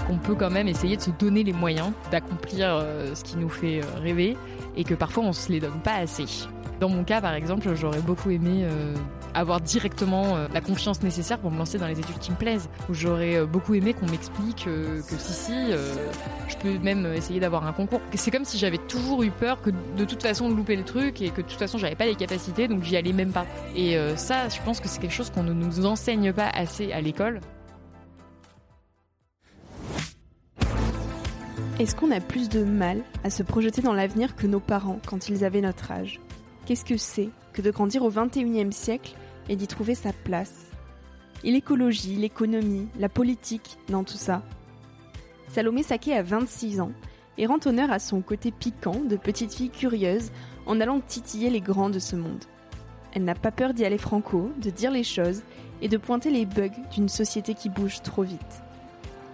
Qu'on 0.00 0.18
peut 0.18 0.34
quand 0.34 0.50
même 0.50 0.68
essayer 0.68 0.96
de 0.96 1.02
se 1.02 1.10
donner 1.10 1.42
les 1.42 1.52
moyens 1.52 1.92
d'accomplir 2.10 2.68
euh, 2.68 3.14
ce 3.14 3.24
qui 3.24 3.36
nous 3.36 3.48
fait 3.48 3.80
euh, 3.80 4.00
rêver 4.00 4.36
et 4.76 4.84
que 4.84 4.94
parfois 4.94 5.24
on 5.24 5.32
se 5.32 5.50
les 5.52 5.60
donne 5.60 5.80
pas 5.82 5.94
assez. 5.94 6.26
Dans 6.80 6.88
mon 6.88 7.04
cas, 7.04 7.20
par 7.20 7.34
exemple, 7.34 7.72
j'aurais 7.74 8.00
beaucoup 8.00 8.30
aimé 8.30 8.64
euh, 8.64 8.94
avoir 9.32 9.60
directement 9.60 10.36
la 10.52 10.60
confiance 10.60 11.02
nécessaire 11.02 11.38
pour 11.38 11.50
me 11.52 11.58
lancer 11.58 11.78
dans 11.78 11.86
les 11.86 11.98
études 11.98 12.18
qui 12.18 12.32
me 12.32 12.36
plaisent. 12.36 12.68
J'aurais 12.90 13.46
beaucoup 13.46 13.74
aimé 13.74 13.94
qu'on 13.94 14.06
m'explique 14.06 14.64
que 14.64 15.18
si, 15.18 15.32
si, 15.32 15.52
je 16.48 16.56
peux 16.56 16.76
même 16.78 17.06
essayer 17.14 17.38
d'avoir 17.38 17.64
un 17.66 17.72
concours. 17.72 18.00
C'est 18.14 18.32
comme 18.32 18.44
si 18.44 18.58
j'avais 18.58 18.78
toujours 18.78 19.22
eu 19.22 19.30
peur 19.30 19.60
que 19.62 19.70
de 19.70 20.04
toute 20.04 20.22
façon 20.22 20.48
de 20.48 20.54
louper 20.54 20.76
le 20.76 20.84
truc 20.84 21.22
et 21.22 21.30
que 21.30 21.42
de 21.42 21.46
toute 21.46 21.58
façon 21.58 21.78
j'avais 21.78 21.96
pas 21.96 22.06
les 22.06 22.16
capacités, 22.16 22.66
donc 22.66 22.82
j'y 22.82 22.96
allais 22.96 23.12
même 23.12 23.32
pas. 23.32 23.46
Et 23.76 23.96
ça, 24.16 24.48
je 24.48 24.60
pense 24.64 24.80
que 24.80 24.88
c'est 24.88 25.00
quelque 25.00 25.14
chose 25.14 25.30
qu'on 25.30 25.44
ne 25.44 25.52
nous 25.52 25.86
enseigne 25.86 26.32
pas 26.32 26.48
assez 26.48 26.92
à 26.92 27.00
l'école. 27.00 27.40
Est-ce 31.80 31.96
qu'on 31.96 32.12
a 32.12 32.20
plus 32.20 32.48
de 32.48 32.62
mal 32.62 33.02
à 33.24 33.30
se 33.30 33.42
projeter 33.42 33.82
dans 33.82 33.94
l'avenir 33.94 34.36
que 34.36 34.46
nos 34.46 34.60
parents 34.60 35.00
quand 35.08 35.28
ils 35.28 35.44
avaient 35.44 35.60
notre 35.60 35.90
âge? 35.90 36.20
Qu'est-ce 36.66 36.84
que 36.84 36.96
c'est 36.96 37.30
que 37.52 37.62
de 37.62 37.72
grandir 37.72 38.04
au 38.04 38.10
21e 38.12 38.70
siècle 38.70 39.16
et 39.48 39.56
d'y 39.56 39.66
trouver 39.66 39.96
sa 39.96 40.12
place? 40.12 40.66
Et 41.42 41.50
l'écologie, 41.50 42.14
l'économie, 42.14 42.86
la 42.96 43.08
politique 43.08 43.76
dans 43.88 44.04
tout 44.04 44.16
ça 44.16 44.44
Salomé 45.48 45.82
Saké 45.82 46.16
a 46.16 46.22
26 46.22 46.80
ans 46.80 46.92
et 47.38 47.46
rend 47.46 47.58
honneur 47.66 47.90
à 47.90 47.98
son 47.98 48.20
côté 48.20 48.52
piquant 48.52 49.00
de 49.00 49.16
petite 49.16 49.52
fille 49.52 49.70
curieuse 49.70 50.30
en 50.66 50.80
allant 50.80 51.00
titiller 51.00 51.50
les 51.50 51.60
grands 51.60 51.90
de 51.90 51.98
ce 51.98 52.14
monde. 52.14 52.44
Elle 53.14 53.24
n'a 53.24 53.34
pas 53.34 53.50
peur 53.50 53.74
d'y 53.74 53.84
aller 53.84 53.98
franco, 53.98 54.52
de 54.62 54.70
dire 54.70 54.92
les 54.92 55.02
choses 55.02 55.42
et 55.82 55.88
de 55.88 55.96
pointer 55.96 56.30
les 56.30 56.46
bugs 56.46 56.68
d'une 56.92 57.08
société 57.08 57.54
qui 57.54 57.68
bouge 57.68 58.00
trop 58.02 58.22
vite. 58.22 58.62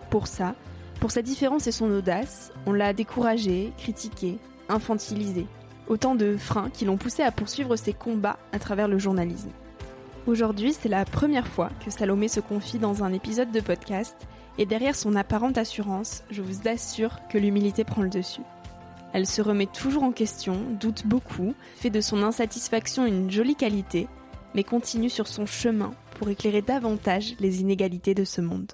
Pour 0.09 0.27
ça, 0.27 0.55
pour 1.01 1.11
sa 1.11 1.23
différence 1.23 1.67
et 1.67 1.73
son 1.73 1.91
audace, 1.91 2.53
on 2.67 2.73
l'a 2.73 2.93
découragé, 2.93 3.73
critiqué, 3.79 4.37
infantilisé. 4.69 5.47
Autant 5.89 6.15
de 6.15 6.37
freins 6.37 6.69
qui 6.71 6.85
l'ont 6.85 6.99
poussé 6.99 7.23
à 7.23 7.33
poursuivre 7.33 7.75
ses 7.77 7.95
combats 7.95 8.39
à 8.53 8.59
travers 8.59 8.87
le 8.87 8.99
journalisme. 8.99 9.51
Aujourd'hui, 10.27 10.75
c'est 10.75 10.91
la 10.91 11.07
première 11.07 11.49
fois 11.49 11.71
que 11.85 11.91
Salomé 11.91 12.29
se 12.29 12.41
confie 12.41 12.79
dans 12.79 13.03
un 13.03 13.15
épisode 13.15 13.51
de 13.51 13.61
podcast, 13.61 14.15
et 14.59 14.67
derrière 14.67 14.95
son 14.95 15.17
apparente 15.17 15.57
assurance, 15.57 16.23
je 16.31 16.43
vous 16.43 16.69
assure 16.69 17.17
que 17.31 17.39
l'humilité 17.39 17.83
prend 17.83 18.03
le 18.03 18.11
dessus. 18.11 18.43
Elle 19.15 19.27
se 19.27 19.41
remet 19.41 19.67
toujours 19.67 20.03
en 20.03 20.13
question, 20.13 20.59
doute 20.79 21.07
beaucoup, 21.07 21.55
fait 21.77 21.91
de 21.91 22.03
son 22.03 22.23
insatisfaction 22.23 23.07
une 23.07 23.31
jolie 23.31 23.57
qualité, 23.57 24.07
mais 24.55 24.65
continue 24.65 25.11
sur 25.11 25.27
son 25.27 25.47
chemin 25.47 25.93
pour 26.19 26.29
éclairer 26.29 26.61
davantage 26.61 27.37
les 27.41 27.63
inégalités 27.63 28.15
de 28.15 28.25
ce 28.25 28.43
monde. 28.43 28.73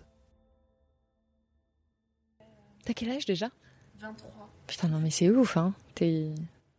T'as 2.86 2.94
quel 2.94 3.10
âge 3.10 3.26
déjà? 3.26 3.48
23. 4.00 4.48
Putain, 4.68 4.88
non, 4.88 5.00
mais 5.00 5.10
c'est 5.10 5.28
ouf, 5.28 5.56
hein. 5.56 5.74
T'es. 5.94 6.30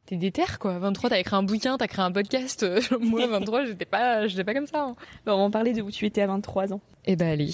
T'es 0.06 0.16
déter 0.16 0.44
quoi, 0.58 0.80
23, 0.80 1.10
t'as 1.10 1.20
écrit 1.20 1.36
un 1.36 1.44
bouquin, 1.44 1.78
t'as 1.78 1.88
créé 1.88 2.06
un 2.06 2.14
podcast. 2.14 2.66
Moi, 3.02 3.28
23, 3.30 3.66
j'étais 3.66 3.84
pas, 3.84 4.26
j'étais 4.26 4.46
pas 4.46 4.54
comme 4.54 4.68
ça. 4.68 4.84
Hein. 4.84 4.96
Alors, 5.26 5.40
on 5.40 5.52
parlait 5.52 5.74
de 5.74 5.82
où 5.82 5.92
tu 5.92 6.06
étais 6.06 6.22
à 6.22 6.28
23 6.28 6.72
ans. 6.72 6.80
Eh 7.04 7.18
ben, 7.18 7.28
allez. 7.28 7.52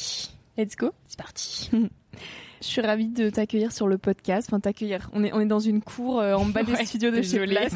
Let's 0.56 0.76
go. 0.76 0.92
C'est 1.08 1.18
parti. 1.18 1.72
Je 2.62 2.68
suis 2.68 2.82
ravie 2.82 3.10
de 3.10 3.32
t'accueillir 3.32 3.72
sur 3.72 3.88
le 3.88 3.98
podcast. 3.98 4.50
Enfin, 4.50 4.60
t'accueillir. 4.60 5.10
On 5.14 5.24
est, 5.24 5.34
on 5.34 5.40
est 5.40 5.48
dans 5.48 5.60
une 5.60 5.82
cour 5.82 6.20
euh, 6.20 6.36
en 6.36 6.46
bas 6.46 6.62
des 6.62 6.76
studios 6.86 7.10
de 7.10 7.24
chez 7.24 7.40
Blast. 7.40 7.76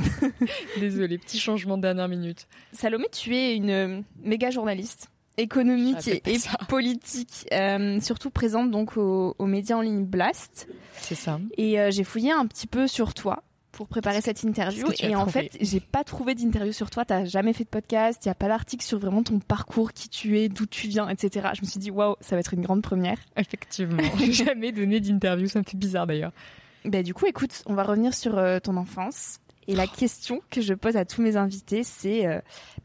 désolé, 0.80 1.18
petit 1.18 1.40
changement 1.40 1.78
de 1.78 1.82
dernière 1.82 2.08
minute. 2.08 2.48
Salomé, 2.72 3.08
tu 3.12 3.36
es 3.36 3.56
une 3.56 3.72
euh, 3.72 4.02
méga 4.22 4.52
journaliste 4.52 5.10
économique 5.38 6.08
et, 6.08 6.22
politique, 6.68 7.48
euh, 7.54 8.00
surtout 8.02 8.30
présente 8.30 8.72
donc 8.72 8.98
aux, 8.98 9.36
médias 9.40 9.78
en 9.78 9.82
ligne 9.82 10.04
Blast. 10.04 10.68
C'est 10.94 11.16
ça. 11.16 11.40
Et 11.58 11.80
euh, 11.80 11.92
j'ai 11.92 12.04
fouillé 12.04 12.32
un 12.32 12.46
petit 12.48 12.68
peu 12.68 12.88
sur 12.88 13.14
toi 13.14 13.44
pour 13.72 13.88
préparer 13.88 14.22
cette 14.22 14.42
interview 14.42 14.88
et 15.00 15.16
en 15.16 15.28
fait 15.28 15.56
j'ai 15.62 15.80
pas 15.80 16.04
trouvé 16.04 16.34
d'interview 16.34 16.74
sur 16.74 16.90
toi. 16.90 17.06
T'as 17.06 17.26
jamais 17.26 17.54
fait 17.54 17.64
de 17.64 17.70
podcast. 17.70 18.26
Il 18.26 18.28
y 18.28 18.32
a 18.32 18.36
pas 18.36 18.48
d'article 18.48 18.84
sur 18.84 18.98
vraiment 18.98 19.22
ton 19.22 19.38
parcours 19.40 19.94
qui 19.94 20.10
tu 20.10 20.40
es 20.40 20.50
d'où 20.50 20.66
tu 20.66 20.88
viens 20.88 21.08
etc 21.10 21.50
je 21.54 21.62
me 21.62 21.68
suis 21.68 21.80
dit 21.80 21.92
waouh 21.92 22.16
ça 22.20 22.36
va 22.36 22.40
être 22.40 22.56
une 22.56 22.62
grande 22.62 22.82
première. 22.82 23.20
Effectivement. 23.38 24.02
J'ai 24.18 24.32
jamais 24.32 24.72
donné 24.72 25.00
d'interview. 25.00 25.48
Ça 25.48 25.60
me 25.60 25.64
fait 25.64 25.78
bizarre 25.78 26.08
d'ailleurs. 26.08 26.32
Bah 26.86 27.04
du 27.04 27.14
coup 27.14 27.28
écoute 27.28 27.62
on 27.68 27.76
va 27.76 27.84
revenir 27.84 28.16
sur 28.16 28.38
euh, 28.40 28.60
ton 28.60 28.78
enfance. 28.78 29.40
Et 29.68 29.76
la 29.76 29.86
question 29.86 30.42
que 30.50 30.62
je 30.62 30.74
pose 30.74 30.96
à 30.96 31.06
tous 31.06 31.22
mes 31.22 31.36
invités 31.36 31.84
c'est 31.84 32.26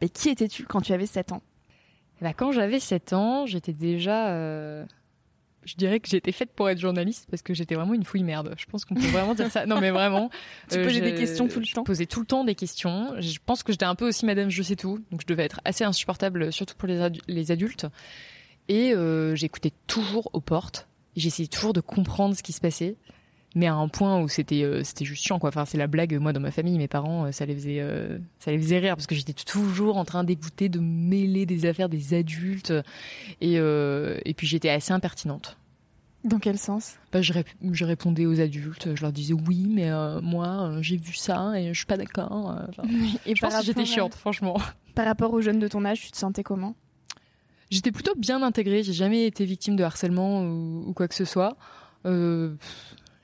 bah, 0.00 0.08
qui 0.12 0.28
étais-tu 0.28 0.64
quand 0.64 0.82
tu 0.82 0.92
avais 0.92 1.06
7 1.06 1.32
ans? 1.32 1.40
Bah, 2.22 2.32
quand 2.32 2.52
j'avais 2.52 2.80
7 2.80 3.12
ans, 3.12 3.46
j'étais 3.46 3.72
déjà 3.72 4.28
euh, 4.30 4.84
je 5.64 5.74
dirais 5.76 6.00
que 6.00 6.08
j'étais 6.08 6.32
faite 6.32 6.52
pour 6.54 6.68
être 6.68 6.78
journaliste 6.78 7.26
parce 7.30 7.42
que 7.42 7.54
j'étais 7.54 7.74
vraiment 7.74 7.94
une 7.94 8.04
fouille 8.04 8.22
merde. 8.22 8.54
Je 8.58 8.64
pense 8.66 8.84
qu'on 8.84 8.94
peut 8.94 9.06
vraiment 9.08 9.34
dire 9.34 9.50
ça. 9.50 9.66
Non 9.66 9.80
mais 9.80 9.90
vraiment. 9.90 10.30
tu 10.70 10.82
posais 10.82 11.00
des 11.00 11.14
questions 11.14 11.48
tout 11.48 11.60
le 11.60 11.66
temps. 11.66 11.82
Je 11.82 11.86
posais 11.86 12.06
tout 12.06 12.20
le 12.20 12.26
temps 12.26 12.44
des 12.44 12.54
questions. 12.54 13.14
Je 13.20 13.38
pense 13.44 13.62
que 13.62 13.72
j'étais 13.72 13.84
un 13.84 13.94
peu 13.94 14.08
aussi 14.08 14.26
Madame 14.26 14.50
Je 14.50 14.62
sais 14.62 14.76
tout, 14.76 15.00
donc 15.10 15.22
je 15.22 15.26
devais 15.26 15.44
être 15.44 15.60
assez 15.64 15.84
insupportable, 15.84 16.52
surtout 16.52 16.74
pour 16.76 16.88
les, 16.88 17.08
les 17.28 17.50
adultes. 17.50 17.86
Et 18.68 18.94
euh, 18.94 19.34
j'écoutais 19.34 19.72
toujours 19.86 20.30
aux 20.32 20.40
portes. 20.40 20.88
J'essayais 21.16 21.48
toujours 21.48 21.72
de 21.72 21.80
comprendre 21.80 22.36
ce 22.36 22.42
qui 22.42 22.52
se 22.52 22.60
passait 22.60 22.96
mais 23.54 23.66
à 23.66 23.74
un 23.74 23.88
point 23.88 24.20
où 24.20 24.28
c'était 24.28 24.62
euh, 24.62 24.82
c'était 24.82 25.04
juste 25.04 25.24
chiant 25.24 25.38
quoi 25.38 25.48
enfin 25.48 25.64
c'est 25.64 25.78
la 25.78 25.86
blague 25.86 26.14
moi 26.18 26.32
dans 26.32 26.40
ma 26.40 26.50
famille 26.50 26.78
mes 26.78 26.88
parents 26.88 27.26
euh, 27.26 27.32
ça 27.32 27.44
les 27.44 27.54
faisait 27.54 27.80
euh, 27.80 28.18
ça 28.38 28.50
les 28.50 28.58
faisait 28.58 28.78
rire 28.78 28.96
parce 28.96 29.06
que 29.06 29.14
j'étais 29.14 29.32
toujours 29.32 29.96
en 29.96 30.04
train 30.04 30.24
d'écouter 30.24 30.68
de 30.68 30.78
mêler 30.80 31.46
des 31.46 31.66
affaires 31.66 31.88
des 31.88 32.14
adultes 32.14 32.72
et 33.40 33.54
et 33.54 34.34
puis 34.34 34.46
j'étais 34.46 34.70
assez 34.70 34.92
impertinente 34.92 35.56
dans 36.24 36.38
quel 36.38 36.56
sens? 36.56 36.98
Bah, 37.10 37.20
je, 37.20 37.32
je, 37.72 37.84
répondais 37.84 38.26
aux 38.26 38.40
adultes, 38.40 38.94
je 38.94 39.02
leur 39.02 39.10
disais 39.10 39.34
oui, 39.34 39.66
mais 39.68 39.90
moi 40.22 40.76
j'ai 40.80 40.96
vu 40.96 41.14
ça 41.14 41.58
et 41.58 41.74
je 41.74 41.78
suis 41.78 41.86
pas 41.86 41.96
d'accord. 41.96 42.56
et 43.26 43.34
je 43.34 43.40
pense 43.40 43.56
que 43.56 43.64
j'étais 43.64 43.84
chiante, 43.84 44.14
franchement. 44.14 44.56
Par 44.94 45.04
rapport 45.04 45.32
aux 45.32 45.40
jeunes 45.40 45.58
de 45.58 45.66
ton 45.66 45.84
âge, 45.84 46.00
tu 46.00 46.12
te 46.12 46.16
sentais 46.16 46.44
comment? 46.44 46.76
J'étais 47.72 47.90
plutôt 47.90 48.14
bien 48.14 48.42
intégrée. 48.42 48.82
J'ai 48.82 48.92
jamais 48.92 49.26
été 49.26 49.44
victime 49.46 49.76
de 49.76 49.82
harcèlement 49.82 50.42
ou, 50.42 50.84
ou 50.88 50.92
quoi 50.92 51.08
que 51.08 51.14
ce 51.14 51.24
soit. 51.24 51.56
Euh, 52.04 52.54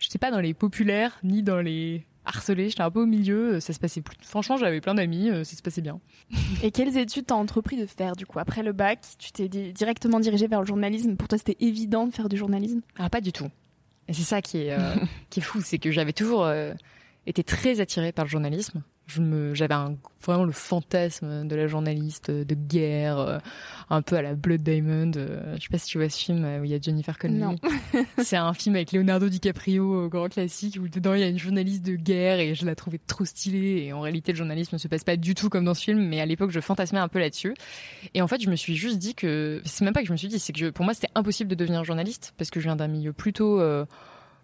j'étais 0.08 0.18
pas 0.18 0.30
dans 0.30 0.40
les 0.40 0.54
populaires 0.54 1.18
ni 1.22 1.42
dans 1.42 1.60
les 1.60 2.06
harcelés, 2.24 2.70
j'étais 2.70 2.82
un 2.82 2.90
peu 2.90 3.02
au 3.02 3.06
milieu, 3.06 3.60
ça 3.60 3.74
se 3.74 3.78
passait 3.78 4.00
plus. 4.00 4.16
Franchement, 4.22 4.56
j'avais 4.56 4.80
plein 4.80 4.94
d'amis, 4.94 5.28
euh, 5.28 5.44
ça 5.44 5.54
se 5.54 5.60
passait 5.60 5.82
bien. 5.82 6.00
Et 6.62 6.70
quelles 6.70 6.96
études 6.96 7.26
t'as 7.26 7.34
entrepris 7.34 7.76
de 7.76 7.84
faire 7.84 8.16
du 8.16 8.24
coup 8.24 8.38
après 8.38 8.62
le 8.62 8.72
bac? 8.72 9.00
Tu 9.18 9.32
t'es 9.32 9.48
directement 9.48 10.18
dirigé 10.18 10.46
vers 10.46 10.60
le 10.60 10.66
journalisme. 10.66 11.16
Pour 11.16 11.28
toi, 11.28 11.36
c'était 11.36 11.56
évident 11.60 12.06
de 12.06 12.12
faire 12.12 12.30
du 12.30 12.38
journalisme? 12.38 12.80
Ah, 12.98 13.10
pas 13.10 13.20
du 13.20 13.32
tout. 13.32 13.48
Et 14.08 14.14
c'est 14.14 14.22
ça 14.22 14.40
qui 14.40 14.58
est 14.62 14.72
euh, 14.72 14.94
qui 15.30 15.40
est 15.40 15.42
fou, 15.42 15.60
c'est 15.62 15.78
que 15.78 15.90
j'avais 15.90 16.14
toujours 16.14 16.44
euh, 16.44 16.72
été 17.26 17.44
très 17.44 17.80
attirée 17.80 18.12
par 18.12 18.24
le 18.24 18.30
journalisme 18.30 18.82
j'avais 19.08 19.74
vraiment 20.22 20.44
le 20.44 20.52
fantasme 20.52 21.46
de 21.46 21.56
la 21.56 21.66
journaliste 21.66 22.30
de 22.30 22.54
guerre 22.54 23.18
euh, 23.18 23.38
un 23.88 24.02
peu 24.02 24.16
à 24.16 24.22
la 24.22 24.34
Blood 24.34 24.62
Diamond 24.62 25.12
euh, 25.16 25.56
je 25.56 25.62
sais 25.62 25.68
pas 25.70 25.78
si 25.78 25.86
tu 25.86 25.98
vois 25.98 26.08
ce 26.08 26.18
film 26.18 26.44
où 26.60 26.64
il 26.64 26.70
y 26.70 26.74
a 26.74 26.80
Jennifer 26.80 27.18
Connelly. 27.18 27.56
C'est 28.18 28.36
un 28.36 28.52
film 28.52 28.76
avec 28.76 28.92
Leonardo 28.92 29.28
DiCaprio 29.28 30.08
grand 30.08 30.28
classique 30.28 30.78
où 30.80 30.88
dedans 30.88 31.14
il 31.14 31.20
y 31.20 31.24
a 31.24 31.28
une 31.28 31.38
journaliste 31.38 31.84
de 31.84 31.96
guerre 31.96 32.40
et 32.40 32.54
je 32.54 32.66
la 32.66 32.74
trouvais 32.74 32.98
trop 32.98 33.24
stylée 33.24 33.84
et 33.84 33.92
en 33.92 34.00
réalité 34.00 34.32
le 34.32 34.38
journalisme 34.38 34.74
ne 34.74 34.78
se 34.78 34.88
passe 34.88 35.04
pas 35.04 35.16
du 35.16 35.34
tout 35.34 35.48
comme 35.48 35.64
dans 35.64 35.74
ce 35.74 35.84
film 35.84 36.06
mais 36.06 36.20
à 36.20 36.26
l'époque 36.26 36.50
je 36.50 36.60
fantasmais 36.60 37.00
un 37.00 37.08
peu 37.08 37.18
là-dessus. 37.18 37.54
Et 38.14 38.22
en 38.22 38.28
fait 38.28 38.40
je 38.42 38.50
me 38.50 38.56
suis 38.56 38.76
juste 38.76 38.98
dit 38.98 39.14
que 39.14 39.62
c'est 39.64 39.84
même 39.84 39.94
pas 39.94 40.00
que 40.00 40.06
je 40.06 40.12
me 40.12 40.18
suis 40.18 40.28
dit 40.28 40.38
c'est 40.38 40.52
que 40.52 40.70
pour 40.70 40.84
moi 40.84 40.94
c'était 40.94 41.10
impossible 41.14 41.50
de 41.50 41.54
devenir 41.54 41.84
journaliste 41.84 42.34
parce 42.36 42.50
que 42.50 42.60
je 42.60 42.64
viens 42.64 42.76
d'un 42.76 42.88
milieu 42.88 43.12
plutôt 43.12 43.60
euh, 43.60 43.84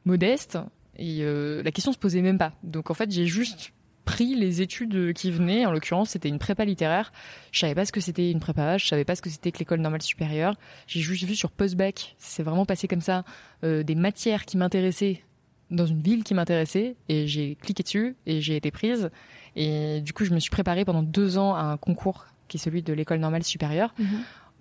modeste 0.05 0.59
et 0.97 1.25
la 1.25 1.73
question 1.73 1.93
se 1.93 1.99
posait 1.99 2.23
même 2.23 2.39
pas. 2.39 2.53
Donc 2.63 2.91
en 2.91 2.95
fait 2.95 3.11
j'ai 3.11 3.27
juste 3.27 3.73
pris 4.05 4.35
les 4.35 4.63
études 4.63 5.13
qui 5.15 5.31
venaient. 5.31 5.67
En 5.67 5.73
l'occurrence, 5.73 6.11
c'était 6.11 6.29
une 6.29 6.39
prépa 6.39 6.65
littéraire. 6.65 7.13
Je 7.53 7.61
savais 7.61 7.75
pas 7.75 7.85
ce 7.85 7.93
que 7.93 8.01
c'était 8.01 8.31
une 8.31 8.41
prépa, 8.41 8.79
je 8.79 8.87
savais 8.87 9.05
pas 9.05 9.17
ce 9.17 9.23
que 9.23 9.31
c'était 9.31 9.53
que 9.53 9.59
l'école 9.59 9.81
normale 9.81 10.03
supérieure. 10.03 10.55
J'ai 10.87 11.01
juste 11.01 11.25
vu 11.25 11.35
sur 11.35 11.51
post-bac, 11.51 12.15
c'est 12.19 12.43
vraiment 12.43 12.67
passé 12.67 12.89
comme 12.89 13.01
ça, 13.01 13.25
euh, 13.65 13.83
des 13.83 13.95
matières 13.95 14.45
qui 14.45 14.57
m'intéressaient 14.57 15.23
dans 15.71 15.87
une 15.87 16.01
ville 16.01 16.25
qui 16.25 16.35
m'intéressait 16.35 16.97
et 17.09 17.27
j'ai 17.27 17.57
cliqué 17.57 17.83
dessus 17.83 18.17
et 18.27 18.41
j'ai 18.41 18.57
été 18.57 18.71
prise. 18.71 19.11
Et 19.57 20.01
du 20.01 20.13
coup, 20.13 20.25
je 20.25 20.35
me 20.35 20.39
suis 20.39 20.51
préparée 20.51 20.85
pendant 20.85 21.03
deux 21.03 21.39
ans 21.39 21.55
à 21.55 21.63
un 21.63 21.77
concours 21.77 22.27
qui 22.49 22.57
est 22.57 22.61
celui 22.61 22.83
de 22.83 22.93
l'école 22.93 23.19
normale 23.19 23.43
supérieure, 23.43 23.95
mhm. 23.99 24.21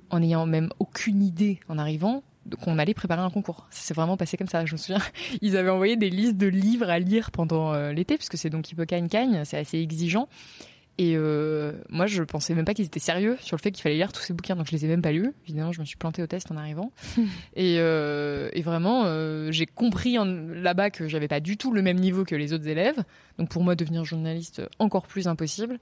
en 0.10 0.20
n'ayant 0.20 0.46
même 0.46 0.70
aucune 0.80 1.22
idée 1.22 1.60
en 1.68 1.78
arrivant 1.78 2.24
qu'on 2.62 2.80
allait 2.80 2.94
préparer 2.94 3.22
un 3.22 3.30
concours. 3.30 3.68
Ça 3.70 3.82
s'est 3.82 3.94
vraiment 3.94 4.18
passé 4.18 4.38
comme 4.38 4.48
ça. 4.48 4.66
Je 4.66 4.74
me 4.74 4.78
souviens, 4.78 5.02
ils 5.42 5.58
avaient 5.58 5.70
envoyé 5.70 5.96
des 5.96 6.10
listes 6.10 6.38
de 6.38 6.48
livres 6.48 6.90
à 6.90 7.00
lire 7.00 7.32
pendant 7.32 7.74
euh, 7.74 7.92
l'été, 7.92 8.18
parce 8.18 8.30
que 8.30 8.38
c'est 8.38 8.50
donc 8.50 8.72
Hippocagne 8.72 9.08
Cagne, 9.08 9.44
c'est 9.46 9.58
assez 9.58 9.80
exigeant. 9.80 10.28
Et 11.00 11.16
euh, 11.16 11.72
moi, 11.90 12.06
je 12.06 12.22
pensais 12.22 12.54
même 12.54 12.66
pas 12.66 12.76
qu'ils 12.76 12.86
étaient 12.86 13.00
sérieux 13.00 13.38
sur 13.42 13.58
le 13.58 13.62
fait 13.62 13.72
qu'il 13.72 13.82
fallait 13.82 13.96
lire 13.96 14.12
tous 14.12 14.22
ces 14.22 14.34
bouquins, 14.34 14.56
donc 14.56 14.68
je 14.68 14.72
les 14.72 14.86
ai 14.86 14.88
même 14.88 15.02
pas 15.02 15.12
lus. 15.12 15.34
Évidemment, 15.46 15.72
je 15.72 15.80
me 15.80 15.86
suis 15.86 15.98
plantée 15.98 16.22
au 16.22 16.28
test 16.28 16.52
en 16.52 16.58
arrivant. 16.58 16.92
et, 17.56 17.78
euh, 17.80 18.50
et, 18.54 18.62
vraiment, 18.62 19.04
euh, 19.06 19.52
j'ai 19.52 19.66
compris 19.66 20.18
là-bas 20.18 20.92
que 20.92 21.08
j'avais 21.08 21.28
pas 21.28 21.40
du 21.40 21.58
tout 21.58 21.74
le 21.74 21.82
même 21.82 21.98
niveau 21.98 22.26
que 22.26 22.36
les 22.36 22.54
autres 22.54 22.68
élèves. 22.68 23.04
Donc 23.40 23.50
pour 23.50 23.64
moi, 23.64 23.76
devenir 23.76 24.06
journaliste 24.06 24.62
encore 24.78 25.08
plus 25.08 25.28
impossible. 25.28 25.80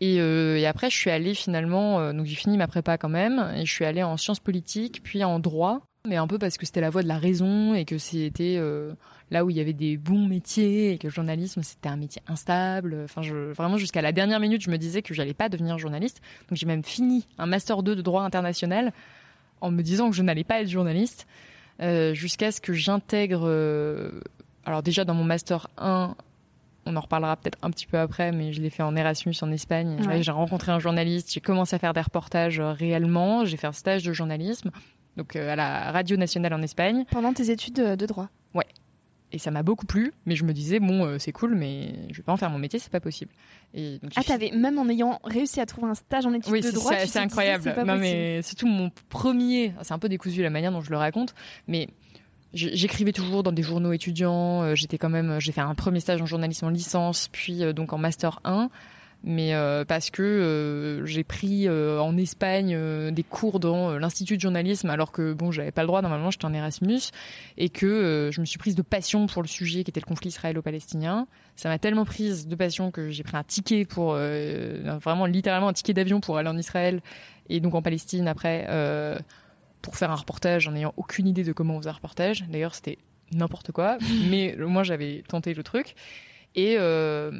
Et, 0.00 0.16
et, 0.16 0.66
après, 0.66 0.90
je 0.90 0.96
suis 0.96 1.10
allée 1.10 1.34
finalement, 1.34 2.12
donc 2.12 2.26
j'ai 2.26 2.34
fini 2.34 2.58
ma 2.58 2.66
prépa 2.66 2.98
quand 2.98 3.08
même, 3.08 3.50
et 3.56 3.64
je 3.64 3.72
suis 3.72 3.86
allée 3.86 4.02
en 4.02 4.18
sciences 4.18 4.40
politiques, 4.40 5.00
puis 5.02 5.24
en 5.24 5.38
droit 5.38 5.86
mais 6.06 6.16
un 6.16 6.26
peu 6.26 6.38
parce 6.38 6.56
que 6.56 6.66
c'était 6.66 6.80
la 6.80 6.90
voie 6.90 7.02
de 7.02 7.08
la 7.08 7.18
raison 7.18 7.74
et 7.74 7.84
que 7.84 7.98
c'était 7.98 8.56
euh, 8.58 8.92
là 9.30 9.44
où 9.44 9.50
il 9.50 9.56
y 9.56 9.60
avait 9.60 9.72
des 9.72 9.96
bons 9.96 10.26
métiers 10.26 10.92
et 10.92 10.98
que 10.98 11.06
le 11.06 11.12
journalisme 11.12 11.62
c'était 11.62 11.88
un 11.88 11.96
métier 11.96 12.22
instable. 12.26 13.02
Enfin, 13.04 13.22
je, 13.22 13.52
vraiment 13.52 13.76
jusqu'à 13.76 14.02
la 14.02 14.12
dernière 14.12 14.40
minute, 14.40 14.62
je 14.62 14.70
me 14.70 14.78
disais 14.78 15.02
que 15.02 15.14
j'allais 15.14 15.34
pas 15.34 15.48
devenir 15.48 15.78
journaliste. 15.78 16.20
Donc 16.48 16.58
j'ai 16.58 16.66
même 16.66 16.84
fini 16.84 17.26
un 17.38 17.46
master 17.46 17.82
2 17.82 17.96
de 17.96 18.02
droit 18.02 18.22
international 18.22 18.92
en 19.60 19.70
me 19.70 19.82
disant 19.82 20.10
que 20.10 20.16
je 20.16 20.22
n'allais 20.22 20.44
pas 20.44 20.60
être 20.60 20.68
journaliste 20.68 21.26
euh, 21.80 22.14
jusqu'à 22.14 22.52
ce 22.52 22.60
que 22.60 22.72
j'intègre. 22.72 23.42
Euh, 23.44 24.20
alors 24.64 24.82
déjà 24.82 25.04
dans 25.04 25.14
mon 25.14 25.24
master 25.24 25.68
1 25.78 26.14
on 26.88 26.94
en 26.94 27.00
reparlera 27.00 27.36
peut-être 27.36 27.58
un 27.62 27.70
petit 27.72 27.86
peu 27.86 27.98
après, 27.98 28.30
mais 28.30 28.52
je 28.52 28.62
l'ai 28.62 28.70
fait 28.70 28.84
en 28.84 28.94
Erasmus 28.94 29.34
en 29.42 29.50
Espagne. 29.50 29.98
J'ai 30.20 30.30
rencontré 30.30 30.70
un 30.70 30.78
journaliste, 30.78 31.32
j'ai 31.32 31.40
commencé 31.40 31.74
à 31.74 31.80
faire 31.80 31.92
des 31.92 32.00
reportages 32.00 32.60
réellement, 32.60 33.44
j'ai 33.44 33.56
fait 33.56 33.66
un 33.66 33.72
stage 33.72 34.04
de 34.04 34.12
journalisme 34.12 34.70
donc 35.16 35.36
euh, 35.36 35.52
à 35.52 35.56
la 35.56 35.92
radio 35.92 36.16
nationale 36.16 36.52
en 36.52 36.62
Espagne. 36.62 37.04
Pendant 37.10 37.32
tes 37.32 37.50
études 37.50 37.74
de 37.74 38.06
droit. 38.06 38.28
Ouais. 38.54 38.66
Et 39.32 39.38
ça 39.38 39.50
m'a 39.50 39.62
beaucoup 39.62 39.86
plu, 39.86 40.12
mais 40.24 40.36
je 40.36 40.44
me 40.44 40.52
disais 40.52 40.78
bon, 40.78 41.04
euh, 41.04 41.18
c'est 41.18 41.32
cool, 41.32 41.56
mais 41.56 41.94
je 42.10 42.18
vais 42.18 42.22
pas 42.22 42.32
en 42.32 42.36
faire 42.36 42.50
mon 42.50 42.58
métier, 42.58 42.78
c'est 42.78 42.92
pas 42.92 43.00
possible. 43.00 43.32
Et 43.74 43.98
donc, 43.98 44.12
ah, 44.14 44.22
t'avais 44.22 44.52
même 44.52 44.78
en 44.78 44.88
ayant 44.88 45.20
réussi 45.24 45.60
à 45.60 45.66
trouver 45.66 45.88
un 45.88 45.94
stage 45.94 46.26
en 46.26 46.32
études 46.32 46.62
de 46.62 46.70
droit, 46.70 46.92
c'est, 46.96 47.06
c'est 47.06 47.18
incroyable. 47.18 47.74
non, 47.84 47.96
mais 47.96 48.40
surtout 48.42 48.68
mon 48.68 48.90
premier, 49.08 49.74
c'est 49.82 49.92
un 49.92 49.98
peu 49.98 50.08
décousu 50.08 50.42
la 50.42 50.50
manière 50.50 50.70
dont 50.70 50.80
je 50.80 50.90
le 50.90 50.96
raconte, 50.96 51.34
mais 51.66 51.88
j'écrivais 52.54 53.12
toujours 53.12 53.42
dans 53.42 53.52
des 53.52 53.64
journaux 53.64 53.92
étudiants. 53.92 54.62
Euh, 54.62 54.74
j'étais 54.76 54.96
quand 54.96 55.10
même, 55.10 55.40
j'ai 55.40 55.50
fait 55.50 55.60
un 55.60 55.74
premier 55.74 56.00
stage 56.00 56.22
en 56.22 56.26
journalisme 56.26 56.66
en 56.66 56.70
licence, 56.70 57.28
puis 57.32 57.74
donc 57.74 57.92
en 57.92 57.98
master 57.98 58.40
1 58.44 58.70
mais 59.28 59.54
euh, 59.54 59.84
parce 59.84 60.10
que 60.10 60.22
euh, 60.22 61.04
j'ai 61.04 61.24
pris 61.24 61.66
euh, 61.66 62.00
en 62.00 62.16
Espagne 62.16 62.78
des 63.10 63.22
cours 63.24 63.58
dans 63.58 63.98
l'institut 63.98 64.36
de 64.36 64.40
journalisme 64.40 64.88
alors 64.88 65.10
que 65.10 65.32
bon 65.32 65.50
j'avais 65.50 65.72
pas 65.72 65.82
le 65.82 65.88
droit 65.88 66.00
normalement 66.00 66.30
j'étais 66.30 66.44
en 66.44 66.54
Erasmus 66.54 67.00
et 67.58 67.68
que 67.68 68.30
je 68.32 68.40
me 68.40 68.46
suis 68.46 68.58
prise 68.58 68.76
de 68.76 68.82
passion 68.82 69.26
pour 69.26 69.42
le 69.42 69.48
sujet 69.48 69.82
qui 69.82 69.90
était 69.90 70.00
le 70.00 70.06
conflit 70.06 70.28
israélo-palestinien. 70.28 71.26
Ça 71.56 71.68
m'a 71.68 71.78
tellement 71.78 72.04
prise 72.04 72.46
de 72.46 72.54
passion 72.54 72.92
que 72.92 73.10
j'ai 73.10 73.24
pris 73.24 73.36
un 73.36 73.42
ticket 73.42 73.84
pour 73.84 74.12
vraiment 74.12 75.26
littéralement 75.26 75.68
un 75.68 75.72
ticket 75.72 75.92
d'avion 75.92 76.20
pour 76.20 76.38
aller 76.38 76.48
en 76.48 76.56
Israël 76.56 77.00
et 77.48 77.58
donc 77.58 77.74
en 77.74 77.82
Palestine 77.82 78.28
après 78.28 78.64
pour 79.82 79.96
faire 79.96 80.12
un 80.12 80.16
reportage 80.16 80.68
en 80.68 80.72
n'ayant 80.72 80.94
aucune 80.96 81.26
idée 81.26 81.42
de 81.42 81.52
comment 81.52 81.74
on 81.74 81.78
faisait 81.78 81.90
un 81.90 81.94
reportage. 81.94 82.44
D'ailleurs 82.48 82.76
c'était 82.76 82.98
n'importe 83.32 83.72
quoi 83.72 83.98
mais 84.30 84.54
moi 84.56 84.84
j'avais 84.84 85.24
tenté 85.26 85.52
le 85.52 85.64
truc 85.64 85.96
et 86.56 86.76
euh, 86.78 87.30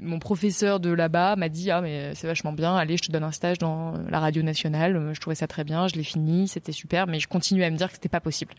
mon 0.00 0.18
professeur 0.18 0.80
de 0.80 0.90
là-bas 0.90 1.36
m'a 1.36 1.50
dit 1.50 1.70
ah 1.70 1.82
mais 1.82 2.14
c'est 2.14 2.26
vachement 2.26 2.52
bien, 2.52 2.74
allez 2.74 2.96
je 2.96 3.02
te 3.02 3.12
donne 3.12 3.22
un 3.22 3.30
stage 3.30 3.58
dans 3.58 3.92
la 4.08 4.18
radio 4.18 4.42
nationale. 4.42 5.10
Je 5.12 5.20
trouvais 5.20 5.36
ça 5.36 5.46
très 5.46 5.62
bien, 5.62 5.86
je 5.88 5.94
l'ai 5.94 6.02
fini, 6.02 6.48
c'était 6.48 6.72
super, 6.72 7.06
mais 7.06 7.20
je 7.20 7.28
continuais 7.28 7.66
à 7.66 7.70
me 7.70 7.76
dire 7.76 7.88
que 7.88 7.94
c'était 7.94 8.08
pas 8.08 8.20
possible 8.20 8.54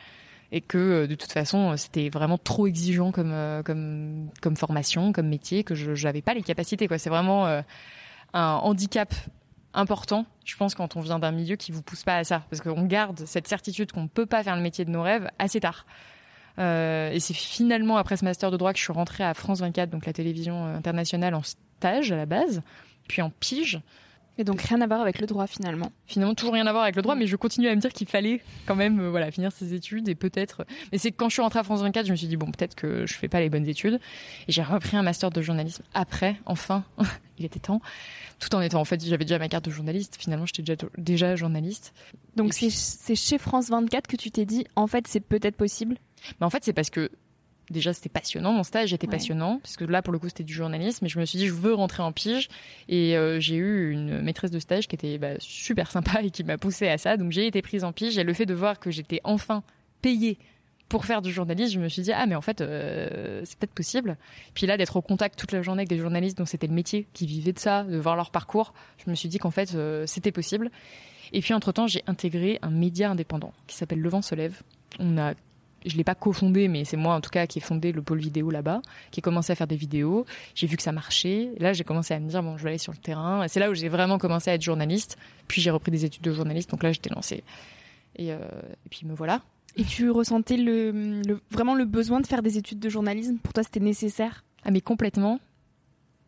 et 0.51 0.61
que 0.61 0.77
euh, 0.77 1.07
de 1.07 1.15
toute 1.15 1.31
façon 1.31 1.75
c'était 1.75 2.09
vraiment 2.09 2.37
trop 2.37 2.67
exigeant 2.67 3.11
comme 3.11 3.31
euh, 3.33 3.63
comme 3.63 4.29
comme 4.39 4.55
formation, 4.55 5.11
comme 5.11 5.27
métier 5.27 5.63
que 5.63 5.73
je 5.73 5.95
j'avais 5.95 6.21
pas 6.21 6.35
les 6.35 6.43
capacités 6.43 6.87
quoi. 6.87 6.99
C'est 6.99 7.09
vraiment 7.09 7.47
un 8.33 8.53
handicap 8.55 9.13
important, 9.73 10.25
je 10.45 10.55
pense, 10.55 10.75
quand 10.75 10.95
on 10.95 11.01
vient 11.01 11.19
d'un 11.19 11.31
milieu 11.31 11.55
qui 11.55 11.71
vous 11.71 11.81
pousse 11.81 12.03
pas 12.03 12.17
à 12.17 12.23
ça, 12.23 12.43
parce 12.49 12.61
qu'on 12.61 12.85
garde 12.85 13.25
cette 13.25 13.47
certitude 13.47 13.91
qu'on 13.91 14.07
peut 14.07 14.25
pas 14.25 14.43
faire 14.43 14.55
le 14.55 14.61
métier 14.61 14.85
de 14.85 14.89
nos 14.89 15.03
rêves 15.03 15.29
assez 15.39 15.59
tard. 15.59 15.85
Euh, 16.59 17.11
et 17.11 17.19
c'est 17.19 17.33
finalement 17.33 17.97
après 17.97 18.17
ce 18.17 18.25
master 18.25 18.51
de 18.51 18.57
droit 18.57 18.73
que 18.73 18.79
je 18.79 18.83
suis 18.83 18.93
rentrée 18.93 19.23
à 19.23 19.33
France 19.33 19.59
24, 19.59 19.89
donc 19.89 20.05
la 20.05 20.13
télévision 20.13 20.65
internationale, 20.65 21.35
en 21.35 21.43
stage 21.43 22.11
à 22.11 22.15
la 22.15 22.25
base, 22.25 22.61
puis 23.07 23.21
en 23.21 23.29
pige. 23.29 23.79
Et 24.37 24.43
donc 24.43 24.61
rien 24.61 24.81
à 24.81 24.87
voir 24.87 25.01
avec 25.01 25.19
le 25.19 25.27
droit 25.27 25.47
finalement. 25.47 25.91
Finalement 26.05 26.35
toujours 26.35 26.53
rien 26.53 26.67
à 26.67 26.71
voir 26.71 26.83
avec 26.83 26.95
le 26.95 27.01
droit, 27.01 27.15
mais 27.15 27.27
je 27.27 27.35
continue 27.35 27.67
à 27.67 27.75
me 27.75 27.81
dire 27.81 27.91
qu'il 27.91 28.07
fallait 28.07 28.41
quand 28.65 28.75
même 28.75 28.99
euh, 28.99 29.09
voilà 29.09 29.31
finir 29.31 29.51
ses 29.51 29.73
études 29.73 30.07
et 30.09 30.15
peut-être. 30.15 30.65
Mais 30.91 30.97
c'est 30.97 31.11
quand 31.11 31.29
je 31.29 31.33
suis 31.33 31.41
rentrée 31.41 31.59
à 31.59 31.63
France 31.63 31.81
24, 31.81 32.05
je 32.05 32.11
me 32.11 32.15
suis 32.15 32.27
dit 32.27 32.37
bon 32.37 32.51
peut-être 32.51 32.75
que 32.75 33.05
je 33.05 33.13
fais 33.15 33.27
pas 33.27 33.39
les 33.39 33.49
bonnes 33.49 33.67
études 33.67 33.99
et 34.47 34.51
j'ai 34.51 34.63
repris 34.63 34.95
un 34.97 35.03
master 35.03 35.29
de 35.29 35.41
journalisme 35.41 35.83
après. 35.93 36.37
Enfin, 36.45 36.83
il 37.37 37.45
était 37.45 37.59
temps. 37.59 37.81
Tout 38.39 38.53
en 38.53 38.61
étant 38.61 38.79
en 38.79 38.85
fait 38.85 39.03
j'avais 39.03 39.25
déjà 39.25 39.39
ma 39.39 39.49
carte 39.49 39.65
de 39.65 39.71
journaliste. 39.71 40.17
Finalement 40.19 40.45
j'étais 40.45 40.61
déjà 40.61 40.89
déjà 40.97 41.35
journaliste. 41.35 41.93
Donc 42.35 42.53
c'est 42.53 43.15
chez 43.15 43.37
France 43.37 43.69
24 43.69 44.07
que 44.07 44.15
tu 44.17 44.31
t'es 44.31 44.45
dit 44.45 44.65
en 44.75 44.87
fait 44.87 45.07
c'est 45.07 45.19
peut-être 45.19 45.55
possible? 45.55 45.97
Mais 46.39 46.45
en 46.45 46.49
fait, 46.49 46.63
c'est 46.63 46.73
parce 46.73 46.89
que 46.89 47.09
déjà 47.69 47.93
c'était 47.93 48.09
passionnant 48.09 48.53
mon 48.53 48.63
stage 48.63 48.93
était 48.93 49.07
passionnant 49.07 49.59
parce 49.59 49.77
que 49.77 49.85
là 49.85 50.01
pour 50.01 50.13
le 50.13 50.19
coup 50.19 50.27
c'était 50.27 50.43
du 50.43 50.53
journalisme 50.53 50.99
mais 51.01 51.09
je 51.09 51.19
me 51.19 51.25
suis 51.25 51.37
dit 51.37 51.47
je 51.47 51.53
veux 51.53 51.73
rentrer 51.73 52.03
en 52.03 52.11
pige 52.11 52.49
et 52.87 53.17
euh, 53.17 53.39
j'ai 53.39 53.55
eu 53.55 53.91
une 53.91 54.21
maîtresse 54.21 54.51
de 54.51 54.59
stage 54.59 54.87
qui 54.87 54.95
était 54.95 55.17
bah, 55.17 55.33
super 55.39 55.91
sympa 55.91 56.21
et 56.21 56.31
qui 56.31 56.43
m'a 56.43 56.57
poussé 56.57 56.87
à 56.87 56.97
ça 56.97 57.17
donc 57.17 57.31
j'ai 57.31 57.47
été 57.47 57.61
prise 57.61 57.83
en 57.83 57.91
pige 57.91 58.17
et 58.17 58.23
le 58.23 58.33
fait 58.33 58.45
de 58.45 58.53
voir 58.53 58.79
que 58.79 58.91
j'étais 58.91 59.21
enfin 59.23 59.63
payé 60.01 60.37
pour 60.89 61.05
faire 61.05 61.21
du 61.21 61.31
journalisme, 61.31 61.73
je 61.73 61.79
me 61.79 61.89
suis 61.89 62.01
dit 62.01 62.13
ah 62.13 62.25
mais 62.25 62.35
en 62.35 62.41
fait 62.41 62.61
euh, 62.61 63.41
c'est 63.45 63.57
peut-être 63.59 63.73
possible. 63.73 64.17
Puis 64.53 64.67
là 64.67 64.77
d'être 64.77 64.95
au 64.95 65.01
contact 65.01 65.37
toute 65.37 65.51
la 65.51 65.61
journée 65.61 65.81
avec 65.81 65.89
des 65.89 65.97
journalistes 65.97 66.37
dont 66.37 66.45
c'était 66.45 66.67
le 66.67 66.73
métier, 66.73 67.07
qui 67.13 67.25
vivaient 67.25 67.53
de 67.53 67.59
ça, 67.59 67.83
de 67.83 67.97
voir 67.97 68.15
leur 68.15 68.31
parcours, 68.31 68.73
je 69.03 69.09
me 69.09 69.15
suis 69.15 69.29
dit 69.29 69.37
qu'en 69.37 69.51
fait 69.51 69.75
euh, 69.75 70.05
c'était 70.07 70.31
possible. 70.31 70.71
Et 71.33 71.41
puis 71.41 71.53
entre 71.53 71.71
temps 71.71 71.87
j'ai 71.87 72.03
intégré 72.07 72.59
un 72.61 72.69
média 72.69 73.11
indépendant 73.11 73.53
qui 73.67 73.75
s'appelle 73.75 73.99
Le 73.99 74.09
Vent 74.09 74.21
se 74.21 74.35
lève. 74.35 74.61
On 74.99 75.17
a 75.17 75.33
je 75.85 75.95
l'ai 75.95 76.03
pas 76.03 76.15
cofondé, 76.15 76.67
mais 76.67 76.85
c'est 76.85 76.97
moi 76.97 77.15
en 77.15 77.21
tout 77.21 77.29
cas 77.29 77.45
qui 77.47 77.59
ai 77.59 77.61
fondé 77.61 77.91
le 77.91 78.01
pôle 78.01 78.19
vidéo 78.19 78.49
là-bas, 78.49 78.81
qui 79.11 79.19
ai 79.19 79.21
commencé 79.21 79.51
à 79.51 79.55
faire 79.55 79.67
des 79.67 79.75
vidéos. 79.75 80.25
J'ai 80.55 80.67
vu 80.67 80.77
que 80.77 80.83
ça 80.83 80.91
marchait. 80.91 81.51
là, 81.59 81.73
j'ai 81.73 81.83
commencé 81.83 82.13
à 82.13 82.19
me 82.19 82.29
dire 82.29 82.43
bon, 82.43 82.57
je 82.57 82.63
vais 82.63 82.69
aller 82.69 82.77
sur 82.77 82.91
le 82.91 82.97
terrain. 82.97 83.43
Et 83.43 83.47
c'est 83.47 83.59
là 83.59 83.69
où 83.69 83.73
j'ai 83.73 83.89
vraiment 83.89 84.17
commencé 84.17 84.49
à 84.49 84.55
être 84.55 84.61
journaliste. 84.61 85.17
Puis 85.47 85.61
j'ai 85.61 85.71
repris 85.71 85.91
des 85.91 86.05
études 86.05 86.23
de 86.23 86.31
journaliste. 86.31 86.69
Donc 86.71 86.83
là, 86.83 86.91
j'étais 86.91 87.09
lancée. 87.09 87.43
Et, 88.15 88.33
euh, 88.33 88.37
et 88.37 88.89
puis 88.89 89.05
me 89.05 89.13
voilà. 89.13 89.41
Et 89.75 89.83
tu 89.83 90.09
ressentais 90.09 90.57
le, 90.57 91.21
vraiment 91.51 91.75
le 91.75 91.85
besoin 91.85 92.19
de 92.19 92.27
faire 92.27 92.41
des 92.41 92.57
études 92.57 92.79
de 92.79 92.89
journalisme? 92.89 93.37
Pour 93.37 93.53
toi, 93.53 93.63
c'était 93.63 93.79
nécessaire? 93.79 94.43
Ah 94.65 94.71
mais 94.71 94.81
complètement. 94.81 95.39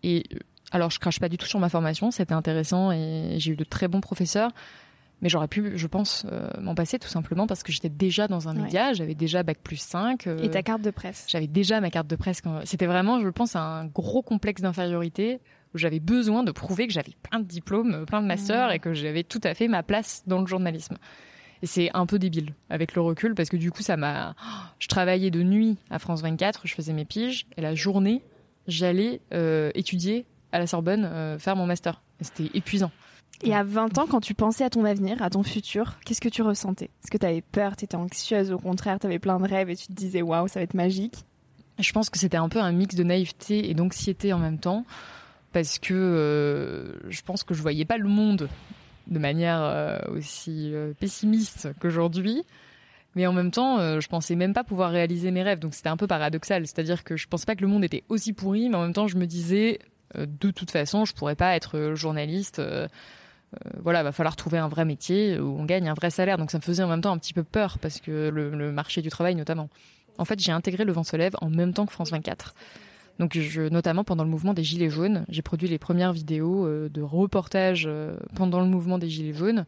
Et 0.04 0.24
euh, 0.34 0.38
alors, 0.72 0.92
je 0.92 1.00
crache 1.00 1.20
pas 1.20 1.30
du 1.30 1.38
tout 1.38 1.48
sur 1.48 1.60
ma 1.60 1.70
formation. 1.70 2.12
C'était 2.12 2.34
intéressant 2.34 2.92
et 2.92 3.36
j'ai 3.38 3.52
eu 3.52 3.56
de 3.56 3.64
très 3.64 3.88
bons 3.88 4.02
professeurs. 4.02 4.52
Mais 5.22 5.30
j'aurais 5.30 5.48
pu, 5.48 5.78
je 5.78 5.88
pense, 5.88 6.26
euh, 6.32 6.50
m'en 6.62 6.76
passer 6.76 6.98
tout 6.98 7.10
simplement 7.10 7.46
parce 7.46 7.64
que 7.64 7.72
j'étais 7.72 7.90
déjà 7.90 8.28
dans 8.28 8.48
un 8.48 8.54
média, 8.54 8.94
j'avais 8.94 9.16
déjà 9.16 9.44
bac 9.44 9.58
plus 9.62 9.80
5. 9.80 10.28
Euh, 10.28 10.38
et 10.42 10.50
ta 10.50 10.64
carte 10.64 10.82
de 10.82 10.92
presse 10.92 11.26
J'avais 11.28 11.48
déjà 11.48 11.82
ma 11.82 11.90
carte 11.90 12.08
de 12.08 12.16
presse. 12.16 12.42
C'était 12.64 12.86
vraiment, 12.86 13.20
je 13.20 13.28
pense, 13.30 13.56
un 13.56 13.86
gros 13.86 14.22
complexe 14.22 14.62
d'infériorité 14.62 15.42
où 15.74 15.78
j'avais 15.78 16.00
besoin 16.00 16.44
de 16.44 16.52
prouver 16.52 16.88
que 16.88 16.94
j'avais 16.94 17.14
plein 17.22 17.40
de 17.40 17.46
diplômes, 17.46 18.06
plein 18.06 18.22
de 18.22 18.28
masters 18.28 18.70
mmh. 18.70 18.74
et 18.74 18.80
que 18.80 18.94
j'avais 18.94 19.24
tout 19.24 19.42
à 19.44 19.54
fait 19.54 19.68
ma 19.68 19.84
place 19.84 20.24
dans 20.26 20.40
le 20.40 20.48
journalisme. 20.48 20.98
Et 21.62 21.66
c'est 21.66 21.90
un 21.94 22.06
peu 22.06 22.20
débile 22.20 22.54
avec 22.70 22.96
le 22.96 23.02
recul 23.02 23.36
parce 23.36 23.50
que 23.50 23.58
du 23.58 23.72
coup, 23.72 23.82
ça 23.82 23.98
m'a. 23.98 24.36
Je 24.80 24.88
travaillais 24.88 25.32
de 25.32 25.44
nuit 25.44 25.78
à 25.90 26.00
France 26.00 26.22
24, 26.22 26.62
je 26.66 26.74
faisais 26.74 26.94
mes 26.94 27.06
piges 27.06 27.46
et 27.58 27.62
la 27.62 27.76
journée, 27.76 28.24
j'allais 28.68 29.20
euh, 29.34 29.72
étudier 29.76 30.26
à 30.52 30.60
la 30.60 30.68
Sorbonne, 30.68 31.06
euh, 31.06 31.38
faire 31.38 31.56
mon 31.56 31.66
master. 31.66 32.02
C'était 32.22 32.50
épuisant. 32.58 32.92
Et 33.44 33.56
à 33.56 33.64
20 33.64 33.98
ans, 33.98 34.06
quand 34.08 34.20
tu 34.20 34.34
pensais 34.34 34.66
à 34.66 34.70
ton 34.70 34.84
avenir, 34.84 35.22
à 35.22 35.30
ton 35.30 35.44
futur, 35.44 35.98
qu'est-ce 36.06 36.20
que 36.20 36.30
tu 36.30 36.42
ressentais? 36.42 36.90
Est-ce 37.04 37.12
que 37.12 37.18
tu 37.18 37.26
avais 37.26 37.42
peur, 37.42 37.78
tu 37.78 37.86
étais 37.86 37.96
anxieuse, 37.96 38.52
au 38.52 38.58
contraire, 38.58 39.00
tu 39.00 39.08
avais 39.08 39.20
plein 39.20 39.40
de 39.40 39.48
rêves 39.48 39.70
et 39.70 39.76
tu 39.76 39.88
te 39.88 39.94
disais 39.94 40.22
waouh, 40.22 40.48
ça 40.48 40.60
va 40.60 40.64
être 40.64 40.74
magique 40.74 41.16
Je 41.78 41.92
pense 41.94 42.10
que 42.10 42.20
c'était 42.20 42.38
un 42.38 42.50
peu 42.50 42.60
un 42.60 42.74
mix 42.74 42.96
de 42.96 43.04
naïveté 43.04 43.70
et 43.70 43.74
d'anxiété 43.74 44.34
en 44.34 44.40
même 44.40 44.60
temps 44.60 44.86
parce 45.54 45.80
que 45.80 45.94
euh, 45.94 47.10
je 47.10 47.22
pense 47.22 47.44
que 47.44 47.54
je 47.54 47.62
voyais 47.62 47.86
pas 47.86 47.98
le 47.98 48.08
monde 48.08 48.50
de 49.08 49.20
manière 49.20 49.62
euh, 49.62 49.98
aussi 50.10 50.72
euh, 50.74 50.94
pessimiste 51.00 51.70
qu'aujourd'hui. 51.80 52.44
Mais 53.16 53.26
en 53.26 53.34
même 53.34 53.50
temps, 53.50 54.00
je 54.00 54.08
pensais 54.08 54.36
même 54.36 54.54
pas 54.54 54.64
pouvoir 54.64 54.92
réaliser 54.92 55.32
mes 55.32 55.42
rêves. 55.42 55.58
Donc 55.58 55.74
c'était 55.74 55.90
un 55.90 55.98
peu 55.98 56.06
paradoxal. 56.06 56.68
C'est-à-dire 56.68 57.04
que 57.04 57.18
je 57.18 57.28
pensais 57.28 57.48
pas 57.48 57.56
que 57.56 57.62
le 57.62 57.68
monde 57.68 57.84
était 57.84 58.04
aussi 58.08 58.34
pourri, 58.34 58.70
mais 58.70 58.76
en 58.76 58.84
même 58.84 58.94
temps, 58.94 59.08
je 59.08 59.18
me 59.18 59.26
disais, 59.26 59.80
de 60.16 60.52
toute 60.52 60.70
façon, 60.70 61.06
je 61.06 61.16
pourrais 61.16 61.36
pas 61.36 61.56
être 61.56 61.96
journaliste. 61.96 62.62
Voilà, 63.82 64.04
va 64.04 64.12
falloir 64.12 64.36
trouver 64.36 64.58
un 64.58 64.68
vrai 64.68 64.86
métier 64.86 65.40
où 65.40 65.60
on 65.60 65.66
gagne 65.66 65.90
un 65.90 65.94
vrai 65.94 66.10
salaire. 66.10 66.38
Donc 66.38 66.52
ça 66.52 66.58
me 66.58 66.64
faisait 66.64 66.84
en 66.84 66.88
même 66.88 67.02
temps 67.02 67.12
un 67.12 67.18
petit 67.18 67.34
peu 67.34 67.44
peur 67.44 67.80
parce 67.80 68.00
que 68.00 68.30
le, 68.30 68.72
marché 68.72 69.02
du 69.02 69.10
travail 69.10 69.36
notamment. 69.36 69.70
En 70.18 70.26
fait, 70.26 70.40
j'ai 70.40 70.52
intégré 70.52 70.84
le 70.84 70.92
vent 70.92 71.04
se 71.04 71.16
lève 71.16 71.34
en 71.42 71.50
même 71.50 71.74
temps 71.74 71.86
que 71.86 71.94
France 71.94 72.12
24. 72.12 72.54
Donc, 73.20 73.36
notamment 73.36 74.06
pendant 74.06 74.24
le 74.24 74.30
mouvement 74.30 74.54
des 74.54 74.64
Gilets 74.64 74.90
jaunes, 74.90 75.26
j'ai 75.28 75.42
produit 75.42 75.68
les 75.68 75.78
premières 75.78 76.14
vidéos 76.14 76.66
euh, 76.66 76.90
de 76.90 77.02
reportage 77.02 77.84
euh, 77.86 78.16
pendant 78.34 78.62
le 78.62 78.68
mouvement 78.68 78.98
des 78.98 79.10
Gilets 79.10 79.34
jaunes. 79.34 79.66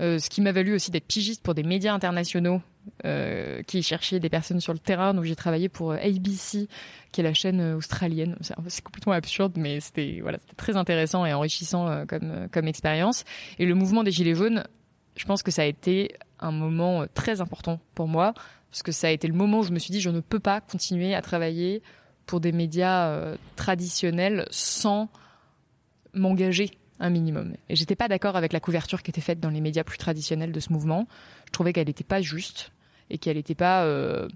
Euh, 0.00 0.18
ce 0.18 0.28
qui 0.28 0.40
m'a 0.40 0.50
valu 0.50 0.74
aussi 0.74 0.90
d'être 0.90 1.06
pigiste 1.06 1.42
pour 1.42 1.54
des 1.54 1.62
médias 1.62 1.94
internationaux 1.94 2.60
euh, 3.04 3.62
qui 3.62 3.82
cherchaient 3.82 4.20
des 4.20 4.28
personnes 4.28 4.60
sur 4.60 4.72
le 4.72 4.78
terrain. 4.78 5.14
Donc 5.14 5.24
j'ai 5.24 5.36
travaillé 5.36 5.68
pour 5.68 5.92
ABC, 5.92 6.68
qui 7.12 7.20
est 7.20 7.24
la 7.24 7.34
chaîne 7.34 7.74
australienne. 7.74 8.36
C'est 8.40 8.82
complètement 8.82 9.12
absurde, 9.12 9.52
mais 9.56 9.80
c'était 9.80 10.18
voilà, 10.22 10.38
c'était 10.38 10.56
très 10.56 10.76
intéressant 10.76 11.26
et 11.26 11.32
enrichissant 11.32 12.06
comme 12.06 12.48
comme 12.50 12.68
expérience. 12.68 13.24
Et 13.58 13.66
le 13.66 13.74
mouvement 13.74 14.02
des 14.02 14.10
gilets 14.10 14.34
jaunes, 14.34 14.64
je 15.16 15.24
pense 15.24 15.42
que 15.42 15.50
ça 15.50 15.62
a 15.62 15.66
été 15.66 16.16
un 16.40 16.52
moment 16.52 17.04
très 17.14 17.40
important 17.40 17.80
pour 17.94 18.08
moi 18.08 18.34
parce 18.70 18.82
que 18.82 18.92
ça 18.92 19.08
a 19.08 19.10
été 19.10 19.28
le 19.28 19.34
moment 19.34 19.60
où 19.60 19.62
je 19.62 19.70
me 19.70 19.78
suis 19.78 19.92
dit 19.92 20.00
je 20.00 20.10
ne 20.10 20.20
peux 20.20 20.40
pas 20.40 20.60
continuer 20.60 21.14
à 21.14 21.20
travailler 21.20 21.82
pour 22.26 22.40
des 22.40 22.52
médias 22.52 23.08
euh, 23.08 23.36
traditionnels 23.56 24.46
sans 24.50 25.08
m'engager 26.14 26.70
un 27.02 27.10
minimum. 27.10 27.54
Et 27.68 27.76
j'étais 27.76 27.96
pas 27.96 28.08
d'accord 28.08 28.36
avec 28.36 28.52
la 28.52 28.60
couverture 28.60 29.02
qui 29.02 29.10
était 29.10 29.20
faite 29.20 29.40
dans 29.40 29.50
les 29.50 29.60
médias 29.60 29.84
plus 29.84 29.98
traditionnels 29.98 30.52
de 30.52 30.60
ce 30.60 30.72
mouvement. 30.72 31.06
Je 31.46 31.50
trouvais 31.50 31.72
qu'elle 31.72 31.88
n'était 31.88 32.04
pas 32.04 32.22
juste 32.22 32.70
et 33.10 33.18
qu'elle 33.18 33.36
n'était 33.36 33.56
pas 33.56 33.84
euh, 33.84 34.28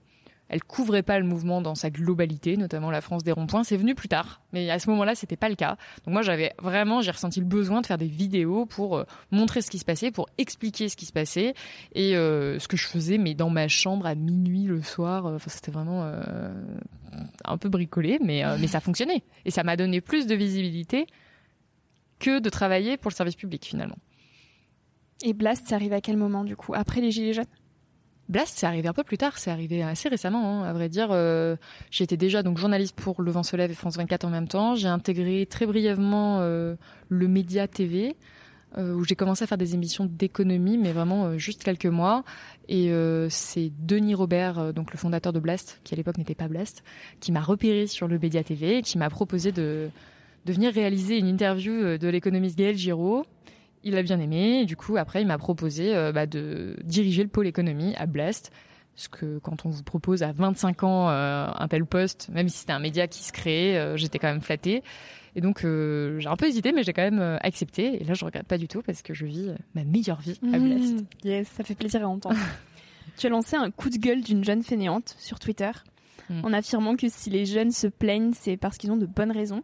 elle 0.49 0.63
couvrait 0.63 1.03
pas 1.03 1.19
le 1.19 1.25
mouvement 1.25 1.61
dans 1.61 1.75
sa 1.75 1.91
globalité, 1.91 2.57
notamment 2.57 2.91
la 2.91 3.01
France 3.01 3.23
des 3.23 3.33
ronds-points. 3.33 3.63
C'est 3.65 3.77
venu 3.77 3.95
plus 3.95 4.09
tard, 4.09 4.41
mais 4.53 4.69
à 4.71 4.79
ce 4.79 4.91
moment-là, 4.91 5.15
c'était 5.15 5.37
pas 5.37 5.49
le 5.49 5.55
cas. 5.55 5.77
Donc 6.05 6.13
moi, 6.13 6.23
j'avais 6.23 6.53
vraiment, 6.61 7.03
j'ai 7.03 7.11
ressenti 7.13 7.41
le 7.41 7.47
besoin 7.47 7.81
de 7.81 7.87
faire 7.87 7.99
des 7.99 8.07
vidéos 8.07 8.67
pour 8.67 8.97
euh, 8.97 9.05
montrer 9.31 9.63
ce 9.63 9.71
qui 9.71 9.79
se 9.79 9.85
passait, 9.85 10.11
pour 10.11 10.29
expliquer 10.37 10.89
ce 10.89 10.97
qui 10.97 11.07
se 11.07 11.13
passait 11.13 11.55
et 11.95 12.17
euh, 12.17 12.59
ce 12.59 12.69
que 12.69 12.77
je 12.77 12.87
faisais, 12.87 13.19
mais 13.19 13.35
dans 13.35 13.51
ma 13.51 13.69
chambre 13.69 14.07
à 14.07 14.17
minuit 14.17 14.65
le 14.65 14.83
soir. 14.83 15.27
Enfin, 15.27 15.51
c'était 15.51 15.73
vraiment 15.73 16.05
un 17.45 17.59
peu 17.59 17.69
bricolé, 17.69 18.19
mais 18.23 18.45
mais 18.59 18.67
ça 18.67 18.81
fonctionnait 18.81 19.23
et 19.45 19.51
ça 19.51 19.63
m'a 19.63 19.77
donné 19.77 20.01
plus 20.01 20.27
de 20.27 20.35
visibilité 20.35 21.07
que 22.19 22.39
de 22.39 22.49
travailler 22.49 22.97
pour 22.97 23.11
le 23.11 23.15
service 23.15 23.37
public 23.37 23.65
finalement. 23.65 23.99
Et 25.23 25.33
Blast, 25.33 25.69
ça 25.69 25.77
arrive 25.77 25.93
à 25.93 26.01
quel 26.01 26.17
moment 26.17 26.45
du 26.45 26.57
coup 26.57 26.75
Après 26.75 27.01
les 27.01 27.11
gilets 27.11 27.33
jaunes? 27.33 27.47
Blast, 28.29 28.55
c'est 28.59 28.67
arrivé 28.67 28.89
un 28.89 28.93
peu 28.93 29.05
plus 29.05 29.19
tard, 29.19 29.39
c'est 29.39 29.53
arrivé 29.53 29.83
assez 29.85 30.09
récemment, 30.09 30.63
hein, 30.63 30.69
à 30.69 30.73
vrai 30.73 30.89
dire. 30.89 31.09
Euh, 31.13 31.55
J'étais 31.93 32.17
déjà 32.17 32.43
donc 32.43 32.59
journaliste 32.59 32.97
pour 32.97 33.23
Le 33.23 33.31
Vent 33.31 33.45
se 33.45 33.57
lève 33.57 33.71
et 33.71 33.75
France 33.75 33.97
24 33.97 34.25
en 34.25 34.31
même 34.31 34.49
temps. 34.49 34.75
J'ai 34.75 34.89
intégré 34.89 35.47
très 35.47 35.65
brièvement 35.65 36.39
euh, 36.41 36.75
le 37.09 37.29
Média 37.29 37.69
TV, 37.69 38.17
euh, 38.79 38.95
où 38.95 39.05
j'ai 39.05 39.15
commencé 39.15 39.45
à 39.45 39.47
faire 39.47 39.59
des 39.59 39.75
émissions 39.75 40.07
d'économie, 40.07 40.77
mais 40.77 40.91
vraiment 40.91 41.39
juste 41.39 41.63
quelques 41.63 41.87
mois. 41.87 42.25
Et 42.69 42.91
c'est 43.31 43.71
Denis 43.79 44.17
Robert, 44.17 44.75
donc 44.75 44.93
le 44.93 44.99
fondateur 44.99 45.33
de 45.33 45.39
Blast, 45.39 45.81
qui 45.85 45.95
à 45.95 45.97
l'époque 45.97 46.19
n'était 46.19 46.35
pas 46.35 46.49
Blast, 46.49 46.83
qui 47.21 47.31
m'a 47.31 47.41
repéré 47.43 47.87
sur 47.87 48.09
le 48.09 48.19
Média 48.19 48.43
TV 48.43 48.79
et 48.79 48.83
qui 48.83 48.99
m'a 48.99 49.09
proposé 49.09 49.53
de, 49.53 49.89
de 50.47 50.53
venir 50.53 50.73
réaliser 50.73 51.19
une 51.19 51.27
interview 51.27 51.99
de 51.99 52.09
l'économiste 52.09 52.57
Gaël 52.57 52.77
Giraud 52.77 53.27
il 53.87 53.97
a 53.97 54.03
bien 54.03 54.19
aimé. 54.19 54.65
du 54.65 54.77
coup, 54.77 54.97
après, 54.97 55.23
il 55.23 55.29
m'a 55.29 55.39
proposé 55.39 55.95
euh, 55.95 56.11
bah, 56.13 56.27
de 56.27 56.77
diriger 56.83 57.23
le 57.23 57.29
pôle 57.29 57.47
économie 57.47 57.95
à 57.97 58.07
Blast. 58.07 58.51
Parce 58.97 59.09
que 59.09 59.39
quand 59.39 59.65
on 59.65 59.69
vous 59.69 59.83
propose 59.83 60.23
à 60.23 60.33
25 60.33 60.83
ans 60.83 61.09
euh, 61.09 61.47
un 61.55 61.69
tel 61.69 61.85
poste, 61.85 62.29
même 62.31 62.49
si 62.49 62.59
c'était 62.59 62.73
un 62.73 62.81
média 62.81 63.07
qui 63.07 63.23
se 63.23 63.31
créait, 63.31 63.77
euh, 63.77 63.97
j'étais 63.97 64.19
quand 64.19 64.29
même 64.29 64.41
flattée. 64.41 64.83
Et 65.37 65.43
donc 65.43 65.61
j'ai 65.61 66.27
un 66.27 66.37
peu 66.37 66.47
hésité, 66.47 66.73
mais 66.73 66.83
j'ai 66.83 66.95
quand 66.95 67.03
même 67.03 67.39
accepté. 67.43 68.01
Et 68.01 68.05
là, 68.05 68.15
je 68.15 68.25
regrette 68.25 68.47
pas 68.47 68.57
du 68.57 68.69
tout 68.69 68.81
parce 68.81 69.03
que 69.03 69.13
je 69.13 69.27
vis 69.27 69.51
ma 69.75 69.85
meilleure 69.85 70.19
vie 70.19 70.41
à 70.51 70.59
mmh. 70.59 70.65
Blast. 70.65 71.05
yes, 71.25 71.49
ça 71.49 71.63
fait 71.63 71.75
plaisir 71.75 72.03
à 72.03 72.09
entendre. 72.09 72.39
tu 73.19 73.27
as 73.27 73.29
lancé 73.29 73.55
un 73.55 73.71
coup 73.71 73.91
de 73.91 73.99
gueule 73.99 74.23
d'une 74.23 74.43
jeune 74.43 74.63
fainéante 74.63 75.15
sur 75.19 75.39
Twitter 75.39 75.71
mmh. 76.31 76.41
en 76.43 76.55
affirmant 76.55 76.97
que 76.97 77.11
si 77.11 77.29
les 77.29 77.45
jeunes 77.45 77.71
se 77.71 77.87
plaignent, 77.87 78.33
c'est 78.33 78.57
parce 78.57 78.79
qu'ils 78.79 78.91
ont 78.91 78.97
de 78.97 79.05
bonnes 79.05 79.31
raisons. 79.31 79.63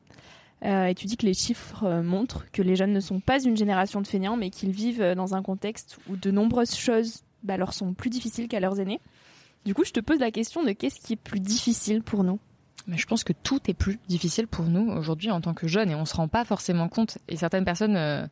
Euh, 0.64 0.86
et 0.86 0.94
tu 0.94 1.06
dis 1.06 1.16
que 1.16 1.26
les 1.26 1.34
chiffres 1.34 1.84
euh, 1.84 2.02
montrent 2.02 2.46
que 2.52 2.62
les 2.62 2.76
jeunes 2.76 2.92
ne 2.92 3.00
sont 3.00 3.20
pas 3.20 3.42
une 3.42 3.56
génération 3.56 4.00
de 4.00 4.06
fainéants, 4.06 4.36
mais 4.36 4.50
qu'ils 4.50 4.70
vivent 4.70 5.02
euh, 5.02 5.14
dans 5.14 5.34
un 5.34 5.42
contexte 5.42 5.98
où 6.08 6.16
de 6.16 6.30
nombreuses 6.30 6.76
choses 6.76 7.22
bah, 7.42 7.56
leur 7.56 7.72
sont 7.72 7.94
plus 7.94 8.10
difficiles 8.10 8.46
qu'à 8.46 8.60
leurs 8.60 8.78
aînés. 8.78 9.00
Du 9.64 9.74
coup, 9.74 9.84
je 9.84 9.92
te 9.92 10.00
pose 10.00 10.20
la 10.20 10.30
question 10.30 10.62
de 10.62 10.70
qu'est-ce 10.72 11.00
qui 11.00 11.14
est 11.14 11.16
plus 11.16 11.40
difficile 11.40 12.02
pour 12.02 12.22
nous? 12.22 12.38
Mais 12.86 12.96
je 12.96 13.06
pense 13.06 13.24
que 13.24 13.32
tout 13.32 13.60
est 13.68 13.74
plus 13.74 13.98
difficile 14.08 14.46
pour 14.46 14.66
nous 14.66 14.90
aujourd'hui 14.92 15.30
en 15.30 15.40
tant 15.40 15.54
que 15.54 15.68
jeunes 15.68 15.90
et 15.90 15.94
on 15.94 16.04
se 16.04 16.16
rend 16.16 16.28
pas 16.28 16.44
forcément 16.44 16.88
compte. 16.88 17.18
Et 17.28 17.36
certaines 17.36 17.64
personnes 17.64 18.28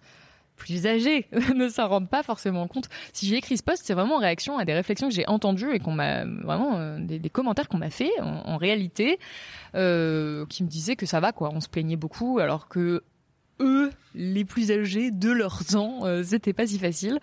plus 0.61 0.87
âgés 0.87 1.26
ne 1.55 1.69
s'en 1.69 1.88
rendent 1.88 2.09
pas 2.09 2.23
forcément 2.23 2.69
compte. 2.69 2.88
Si 3.12 3.26
j'ai 3.26 3.37
écrit 3.37 3.57
ce 3.57 3.62
post, 3.62 3.83
c'est 3.85 3.95
vraiment 3.95 4.17
en 4.17 4.21
réaction 4.21 4.59
à 4.59 4.64
des 4.64 4.75
réflexions 4.75 5.09
que 5.09 5.14
j'ai 5.14 5.26
entendues 5.26 5.75
et 5.75 5.81
qu'on 5.81 5.93
m'a 5.93 6.25
vraiment 6.25 6.76
euh, 6.76 6.99
des, 7.00 7.31
commentaires 7.31 7.69
qu'on 7.69 7.79
m'a 7.79 7.90
fait 7.90 8.11
en, 8.21 8.57
réalité, 8.59 9.19
euh, 9.75 10.45
qui 10.47 10.62
me 10.62 10.69
disaient 10.69 10.97
que 10.97 11.07
ça 11.07 11.19
va 11.19 11.33
quoi. 11.33 11.50
On 11.52 11.61
se 11.61 11.69
plaignait 11.69 11.97
beaucoup 11.97 12.38
alors 12.38 12.69
que 12.69 13.02
eux, 13.61 13.90
les 14.14 14.45
plus 14.45 14.71
âgés 14.71 15.11
de 15.11 15.31
leur 15.31 15.64
temps, 15.64 16.05
euh, 16.05 16.23
c'était 16.23 16.52
pas 16.52 16.67
si 16.67 16.79
facile. 16.79 17.19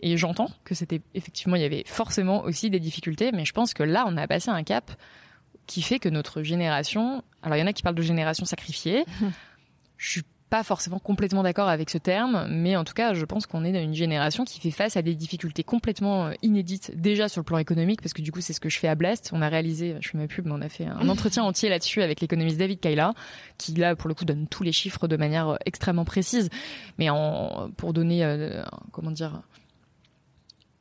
Et 0.00 0.16
j'entends 0.16 0.50
que 0.64 0.74
c'était 0.74 1.00
effectivement, 1.14 1.56
il 1.56 1.62
y 1.62 1.64
avait 1.64 1.84
forcément 1.86 2.42
aussi 2.42 2.70
des 2.70 2.80
difficultés, 2.80 3.30
mais 3.32 3.44
je 3.44 3.52
pense 3.52 3.72
que 3.72 3.82
là, 3.82 4.04
on 4.06 4.16
a 4.16 4.26
passé 4.26 4.50
un 4.50 4.62
cap 4.62 4.90
qui 5.66 5.82
fait 5.82 6.00
que 6.00 6.08
notre 6.08 6.42
génération, 6.42 7.22
alors 7.42 7.56
il 7.56 7.60
y 7.60 7.62
en 7.62 7.66
a 7.66 7.72
qui 7.72 7.82
parlent 7.82 7.94
de 7.94 8.02
génération 8.02 8.44
sacrifiée. 8.44 9.04
je 9.96 10.10
suis 10.10 10.22
pas 10.50 10.64
forcément 10.64 10.98
complètement 10.98 11.44
d'accord 11.44 11.68
avec 11.68 11.90
ce 11.90 11.96
terme, 11.96 12.48
mais 12.50 12.76
en 12.76 12.82
tout 12.82 12.92
cas, 12.92 13.14
je 13.14 13.24
pense 13.24 13.46
qu'on 13.46 13.64
est 13.64 13.70
dans 13.70 13.80
une 13.80 13.94
génération 13.94 14.44
qui 14.44 14.58
fait 14.58 14.72
face 14.72 14.96
à 14.96 15.02
des 15.02 15.14
difficultés 15.14 15.62
complètement 15.62 16.26
euh, 16.26 16.32
inédites 16.42 16.92
déjà 17.00 17.28
sur 17.28 17.40
le 17.40 17.44
plan 17.44 17.58
économique, 17.58 18.02
parce 18.02 18.12
que 18.12 18.20
du 18.20 18.32
coup, 18.32 18.40
c'est 18.40 18.52
ce 18.52 18.58
que 18.58 18.68
je 18.68 18.78
fais 18.78 18.88
à 18.88 18.96
Blast. 18.96 19.30
On 19.32 19.42
a 19.42 19.48
réalisé, 19.48 19.96
je 20.00 20.08
fais 20.08 20.18
ma 20.18 20.26
pub, 20.26 20.46
mais 20.46 20.52
on 20.52 20.60
a 20.60 20.68
fait 20.68 20.86
un 20.86 21.08
entretien 21.08 21.44
entier 21.44 21.68
là-dessus 21.68 22.02
avec 22.02 22.20
l'économiste 22.20 22.58
David 22.58 22.80
Kaila, 22.80 23.14
qui 23.58 23.72
là, 23.74 23.94
pour 23.94 24.08
le 24.08 24.14
coup, 24.14 24.24
donne 24.24 24.48
tous 24.48 24.64
les 24.64 24.72
chiffres 24.72 25.06
de 25.06 25.16
manière 25.16 25.50
euh, 25.50 25.56
extrêmement 25.66 26.04
précise, 26.04 26.50
mais 26.98 27.10
en 27.10 27.70
pour 27.76 27.92
donner, 27.92 28.24
euh, 28.24 28.64
comment 28.90 29.12
dire, 29.12 29.42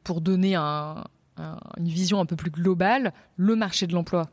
pour 0.03 0.19
donner 0.19 0.55
un, 0.55 1.03
une 1.77 1.87
vision 1.87 2.19
un 2.19 2.25
peu 2.25 2.35
plus 2.35 2.49
globale, 2.49 3.13
le 3.37 3.55
marché 3.55 3.85
de 3.85 3.93
l'emploi 3.93 4.31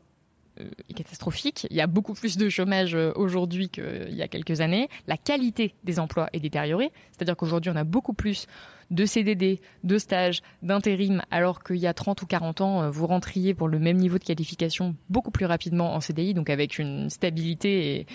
catastrophique. 0.95 1.67
Il 1.69 1.75
y 1.75 1.81
a 1.81 1.87
beaucoup 1.87 2.13
plus 2.13 2.37
de 2.37 2.49
chômage 2.49 2.95
euh, 2.95 3.11
aujourd'hui 3.15 3.69
qu'il 3.69 4.13
y 4.13 4.21
a 4.21 4.27
quelques 4.27 4.61
années. 4.61 4.89
La 5.07 5.17
qualité 5.17 5.75
des 5.83 5.99
emplois 5.99 6.29
est 6.33 6.39
détériorée. 6.39 6.91
C'est-à-dire 7.11 7.35
qu'aujourd'hui, 7.35 7.71
on 7.73 7.75
a 7.75 7.83
beaucoup 7.83 8.13
plus 8.13 8.47
de 8.89 9.05
CDD, 9.05 9.59
de 9.83 9.97
stages, 9.97 10.41
d'intérim, 10.61 11.21
alors 11.31 11.63
qu'il 11.63 11.77
y 11.77 11.87
a 11.87 11.93
30 11.93 12.21
ou 12.21 12.25
40 12.25 12.61
ans, 12.61 12.83
euh, 12.83 12.89
vous 12.89 13.07
rentriez 13.07 13.53
pour 13.53 13.67
le 13.67 13.79
même 13.79 13.97
niveau 13.97 14.17
de 14.17 14.23
qualification 14.23 14.95
beaucoup 15.09 15.31
plus 15.31 15.45
rapidement 15.45 15.93
en 15.93 16.01
CDI, 16.01 16.33
donc 16.33 16.49
avec 16.49 16.79
une 16.79 17.09
stabilité 17.09 18.05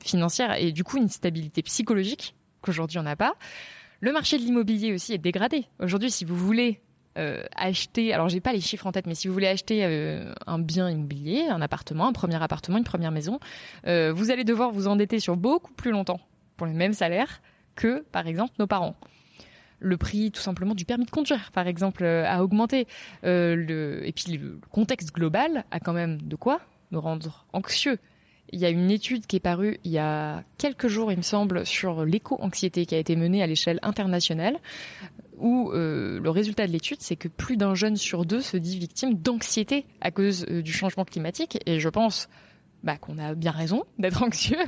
financière 0.00 0.60
et 0.60 0.72
du 0.72 0.82
coup 0.82 0.96
une 0.96 1.08
stabilité 1.08 1.62
psychologique 1.62 2.34
qu'aujourd'hui 2.62 2.98
on 2.98 3.04
n'a 3.04 3.14
pas. 3.14 3.34
Le 4.00 4.10
marché 4.10 4.36
de 4.36 4.42
l'immobilier 4.42 4.92
aussi 4.92 5.12
est 5.12 5.18
dégradé. 5.18 5.66
Aujourd'hui, 5.78 6.10
si 6.10 6.24
vous 6.24 6.34
voulez 6.34 6.80
euh, 7.18 7.42
acheter, 7.54 8.14
alors 8.14 8.28
j'ai 8.28 8.40
pas 8.40 8.52
les 8.52 8.60
chiffres 8.60 8.86
en 8.86 8.92
tête, 8.92 9.06
mais 9.06 9.14
si 9.14 9.28
vous 9.28 9.34
voulez 9.34 9.48
acheter 9.48 9.84
euh, 9.84 10.32
un 10.46 10.58
bien 10.58 10.88
immobilier, 10.88 11.46
un 11.50 11.60
appartement, 11.60 12.06
un 12.06 12.12
premier 12.12 12.42
appartement, 12.42 12.78
une 12.78 12.84
première 12.84 13.10
maison, 13.10 13.38
euh, 13.86 14.12
vous 14.12 14.30
allez 14.30 14.44
devoir 14.44 14.70
vous 14.70 14.86
endetter 14.86 15.20
sur 15.20 15.36
beaucoup 15.36 15.72
plus 15.74 15.90
longtemps 15.90 16.20
pour 16.56 16.66
le 16.66 16.72
même 16.72 16.94
salaire 16.94 17.42
que, 17.74 18.04
par 18.12 18.26
exemple, 18.26 18.54
nos 18.58 18.66
parents. 18.66 18.96
Le 19.78 19.96
prix, 19.96 20.30
tout 20.30 20.40
simplement, 20.40 20.74
du 20.74 20.84
permis 20.84 21.04
de 21.04 21.10
conduire, 21.10 21.50
par 21.52 21.66
exemple, 21.66 22.04
a 22.04 22.42
augmenté. 22.42 22.86
le... 23.24 24.00
Et 24.04 24.12
puis 24.12 24.36
le 24.36 24.60
contexte 24.70 25.12
global 25.12 25.64
a 25.72 25.80
quand 25.80 25.92
même 25.92 26.22
de 26.22 26.36
quoi 26.36 26.60
nous 26.92 27.00
rendre 27.00 27.46
anxieux. 27.52 27.98
Il 28.52 28.60
y 28.60 28.66
a 28.66 28.68
une 28.68 28.90
étude 28.90 29.26
qui 29.26 29.36
est 29.36 29.40
parue 29.40 29.78
il 29.82 29.90
y 29.92 29.98
a 29.98 30.44
quelques 30.58 30.86
jours, 30.86 31.10
il 31.10 31.16
me 31.16 31.22
semble, 31.22 31.66
sur 31.66 32.04
l'éco-anxiété 32.04 32.86
qui 32.86 32.94
a 32.94 32.98
été 32.98 33.16
menée 33.16 33.42
à 33.42 33.46
l'échelle 33.46 33.80
internationale, 33.82 34.58
où 35.42 35.70
euh, 35.72 36.20
le 36.20 36.30
résultat 36.30 36.66
de 36.66 36.72
l'étude, 36.72 36.98
c'est 37.00 37.16
que 37.16 37.28
plus 37.28 37.56
d'un 37.56 37.74
jeune 37.74 37.96
sur 37.96 38.24
deux 38.24 38.40
se 38.40 38.56
dit 38.56 38.78
victime 38.78 39.14
d'anxiété 39.14 39.84
à 40.00 40.10
cause 40.10 40.46
euh, 40.48 40.62
du 40.62 40.72
changement 40.72 41.04
climatique. 41.04 41.58
Et 41.66 41.80
je 41.80 41.88
pense 41.88 42.28
bah, 42.82 42.96
qu'on 42.96 43.18
a 43.18 43.34
bien 43.34 43.50
raison 43.50 43.84
d'être 43.98 44.22
anxieux. 44.24 44.58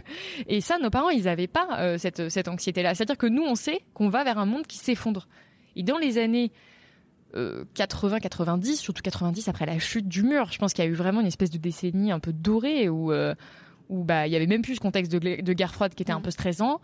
Et 0.49 0.61
ça, 0.61 0.79
nos 0.79 0.91
parents, 0.91 1.11
ils 1.11 1.25
n'avaient 1.25 1.47
pas 1.47 1.81
euh, 1.81 1.97
cette, 1.97 2.29
cette 2.29 2.49
anxiété-là. 2.49 2.95
C'est-à-dire 2.95 3.17
que 3.17 3.27
nous, 3.27 3.43
on 3.43 3.55
sait 3.55 3.81
qu'on 3.95 4.09
va 4.09 4.25
vers 4.25 4.39
un 4.39 4.47
monde 4.47 4.67
qui 4.67 4.79
s'effondre. 4.79 5.29
Et 5.77 5.83
dans 5.83 5.99
les 5.99 6.19
années 6.19 6.53
80-90, 7.35 8.77
surtout 8.77 9.03
90 9.03 9.49
après 9.49 9.67
la 9.67 9.81
chute 9.81 10.07
du 10.07 10.23
mur, 10.23 10.53
je 10.53 10.59
pense 10.59 10.73
qu'il 10.73 10.85
y 10.85 10.87
a 10.87 10.91
eu 10.91 10.95
vraiment 10.95 11.21
une 11.21 11.27
espèce 11.27 11.51
de 11.51 11.59
décennie 11.59 12.13
un 12.13 12.21
peu 12.21 12.33
dorée 12.33 12.89
où 12.89 13.13
où 13.89 14.05
bah 14.05 14.27
il 14.27 14.33
y 14.33 14.37
avait 14.37 14.47
même 14.47 14.63
plus 14.63 14.77
ce 14.77 14.81
contexte 14.81 15.13
de, 15.13 15.53
guerre 15.53 15.75
froide 15.75 15.95
qui 15.95 16.03
était 16.03 16.13
un 16.13 16.21
mm. 16.21 16.23
peu 16.23 16.31
stressant 16.31 16.81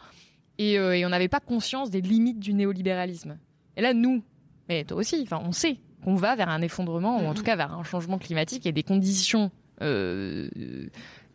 et, 0.59 0.79
euh, 0.79 0.97
et 0.97 1.07
on 1.07 1.09
n'avait 1.09 1.29
pas 1.29 1.41
conscience 1.41 1.91
des 1.91 2.01
limites 2.01 2.39
du 2.39 2.53
néolibéralisme. 2.53 3.39
Et 3.81 3.83
là 3.83 3.95
nous, 3.95 4.23
mais 4.69 4.85
toi 4.85 4.99
aussi, 4.99 5.21
enfin 5.23 5.41
on 5.43 5.53
sait 5.53 5.79
qu'on 6.05 6.15
va 6.15 6.37
vers 6.37 6.51
un 6.51 6.61
effondrement 6.61 7.23
ou 7.23 7.27
en 7.27 7.31
mm. 7.31 7.35
tout 7.35 7.43
cas 7.43 7.57
vers 7.57 7.73
un 7.73 7.83
changement 7.83 8.19
climatique 8.19 8.67
et 8.67 8.73
des 8.73 8.83
conditions 8.83 9.51
euh, 9.81 10.51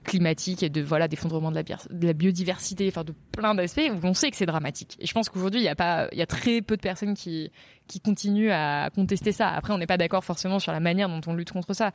climatique 0.03 0.61
et 0.61 0.69
de 0.69 0.83
voilà 0.83 1.07
d'effondrement 1.07 1.49
de 1.49 1.55
la, 1.55 1.63
de 1.63 2.05
la 2.05 2.13
biodiversité, 2.13 2.87
enfin 2.87 3.03
de 3.03 3.15
plein 3.31 3.55
d'aspects 3.55 3.81
on 4.03 4.13
sait 4.13 4.29
que 4.29 4.37
c'est 4.37 4.45
dramatique. 4.45 4.95
Et 4.99 5.07
je 5.07 5.13
pense 5.13 5.27
qu'aujourd'hui 5.27 5.61
il 5.61 5.63
y 5.63 5.69
a 5.69 5.73
pas, 5.73 6.07
il 6.11 6.19
y 6.19 6.21
a 6.21 6.27
très 6.27 6.61
peu 6.61 6.75
de 6.75 6.81
personnes 6.81 7.15
qui 7.15 7.51
qui 7.87 7.99
continuent 7.99 8.51
à 8.51 8.91
contester 8.93 9.31
ça. 9.31 9.49
Après 9.49 9.73
on 9.73 9.79
n'est 9.79 9.87
pas 9.87 9.97
d'accord 9.97 10.23
forcément 10.23 10.59
sur 10.59 10.71
la 10.71 10.79
manière 10.79 11.09
dont 11.09 11.21
on 11.25 11.33
lutte 11.33 11.51
contre 11.51 11.73
ça, 11.73 11.93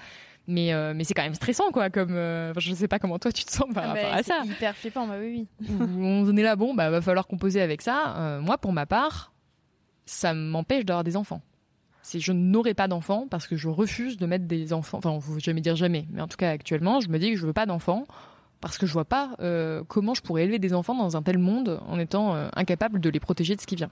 mais 0.49 0.75
euh, 0.75 0.95
mais 0.97 1.05
c'est 1.05 1.15
quand 1.15 1.23
même 1.23 1.35
stressant 1.35 1.71
quoi. 1.71 1.91
Comme 1.91 2.17
euh, 2.17 2.53
je 2.59 2.75
sais 2.75 2.89
pas 2.89 2.99
comment 2.99 3.21
toi 3.21 3.31
tu 3.31 3.45
te 3.45 3.53
sens 3.53 3.73
par 3.73 3.85
ah 3.85 3.89
rapport 3.93 4.11
bah, 4.11 4.17
à 4.17 4.23
ça. 4.25 4.43
Hyper 4.45 4.75
flippant, 4.75 5.07
bah 5.07 5.15
oui 5.21 5.47
oui. 5.61 5.69
on 5.79 6.37
est 6.37 6.43
là 6.43 6.57
bon 6.57 6.75
bah 6.75 6.91
va 6.91 7.01
falloir 7.01 7.29
composer 7.29 7.63
avec 7.63 7.83
ça. 7.83 8.17
Euh, 8.17 8.41
moi 8.41 8.59
pour 8.59 8.73
ma 8.73 8.87
part 8.87 9.33
ça 10.11 10.35
m'empêche 10.35 10.85
d'avoir 10.85 11.05
des 11.05 11.17
enfants 11.17 11.43
c'est 12.03 12.21
je 12.21 12.33
n'aurai 12.33 12.75
pas 12.75 12.89
d'enfants 12.89 13.27
parce 13.31 13.47
que 13.47 13.57
je 13.57 13.69
refuse 13.69 14.17
de 14.17 14.27
mettre 14.27 14.47
des 14.47 14.73
enfants. 14.73 14.99
Enfin, 14.99 15.11
on 15.11 15.35
ne 15.35 15.39
jamais 15.39 15.61
dire 15.61 15.77
jamais, 15.77 16.07
mais 16.11 16.21
en 16.21 16.29
tout 16.29 16.37
cas 16.37 16.51
actuellement, 16.51 17.01
je 17.01 17.09
me 17.09 17.19
dis 17.19 17.31
que 17.31 17.37
je 17.37 17.47
veux 17.47 17.53
pas 17.53 17.67
d'enfants 17.67 18.07
parce 18.61 18.79
que 18.79 18.87
je 18.87 18.93
vois 18.93 19.05
pas 19.05 19.31
euh, 19.41 19.83
comment 19.89 20.15
je 20.15 20.23
pourrais 20.23 20.45
élever 20.45 20.59
des 20.59 20.75
enfants 20.75 20.95
dans 20.95 21.17
un 21.17 21.23
tel 21.23 21.39
monde 21.39 21.81
en 21.87 21.99
étant 21.99 22.35
euh, 22.35 22.49
incapable 22.55 23.01
de 23.01 23.09
les 23.09 23.21
protéger 23.21 23.57
de 23.57 23.61
ce 23.61 23.67
qui 23.67 23.77
vient. 23.77 23.91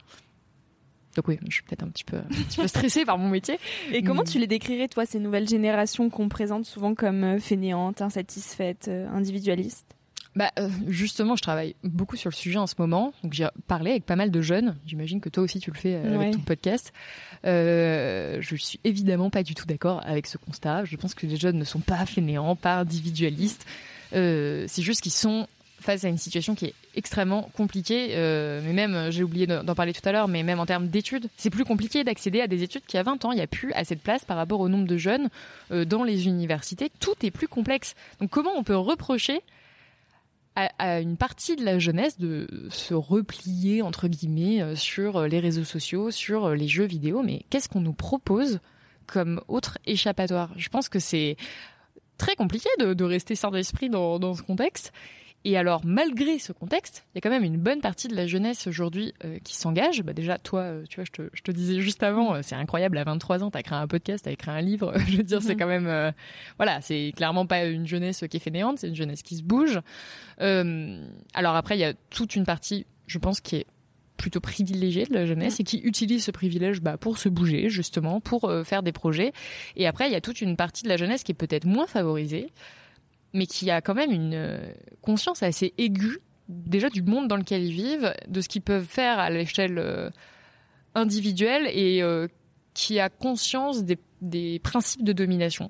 Donc 1.17 1.27
oui, 1.29 1.39
je 1.49 1.55
suis 1.55 1.63
peut-être 1.63 1.83
un 1.83 1.89
petit 1.89 2.05
peu, 2.05 2.19
un 2.19 2.45
petit 2.45 2.61
peu 2.61 2.69
stressée 2.69 3.05
par 3.07 3.19
mon 3.19 3.29
métier. 3.29 3.59
Et 3.93 4.03
comment 4.03 4.25
tu 4.25 4.39
les 4.39 4.47
décrirais, 4.47 4.89
toi, 4.89 5.07
ces 5.07 5.19
nouvelles 5.19 5.49
générations 5.49 6.11
qu'on 6.11 6.29
présente 6.29 6.65
souvent 6.65 6.95
comme 6.95 7.25
euh, 7.25 7.39
fainéantes, 7.39 8.03
insatisfaites, 8.03 8.89
individualistes? 8.89 9.98
Bah 10.39 10.53
euh, 10.61 10.69
justement, 10.87 11.35
je 11.35 11.43
travaille 11.43 11.75
beaucoup 11.83 12.15
sur 12.15 12.31
le 12.31 12.35
sujet 12.35 12.61
en 12.61 12.69
ce 12.69 12.77
moment. 12.79 13.13
Donc 13.25 13.33
j'ai 13.33 13.49
parlé 13.67 13.91
avec 13.91 14.07
pas 14.07 14.15
mal 14.15 14.31
de 14.31 14.41
jeunes. 14.41 14.77
J'imagine 14.87 15.21
que 15.21 15.29
toi 15.29 15.43
aussi 15.43 15.59
tu 15.59 15.73
le 15.73 15.77
fais 15.77 15.97
euh, 15.97 16.15
avec 16.15 16.35
ton 16.35 16.39
podcast. 16.39 16.93
Euh, 17.45 18.39
je 18.41 18.55
suis 18.55 18.79
évidemment 18.85 19.31
pas 19.31 19.43
du 19.43 19.57
tout 19.57 19.67
d'accord 19.67 20.01
avec 20.07 20.29
ce 20.29 20.39
constat. 20.39 20.85
Je 20.85 20.95
pense 20.95 21.15
que 21.15 21.27
les 21.27 21.37
jeunes 21.37 21.59
ne 21.59 21.65
sont 21.65 21.81
pas 21.81 22.07
fainéants, 22.07 22.55
pas 22.55 22.77
individualistes. 22.77 23.67
Euh, 24.15 24.65
c'est 24.69 24.83
juste 24.83 25.01
qu'ils 25.01 25.11
sont 25.11 25.49
face 25.81 26.05
à 26.05 26.09
une 26.09 26.19
situation 26.19 26.55
qui 26.55 26.67
est 26.67 26.75
extrêmement 26.95 27.51
compliquée. 27.57 28.11
Euh, 28.13 28.61
mais 28.65 28.75
même, 28.75 29.11
j'ai 29.11 29.25
oublié 29.25 29.49
d'en 29.49 29.75
parler 29.75 29.93
tout 29.93 30.09
à 30.09 30.13
l'heure, 30.13 30.29
mais 30.29 30.45
même 30.45 30.61
en 30.61 30.67
termes 30.67 30.87
d'études, 30.87 31.29
c'est 31.37 31.51
plus 31.51 31.65
compliqué 31.65 32.05
d'accéder 32.05 32.41
à 32.41 32.47
des 32.47 32.63
études 32.63 32.83
qu'il 32.87 32.99
y 32.99 33.01
a 33.01 33.03
20 33.03 33.25
ans. 33.25 33.33
Il 33.33 33.37
n'y 33.37 33.43
a 33.43 33.49
plus 33.49 33.73
assez 33.73 33.97
de 33.97 34.01
place 34.01 34.25
par 34.25 34.37
rapport 34.37 34.61
au 34.61 34.69
nombre 34.69 34.87
de 34.87 34.97
jeunes 34.97 35.31
dans 35.71 36.05
les 36.05 36.27
universités. 36.29 36.93
Tout 37.01 37.15
est 37.25 37.33
plus 37.33 37.49
complexe. 37.49 37.97
Donc 38.21 38.31
comment 38.31 38.53
on 38.57 38.63
peut 38.63 38.77
reprocher 38.77 39.43
à, 40.79 41.01
une 41.01 41.17
partie 41.17 41.57
de 41.57 41.65
la 41.65 41.79
jeunesse 41.79 42.19
de 42.19 42.47
se 42.71 42.95
replier 42.95 43.83
entre 43.83 44.09
guillemets 44.09 44.63
euh, 44.63 44.75
sur 44.77 45.23
les 45.23 45.41
réseaux 45.41 45.65
sociaux, 45.65 46.11
sur 46.11 46.51
les 46.51 46.69
jeux 46.69 46.85
vidéo. 46.85 47.23
Mais 47.23 47.45
qu'est-ce 47.51 47.69
qu'on 47.69 47.81
nous 47.81 47.93
propose 47.93 48.61
comme 49.07 49.41
autre 49.49 49.79
échappatoire? 49.87 50.53
Je 50.57 50.69
pense 50.69 50.89
que 50.89 50.99
c'est 50.99 51.37
très 52.17 52.35
compliqué 52.35 52.69
de, 52.79 53.05
rester 53.05 53.35
sans 53.35 53.53
esprit 53.55 53.89
dans, 53.89 54.19
dans 54.19 54.35
ce 54.35 54.43
contexte. 54.43 54.93
Et 55.45 55.57
alors, 55.57 55.83
malgré 55.85 56.39
ce 56.39 56.53
contexte, 56.53 57.05
il 57.15 57.17
y 57.17 57.19
a 57.19 57.21
quand 57.21 57.31
même 57.31 57.45
une 57.45 57.59
bonne 57.59 57.81
partie 57.81 58.09
de 58.09 58.17
la 58.17 58.27
jeunesse 58.27 58.67
aujourd'hui 58.67 59.15
euh, 59.25 59.39
qui 59.45 59.55
s'engage. 59.55 60.03
Bah 60.03 60.13
déjà, 60.13 60.37
toi, 60.37 60.61
euh, 60.63 60.85
tu 60.89 60.97
vois, 60.97 61.05
je 61.05 61.13
te, 61.13 61.31
je 61.33 61.43
te 61.43 61.53
disais 61.53 61.81
juste 61.81 62.03
avant, 62.03 62.35
euh, 62.35 62.41
c'est 62.43 62.57
incroyable, 62.57 62.99
à 62.99 63.05
23 63.05 63.45
ans, 63.45 63.51
t'as 63.51 63.63
créé 63.63 63.79
un 63.79 63.87
podcast, 63.87 64.25
t'as 64.25 64.33
écrit 64.33 64.51
un 64.51 64.61
livre. 64.61 64.93
je 65.09 65.17
veux 65.19 65.23
dire, 65.23 65.41
c'est 65.41 65.55
mhm. 65.55 65.59
quand 65.59 65.67
même, 65.67 66.13
voilà, 66.57 66.81
c'est 66.81 67.13
clairement 67.17 67.47
pas 67.47 67.65
une 67.67 67.87
jeunesse 67.87 68.25
qui 68.29 68.37
est 68.37 68.41
fainéante, 68.41 68.81
c'est 68.81 68.89
une 68.89 68.97
jeunesse 68.97 69.23
qui 69.23 69.37
se 69.37 69.43
bouge. 69.43 69.81
alors 70.39 71.55
après, 71.55 71.77
il 71.77 71.81
y 71.81 71.85
a 71.85 71.95
toute 72.11 72.35
une 72.35 72.45
partie, 72.45 72.85
je 73.07 73.19
pense, 73.19 73.41
qui 73.41 73.57
est 73.57 73.67
plutôt 74.17 74.41
privilégiée 74.41 75.07
de 75.07 75.15
la 75.15 75.25
jeunesse 75.25 75.61
mhm. 75.61 75.63
et 75.63 75.65
qui 75.65 75.79
utilise 75.79 76.25
ce 76.25 76.33
privilège 76.33 76.81
bah, 76.81 76.97
pour 76.97 77.19
se 77.19 77.29
bouger 77.29 77.69
justement, 77.71 78.21
pour 78.21 78.53
faire 78.65 78.83
des 78.83 78.93
projets. 78.93 79.33
Et 79.77 79.87
après, 79.87 80.09
il 80.09 80.13
y 80.13 80.17
a 80.17 80.21
toute 80.21 80.41
une 80.41 80.57
partie 80.57 80.83
de 80.83 80.89
la 80.89 80.97
jeunesse 80.97 81.23
qui 81.23 81.31
est 81.31 81.37
peut-être 81.37 81.65
moins 81.65 81.87
favorisée, 81.87 82.49
mais 83.33 83.47
qui 83.47 83.71
a 83.71 83.81
quand 83.81 83.95
même 83.95 84.13
une 84.13 84.35
euh, 84.35 84.73
conscience 85.03 85.43
assez 85.43 85.75
aiguë 85.79 86.21
déjà 86.49 86.89
du 86.89 87.03
monde 87.03 87.29
dans 87.29 87.37
lequel 87.37 87.63
ils 87.63 87.73
vivent, 87.73 88.15
de 88.27 88.41
ce 88.41 88.49
qu'ils 88.49 88.63
peuvent 88.63 88.87
faire 88.87 89.19
à 89.19 89.29
l'échelle 89.29 89.79
euh, 89.79 90.09
individuelle 90.95 91.69
et 91.71 92.03
euh, 92.03 92.27
qui 92.73 92.99
a 92.99 93.11
conscience 93.11 93.85
des, 93.85 93.99
des, 94.23 94.59
principes 94.59 95.05
de 95.05 95.13
domination. 95.13 95.69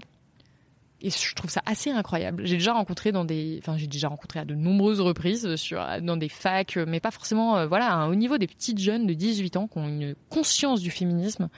Et 1.00 1.10
je 1.10 1.34
trouve 1.34 1.50
ça 1.50 1.62
assez 1.66 1.90
incroyable. 1.90 2.46
J'ai 2.46 2.56
déjà 2.56 2.74
rencontré 2.74 3.10
dans 3.10 3.24
des, 3.24 3.58
enfin 3.60 3.76
j'ai 3.76 3.88
déjà 3.88 4.08
rencontré 4.08 4.38
à 4.38 4.44
de 4.44 4.54
nombreuses 4.54 5.00
reprises 5.00 5.56
sur 5.56 5.84
dans 6.02 6.16
des 6.16 6.28
facs, 6.28 6.76
mais 6.76 7.00
pas 7.00 7.12
forcément, 7.12 7.66
voilà, 7.66 8.08
au 8.08 8.14
niveau 8.16 8.36
des 8.36 8.48
petites 8.48 8.78
jeunes 8.78 9.06
de 9.06 9.14
18 9.14 9.56
ans 9.56 9.68
qui 9.68 9.78
ont 9.78 9.86
une 9.86 10.16
conscience 10.28 10.80
du 10.80 10.90
féminisme, 10.90 11.50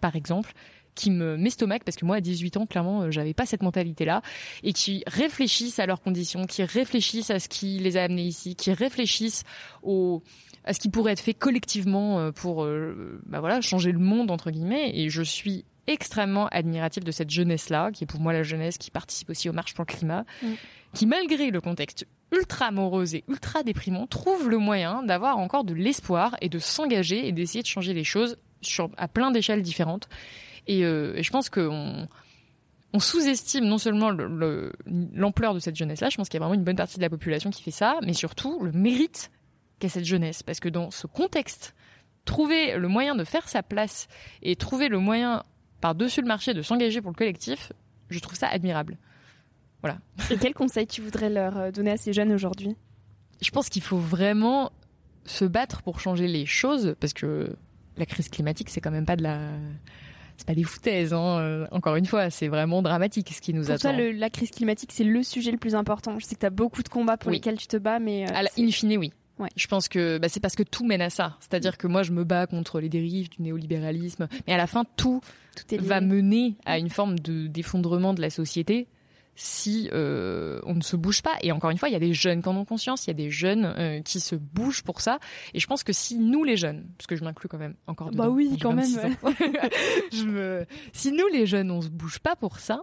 par 0.00 0.14
exemple, 0.14 0.52
qui 0.94 1.10
me 1.10 1.36
m'estomaquent 1.36 1.84
parce 1.84 1.96
que 1.96 2.04
moi 2.04 2.16
à 2.16 2.20
18 2.20 2.56
ans 2.58 2.66
clairement 2.66 3.02
euh, 3.02 3.10
j'avais 3.10 3.34
pas 3.34 3.46
cette 3.46 3.62
mentalité 3.62 4.04
là 4.04 4.22
et 4.62 4.72
qui 4.72 5.02
réfléchissent 5.06 5.78
à 5.78 5.86
leurs 5.86 6.00
conditions, 6.00 6.46
qui 6.46 6.62
réfléchissent 6.62 7.30
à 7.30 7.38
ce 7.38 7.48
qui 7.48 7.78
les 7.78 7.96
a 7.96 8.04
amenés 8.04 8.24
ici, 8.24 8.54
qui 8.56 8.72
réfléchissent 8.72 9.44
au 9.82 10.22
à 10.64 10.72
ce 10.72 10.78
qui 10.78 10.90
pourrait 10.90 11.12
être 11.12 11.20
fait 11.20 11.34
collectivement 11.34 12.18
euh, 12.18 12.30
pour 12.30 12.64
euh, 12.64 13.20
bah 13.26 13.40
voilà 13.40 13.60
changer 13.60 13.92
le 13.92 13.98
monde 13.98 14.30
entre 14.30 14.50
guillemets 14.50 14.92
et 14.94 15.08
je 15.08 15.22
suis 15.22 15.64
extrêmement 15.86 16.46
admirative 16.48 17.02
de 17.02 17.10
cette 17.10 17.30
jeunesse 17.30 17.68
là 17.68 17.90
qui 17.90 18.04
est 18.04 18.06
pour 18.06 18.20
moi 18.20 18.32
la 18.32 18.42
jeunesse 18.42 18.78
qui 18.78 18.90
participe 18.90 19.30
aussi 19.30 19.48
aux 19.48 19.52
marches 19.52 19.74
pour 19.74 19.84
le 19.88 19.92
climat 19.92 20.24
mm. 20.42 20.52
qui 20.94 21.06
malgré 21.06 21.50
le 21.50 21.60
contexte 21.60 22.06
ultra 22.30 22.70
morose 22.70 23.14
et 23.14 23.24
ultra 23.28 23.62
déprimant 23.62 24.06
trouve 24.06 24.48
le 24.48 24.58
moyen 24.58 25.02
d'avoir 25.02 25.38
encore 25.38 25.64
de 25.64 25.74
l'espoir 25.74 26.36
et 26.40 26.48
de 26.48 26.58
s'engager 26.58 27.26
et 27.26 27.32
d'essayer 27.32 27.62
de 27.62 27.68
changer 27.68 27.94
les 27.94 28.04
choses 28.04 28.36
sur 28.60 28.90
à 28.96 29.08
plein 29.08 29.32
d'échelles 29.32 29.62
différentes 29.62 30.08
euh, 30.68 31.14
et, 31.16 31.22
je 31.22 31.30
pense 31.30 31.50
qu'on 31.50 32.08
on 32.92 32.98
sous-estime 33.00 33.64
non 33.64 33.78
seulement 33.78 34.10
l'ampleur 34.10 35.54
de 35.54 35.58
cette 35.58 35.76
jeunesse-là, 35.76 36.10
je 36.10 36.16
pense 36.16 36.28
qu'il 36.28 36.38
y 36.38 36.42
a 36.42 36.44
vraiment 36.44 36.58
une 36.58 36.64
bonne 36.64 36.76
partie 36.76 36.96
de 36.96 37.02
la 37.02 37.10
population 37.10 37.50
qui 37.50 37.62
fait 37.62 37.70
ça, 37.70 37.98
mais 38.02 38.12
surtout 38.12 38.62
le 38.62 38.72
mérite 38.72 39.30
qu'a 39.78 39.88
cette 39.88 40.04
jeunesse. 40.04 40.42
Parce 40.42 40.60
que 40.60 40.68
dans 40.68 40.90
ce 40.90 41.06
contexte, 41.06 41.74
trouver 42.24 42.76
le 42.76 42.88
moyen 42.88 43.14
de 43.14 43.24
faire 43.24 43.48
sa 43.48 43.62
place 43.62 44.08
et 44.42 44.56
trouver 44.56 44.88
le 44.88 44.98
moyen 44.98 45.42
par-dessus 45.80 46.20
le 46.20 46.28
marché 46.28 46.54
de 46.54 46.62
s'engager 46.62 47.00
pour 47.00 47.10
le 47.10 47.16
collectif, 47.16 47.72
je 48.10 48.18
trouve 48.18 48.36
ça 48.36 48.48
admirable. 48.48 48.98
Voilà. 49.80 49.98
Et 50.30 50.36
quel 50.36 50.54
conseil 50.54 50.86
tu 50.86 51.00
voudrais 51.00 51.30
leur 51.30 51.56
euh, 51.56 51.70
donner 51.70 51.90
à 51.92 51.96
ces 51.96 52.12
jeunes 52.12 52.32
aujourd'hui? 52.32 52.76
Je 53.40 53.50
pense 53.50 53.68
qu'il 53.68 53.82
faut 53.82 53.98
vraiment 53.98 54.70
se 55.24 55.44
battre 55.44 55.82
pour 55.82 56.00
changer 56.00 56.28
les 56.28 56.46
choses, 56.46 56.94
parce 57.00 57.12
que 57.12 57.56
la 57.96 58.06
crise 58.06 58.28
climatique, 58.28 58.70
c'est 58.70 58.80
quand 58.80 58.90
même 58.90 59.06
pas 59.06 59.16
de 59.16 59.22
la 59.22 59.50
c'est 60.36 60.46
pas 60.46 60.54
des 60.54 60.64
foutaises. 60.64 61.12
Hein. 61.12 61.38
Euh, 61.38 61.66
encore 61.70 61.96
une 61.96 62.06
fois, 62.06 62.30
c'est 62.30 62.48
vraiment 62.48 62.82
dramatique 62.82 63.32
ce 63.34 63.40
qui 63.40 63.54
nous 63.54 63.64
pour 63.64 63.72
attend. 63.72 63.94
Toi, 63.94 64.12
la 64.12 64.30
crise 64.30 64.50
climatique, 64.50 64.90
c'est 64.92 65.04
le 65.04 65.22
sujet 65.22 65.50
le 65.50 65.58
plus 65.58 65.74
important. 65.74 66.18
Je 66.18 66.26
sais 66.26 66.34
que 66.34 66.40
tu 66.40 66.46
as 66.46 66.50
beaucoup 66.50 66.82
de 66.82 66.88
combats 66.88 67.16
pour 67.16 67.30
lesquels 67.30 67.56
tu 67.56 67.66
te 67.66 67.76
bats, 67.76 67.98
mais 67.98 68.24
à 68.32 68.42
la, 68.42 68.50
in 68.58 68.70
fine, 68.70 68.96
oui. 68.98 69.12
Ouais. 69.38 69.48
Je 69.56 69.66
pense 69.66 69.88
que 69.88 70.18
bah, 70.18 70.28
c'est 70.28 70.40
parce 70.40 70.54
que 70.54 70.62
tout 70.62 70.84
mène 70.84 71.00
à 71.00 71.10
ça. 71.10 71.36
C'est-à-dire 71.40 71.78
que 71.78 71.86
moi, 71.86 72.02
je 72.02 72.12
me 72.12 72.24
bats 72.24 72.46
contre 72.46 72.80
les 72.80 72.88
dérives 72.88 73.30
du 73.30 73.42
néolibéralisme, 73.42 74.28
mais 74.46 74.52
à 74.52 74.56
la 74.56 74.66
fin, 74.66 74.84
tout, 74.96 75.20
tout 75.68 75.84
va 75.84 76.00
mener 76.00 76.56
à 76.64 76.78
une 76.78 76.90
forme 76.90 77.18
de 77.18 77.46
d'effondrement 77.46 78.14
de 78.14 78.20
la 78.20 78.30
société 78.30 78.88
si 79.42 79.90
euh, 79.92 80.60
on 80.64 80.74
ne 80.74 80.82
se 80.82 80.94
bouge 80.94 81.20
pas. 81.20 81.36
Et 81.42 81.50
encore 81.50 81.70
une 81.70 81.78
fois, 81.78 81.88
il 81.88 81.92
y 81.92 81.96
a 81.96 82.00
des 82.00 82.14
jeunes 82.14 82.42
qui 82.42 82.48
en 82.48 82.56
ont 82.56 82.64
conscience, 82.64 83.06
il 83.06 83.08
y 83.08 83.10
a 83.10 83.14
des 83.14 83.30
jeunes 83.30 83.74
euh, 83.76 84.00
qui 84.00 84.20
se 84.20 84.36
bougent 84.36 84.82
pour 84.82 85.00
ça. 85.00 85.18
Et 85.52 85.58
je 85.58 85.66
pense 85.66 85.82
que 85.82 85.92
si 85.92 86.16
nous 86.16 86.44
les 86.44 86.56
jeunes, 86.56 86.86
parce 86.96 87.08
que 87.08 87.16
je 87.16 87.24
m'inclus 87.24 87.48
quand 87.48 87.58
même 87.58 87.74
encore 87.86 88.10
bah 88.12 88.28
oui, 88.28 88.56
quand 88.60 88.72
même. 88.72 88.86
je 90.12 90.24
me... 90.24 90.66
Si 90.92 91.10
nous 91.10 91.26
les 91.32 91.46
jeunes, 91.46 91.70
on 91.70 91.80
se 91.80 91.88
bouge 91.88 92.20
pas 92.20 92.36
pour 92.36 92.60
ça, 92.60 92.82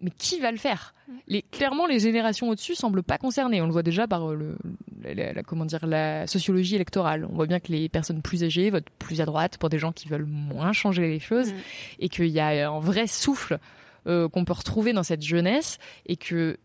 mais 0.00 0.10
qui 0.10 0.38
va 0.38 0.52
le 0.52 0.58
faire? 0.58 0.94
Les, 1.26 1.42
Clairement, 1.42 1.86
les 1.86 1.98
générations 1.98 2.48
au-dessus 2.48 2.76
semblent 2.76 3.02
pas 3.02 3.18
concernées. 3.18 3.60
On 3.60 3.66
le 3.66 3.72
voit 3.72 3.82
déjà 3.82 4.06
par 4.06 4.28
le, 4.28 4.56
la, 5.02 5.42
comment 5.42 5.64
dire, 5.64 5.84
la 5.86 6.28
sociologie 6.28 6.76
électorale. 6.76 7.26
On 7.28 7.34
voit 7.34 7.46
bien 7.46 7.58
que 7.58 7.72
les 7.72 7.88
personnes 7.88 8.22
plus 8.22 8.44
âgées 8.44 8.70
votent 8.70 8.90
plus 9.00 9.20
à 9.20 9.24
droite 9.24 9.58
pour 9.58 9.68
des 9.68 9.78
gens 9.78 9.90
qui 9.90 10.08
veulent 10.08 10.26
moins 10.26 10.72
changer 10.72 11.08
les 11.08 11.18
choses, 11.18 11.52
et 11.98 12.08
qu'il 12.08 12.28
y 12.28 12.38
a 12.38 12.70
un 12.70 12.80
vrai 12.80 13.08
souffle 13.08 13.58
euh, 14.06 14.28
qu'on 14.28 14.44
peut 14.44 14.52
retrouver 14.52 14.92
dans 14.92 15.02
cette 15.02 15.22
jeunesse 15.22 15.78
et 16.06 16.16
que 16.16 16.58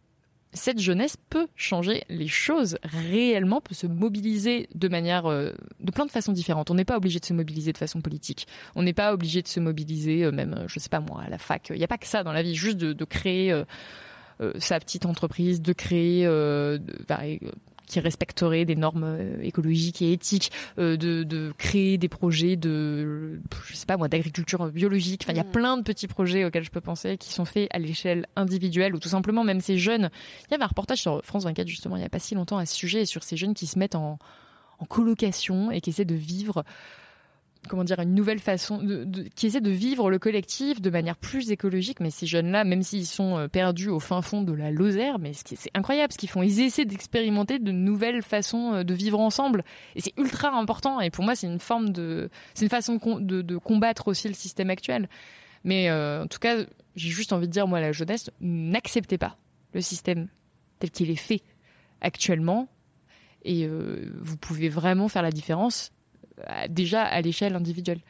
cette 0.54 0.80
jeunesse 0.80 1.18
peut 1.30 1.48
changer 1.56 2.04
les 2.08 2.28
choses 2.28 2.78
réellement, 2.84 3.60
peut 3.60 3.76
se 3.76 3.88
mobiliser 3.88 4.70
de 4.74 4.88
manière, 4.88 5.26
euh, 5.26 5.52
de 5.82 5.92
plein 5.92 6.06
de 6.06 6.12
façons 6.12 6.32
différentes. 6.32 6.72
On 6.72 6.76
n'est 6.76 6.86
pas 6.86 6.96
obligé 6.96 7.20
de 7.20 7.26
se 7.26 7.34
mobiliser 7.34 7.74
de 7.74 7.78
façon 7.78 8.00
politique. 8.00 8.48
On 8.76 8.84
n'est 8.84 8.94
pas 8.94 9.14
obligé 9.14 9.42
de 9.42 9.48
se 9.50 9.60
mobiliser, 9.60 10.24
euh, 10.24 10.32
même, 10.32 10.64
je 10.68 10.80
sais 10.80 10.90
pas 10.90 11.02
moi, 11.02 11.24
à 11.26 11.30
la 11.30 11.38
fac. 11.38 11.68
Il 11.72 11.78
n'y 11.78 11.84
a 11.84 11.90
pas 11.90 11.98
que 11.98 12.08
ça 12.08 12.24
dans 12.24 12.32
la 12.32 12.42
vie, 12.42 12.56
juste 12.56 12.78
de, 12.78 13.06
créer 13.06 13.64
sa 14.60 14.80
petite 14.80 15.06
entreprise, 15.06 15.62
de 15.62 15.74
créer, 15.74 16.26
bah, 17.08 17.22
qui 17.86 18.00
respecterait 18.00 18.66
des 18.66 18.76
normes 18.76 19.04
euh, 19.06 19.42
écologiques 19.42 20.02
et 20.02 20.12
éthiques, 20.12 20.52
euh, 20.78 20.98
de, 20.98 21.24
de 21.24 21.54
créer 21.58 21.98
des 21.98 22.10
projets 22.10 22.56
de, 22.56 23.40
je 23.66 23.76
sais 23.76 23.86
pas 23.86 23.98
moi, 23.98 24.08
d'agriculture 24.08 24.68
biologique. 24.72 25.22
Enfin, 25.24 25.34
il 25.34 25.38
y 25.38 25.42
a 25.42 25.44
mm. 25.44 25.52
plein 25.52 25.78
de 25.78 25.84
petits 25.84 26.08
projets 26.08 26.46
auxquels 26.46 26.64
je 26.64 26.72
peux 26.72 26.82
penser 26.82 27.18
qui 27.18 27.32
sont 27.32 27.46
faits 27.46 27.68
à 27.72 27.80
l'échelle 27.80 28.28
individuelle 28.36 28.96
ou 28.96 29.00
tout 29.00 29.10
simplement 29.10 29.44
même 29.44 29.62
ces 29.62 29.78
jeunes. 29.78 30.10
Il 30.48 30.52
y 30.52 30.54
avait 30.56 30.64
un 30.64 30.68
reportage 30.68 31.02
sur 31.02 31.24
France 31.24 31.44
24 31.44 31.68
justement 31.68 31.98
il 31.98 32.02
y 32.02 32.06
a 32.06 32.10
pas 32.10 32.20
si 32.20 32.36
longtemps 32.36 32.58
à 32.58 32.66
ce 32.66 32.76
sujet 32.76 33.06
sur 33.06 33.24
ces 33.24 33.38
jeunes 33.38 33.54
qui 33.54 33.68
se 33.68 33.80
mettent 33.80 33.96
en, 33.96 34.20
en 34.80 34.86
colocation 34.86 35.72
et 35.72 35.82
qui 35.82 35.90
essaient 35.90 36.06
de 36.06 36.16
vivre 36.16 36.64
comment 37.68 37.84
dire 37.84 38.00
une 38.00 38.14
nouvelle 38.14 38.40
façon 38.40 38.82
qui 39.36 39.48
essaie 39.48 39.62
de 39.62 39.70
vivre 39.70 40.10
le 40.10 40.20
collectif 40.20 40.82
de 40.82 40.90
manière 40.90 41.16
plus 41.16 41.52
écologique. 41.52 42.00
Mais 42.00 42.10
ces 42.10 42.26
jeunes 42.28 42.52
là 42.52 42.64
même 42.64 42.84
s'ils 42.84 43.06
sont 43.06 43.38
euh, 43.38 43.48
perdus 43.48 43.90
au 43.90 44.00
fin 44.00 44.22
fond 44.22 44.42
de 44.42 44.54
la 44.54 44.72
Lozère 44.72 45.20
mais 45.20 45.32
c'est 45.34 45.72
incroyable 45.74 46.14
ce 46.14 46.18
qu'ils 46.18 46.30
font. 46.30 46.44
Ils 46.44 46.62
essaient 46.62 46.86
d'expérimenter 46.86 47.60
de 47.60 47.72
nouvelles 47.72 48.22
façons 48.22 48.74
euh, 48.74 48.84
de 48.84 48.94
vivre 48.94 49.20
ensemble. 49.20 49.64
Et 49.96 50.02
c'est 50.02 50.14
ultra 50.18 50.50
important. 50.50 51.02
Et 51.02 51.10
pour 51.10 51.24
moi 51.24 51.36
c'est 51.36 51.48
une 51.48 51.60
forme 51.60 51.90
de 51.90 52.30
c'est 52.54 52.66
une 52.66 52.70
façon 52.70 52.98
de, 53.20 53.58
combattre 53.58 54.08
aussi 54.08 54.28
le 54.28 54.34
système 54.34 54.70
actuel. 54.70 55.10
Mais 55.64 55.90
euh, 55.90 56.24
en 56.24 56.28
tout 56.28 56.40
cas 56.40 56.58
j'ai 56.96 57.10
juste 57.10 57.34
envie 57.34 57.48
de 57.48 57.52
dire 57.52 57.68
moi 57.68 57.80
la 57.80 57.92
jeunesse 57.92 58.30
n'acceptez 58.42 59.18
pas 59.18 59.38
le 59.74 59.82
système 59.82 60.28
tel 60.80 60.92
qu'il 60.92 61.10
est 61.10 61.16
fait 61.16 61.42
actuellement. 62.02 62.68
Et 63.48 63.68
vous 63.68 64.38
pouvez 64.38 64.70
vraiment 64.70 65.08
faire 65.08 65.22
la 65.22 65.30
différence 65.30 65.92
déjà 66.70 67.04
à 67.04 67.22
l'échelle 67.22 67.56
individuelle. 67.56 68.02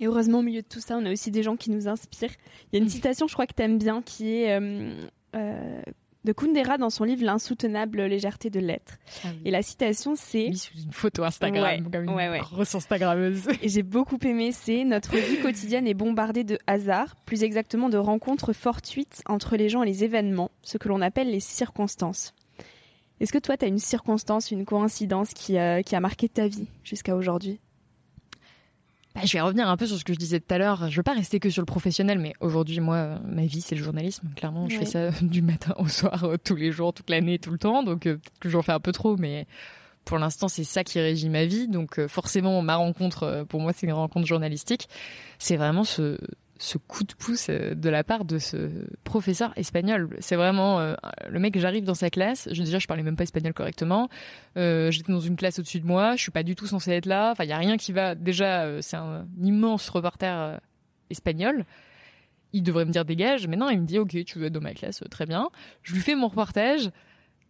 Et 0.00 0.06
heureusement, 0.06 0.38
au 0.38 0.42
milieu 0.42 0.62
de 0.62 0.66
tout 0.66 0.80
ça, 0.80 0.96
on 0.96 1.04
a 1.04 1.12
aussi 1.12 1.30
des 1.30 1.42
gens 1.42 1.56
qui 1.56 1.70
nous 1.70 1.86
inspirent. 1.86 2.34
Il 2.72 2.76
y 2.76 2.78
a 2.78 2.78
une 2.78 2.86
mm. 2.86 2.92
citation, 2.92 3.28
je 3.28 3.34
crois 3.34 3.46
que 3.46 3.54
tu 3.54 3.62
aimes 3.62 3.78
bien, 3.78 4.00
qui 4.00 4.34
est 4.34 4.58
euh, 4.58 4.94
euh, 5.36 5.82
de 6.24 6.32
Kundera 6.32 6.78
dans 6.78 6.88
son 6.88 7.04
livre 7.04 7.22
L'insoutenable 7.22 8.02
légèreté 8.04 8.48
de 8.48 8.60
l'être. 8.60 8.98
Ah 9.24 9.28
Et 9.44 9.50
la 9.50 9.62
citation, 9.62 10.14
c'est... 10.16 10.46
une 10.46 10.92
photo 10.92 11.22
Instagram, 11.22 11.90
comme 11.90 12.08
une 12.08 12.38
grosse 12.38 12.74
Instagrammeuse. 12.74 13.48
Et 13.62 13.68
j'ai 13.68 13.82
beaucoup 13.82 14.18
aimé, 14.22 14.52
c'est 14.52 14.84
Notre 14.84 15.16
vie 15.16 15.40
quotidienne 15.40 15.86
est 15.86 15.94
bombardée 15.94 16.44
de 16.44 16.58
hasards, 16.66 17.14
plus 17.26 17.42
exactement 17.42 17.90
de 17.90 17.98
rencontres 17.98 18.54
fortuites 18.54 19.22
entre 19.26 19.56
les 19.56 19.68
gens 19.68 19.82
et 19.82 19.86
les 19.86 20.02
événements, 20.02 20.50
ce 20.62 20.78
que 20.78 20.88
l'on 20.88 21.02
appelle 21.02 21.30
les 21.30 21.40
circonstances. 21.40 22.34
Est-ce 23.20 23.32
que 23.32 23.38
toi, 23.38 23.56
tu 23.56 23.66
as 23.66 23.68
une 23.68 23.78
circonstance, 23.78 24.50
une 24.50 24.64
coïncidence 24.64 25.34
qui, 25.34 25.58
euh, 25.58 25.82
qui 25.82 25.94
a 25.94 26.00
marqué 26.00 26.28
ta 26.28 26.48
vie 26.48 26.66
jusqu'à 26.82 27.14
aujourd'hui? 27.14 27.60
Bah, 29.14 29.22
je 29.24 29.32
vais 29.32 29.40
revenir 29.40 29.68
un 29.68 29.76
peu 29.76 29.86
sur 29.86 29.98
ce 29.98 30.04
que 30.04 30.14
je 30.14 30.18
disais 30.18 30.40
tout 30.40 30.54
à 30.54 30.58
l'heure. 30.58 30.88
Je 30.88 30.96
veux 30.96 31.02
pas 31.02 31.12
rester 31.12 31.38
que 31.38 31.50
sur 31.50 31.60
le 31.60 31.66
professionnel, 31.66 32.18
mais 32.18 32.32
aujourd'hui, 32.40 32.80
moi, 32.80 33.18
ma 33.26 33.44
vie, 33.44 33.60
c'est 33.60 33.74
le 33.74 33.82
journalisme. 33.82 34.28
Clairement, 34.36 34.68
je 34.68 34.78
fais 34.78 34.86
ça 34.86 35.10
du 35.22 35.42
matin 35.42 35.74
au 35.78 35.88
soir, 35.88 36.24
euh, 36.24 36.36
tous 36.42 36.56
les 36.56 36.72
jours, 36.72 36.94
toute 36.94 37.10
l'année, 37.10 37.38
tout 37.38 37.50
le 37.50 37.58
temps. 37.58 37.82
Donc, 37.82 38.06
euh, 38.06 38.14
peut-être 38.14 38.38
que 38.38 38.48
j'en 38.48 38.62
fais 38.62 38.72
un 38.72 38.80
peu 38.80 38.92
trop, 38.92 39.16
mais 39.18 39.46
pour 40.06 40.16
l'instant, 40.16 40.48
c'est 40.48 40.64
ça 40.64 40.82
qui 40.82 40.98
régit 40.98 41.28
ma 41.28 41.44
vie. 41.44 41.68
Donc, 41.68 42.00
forcément, 42.06 42.62
ma 42.62 42.76
rencontre, 42.76 43.44
pour 43.50 43.60
moi, 43.60 43.72
c'est 43.76 43.86
une 43.86 43.92
rencontre 43.92 44.26
journalistique. 44.26 44.88
C'est 45.38 45.56
vraiment 45.56 45.84
ce, 45.84 46.16
ce 46.60 46.76
coup 46.76 47.04
de 47.04 47.14
pouce 47.14 47.46
euh, 47.48 47.74
de 47.74 47.88
la 47.88 48.04
part 48.04 48.26
de 48.26 48.38
ce 48.38 48.70
professeur 49.02 49.52
espagnol. 49.56 50.14
C'est 50.20 50.36
vraiment 50.36 50.78
euh, 50.78 50.94
le 51.28 51.40
mec. 51.40 51.58
J'arrive 51.58 51.84
dans 51.84 51.94
sa 51.94 52.10
classe. 52.10 52.48
Je, 52.52 52.62
déjà, 52.62 52.78
je 52.78 52.86
parlais 52.86 53.02
même 53.02 53.16
pas 53.16 53.22
espagnol 53.22 53.54
correctement. 53.54 54.10
Euh, 54.58 54.90
J'étais 54.90 55.10
dans 55.10 55.20
une 55.20 55.36
classe 55.36 55.58
au-dessus 55.58 55.80
de 55.80 55.86
moi. 55.86 56.16
Je 56.16 56.22
suis 56.22 56.30
pas 56.30 56.42
du 56.42 56.54
tout 56.54 56.66
censée 56.66 56.92
être 56.92 57.06
là. 57.06 57.30
Enfin, 57.32 57.44
il 57.44 57.50
y 57.50 57.54
a 57.54 57.58
rien 57.58 57.78
qui 57.78 57.92
va. 57.92 58.14
Déjà, 58.14 58.82
c'est 58.82 58.96
un, 58.96 59.26
immense 59.40 59.88
reporter 59.88 60.60
espagnol. 61.08 61.64
Il 62.52 62.62
devrait 62.62 62.84
me 62.84 62.92
dire 62.92 63.06
dégage, 63.06 63.46
mais 63.46 63.56
non, 63.56 63.70
il 63.70 63.80
me 63.80 63.86
dit 63.86 63.98
ok, 63.98 64.24
tu 64.24 64.38
veux 64.38 64.46
être 64.46 64.52
dans 64.52 64.60
ma 64.60 64.74
classe, 64.74 65.02
très 65.10 65.24
bien. 65.24 65.48
Je 65.82 65.94
lui 65.94 66.00
fais 66.00 66.14
mon 66.14 66.28
reportage 66.28 66.90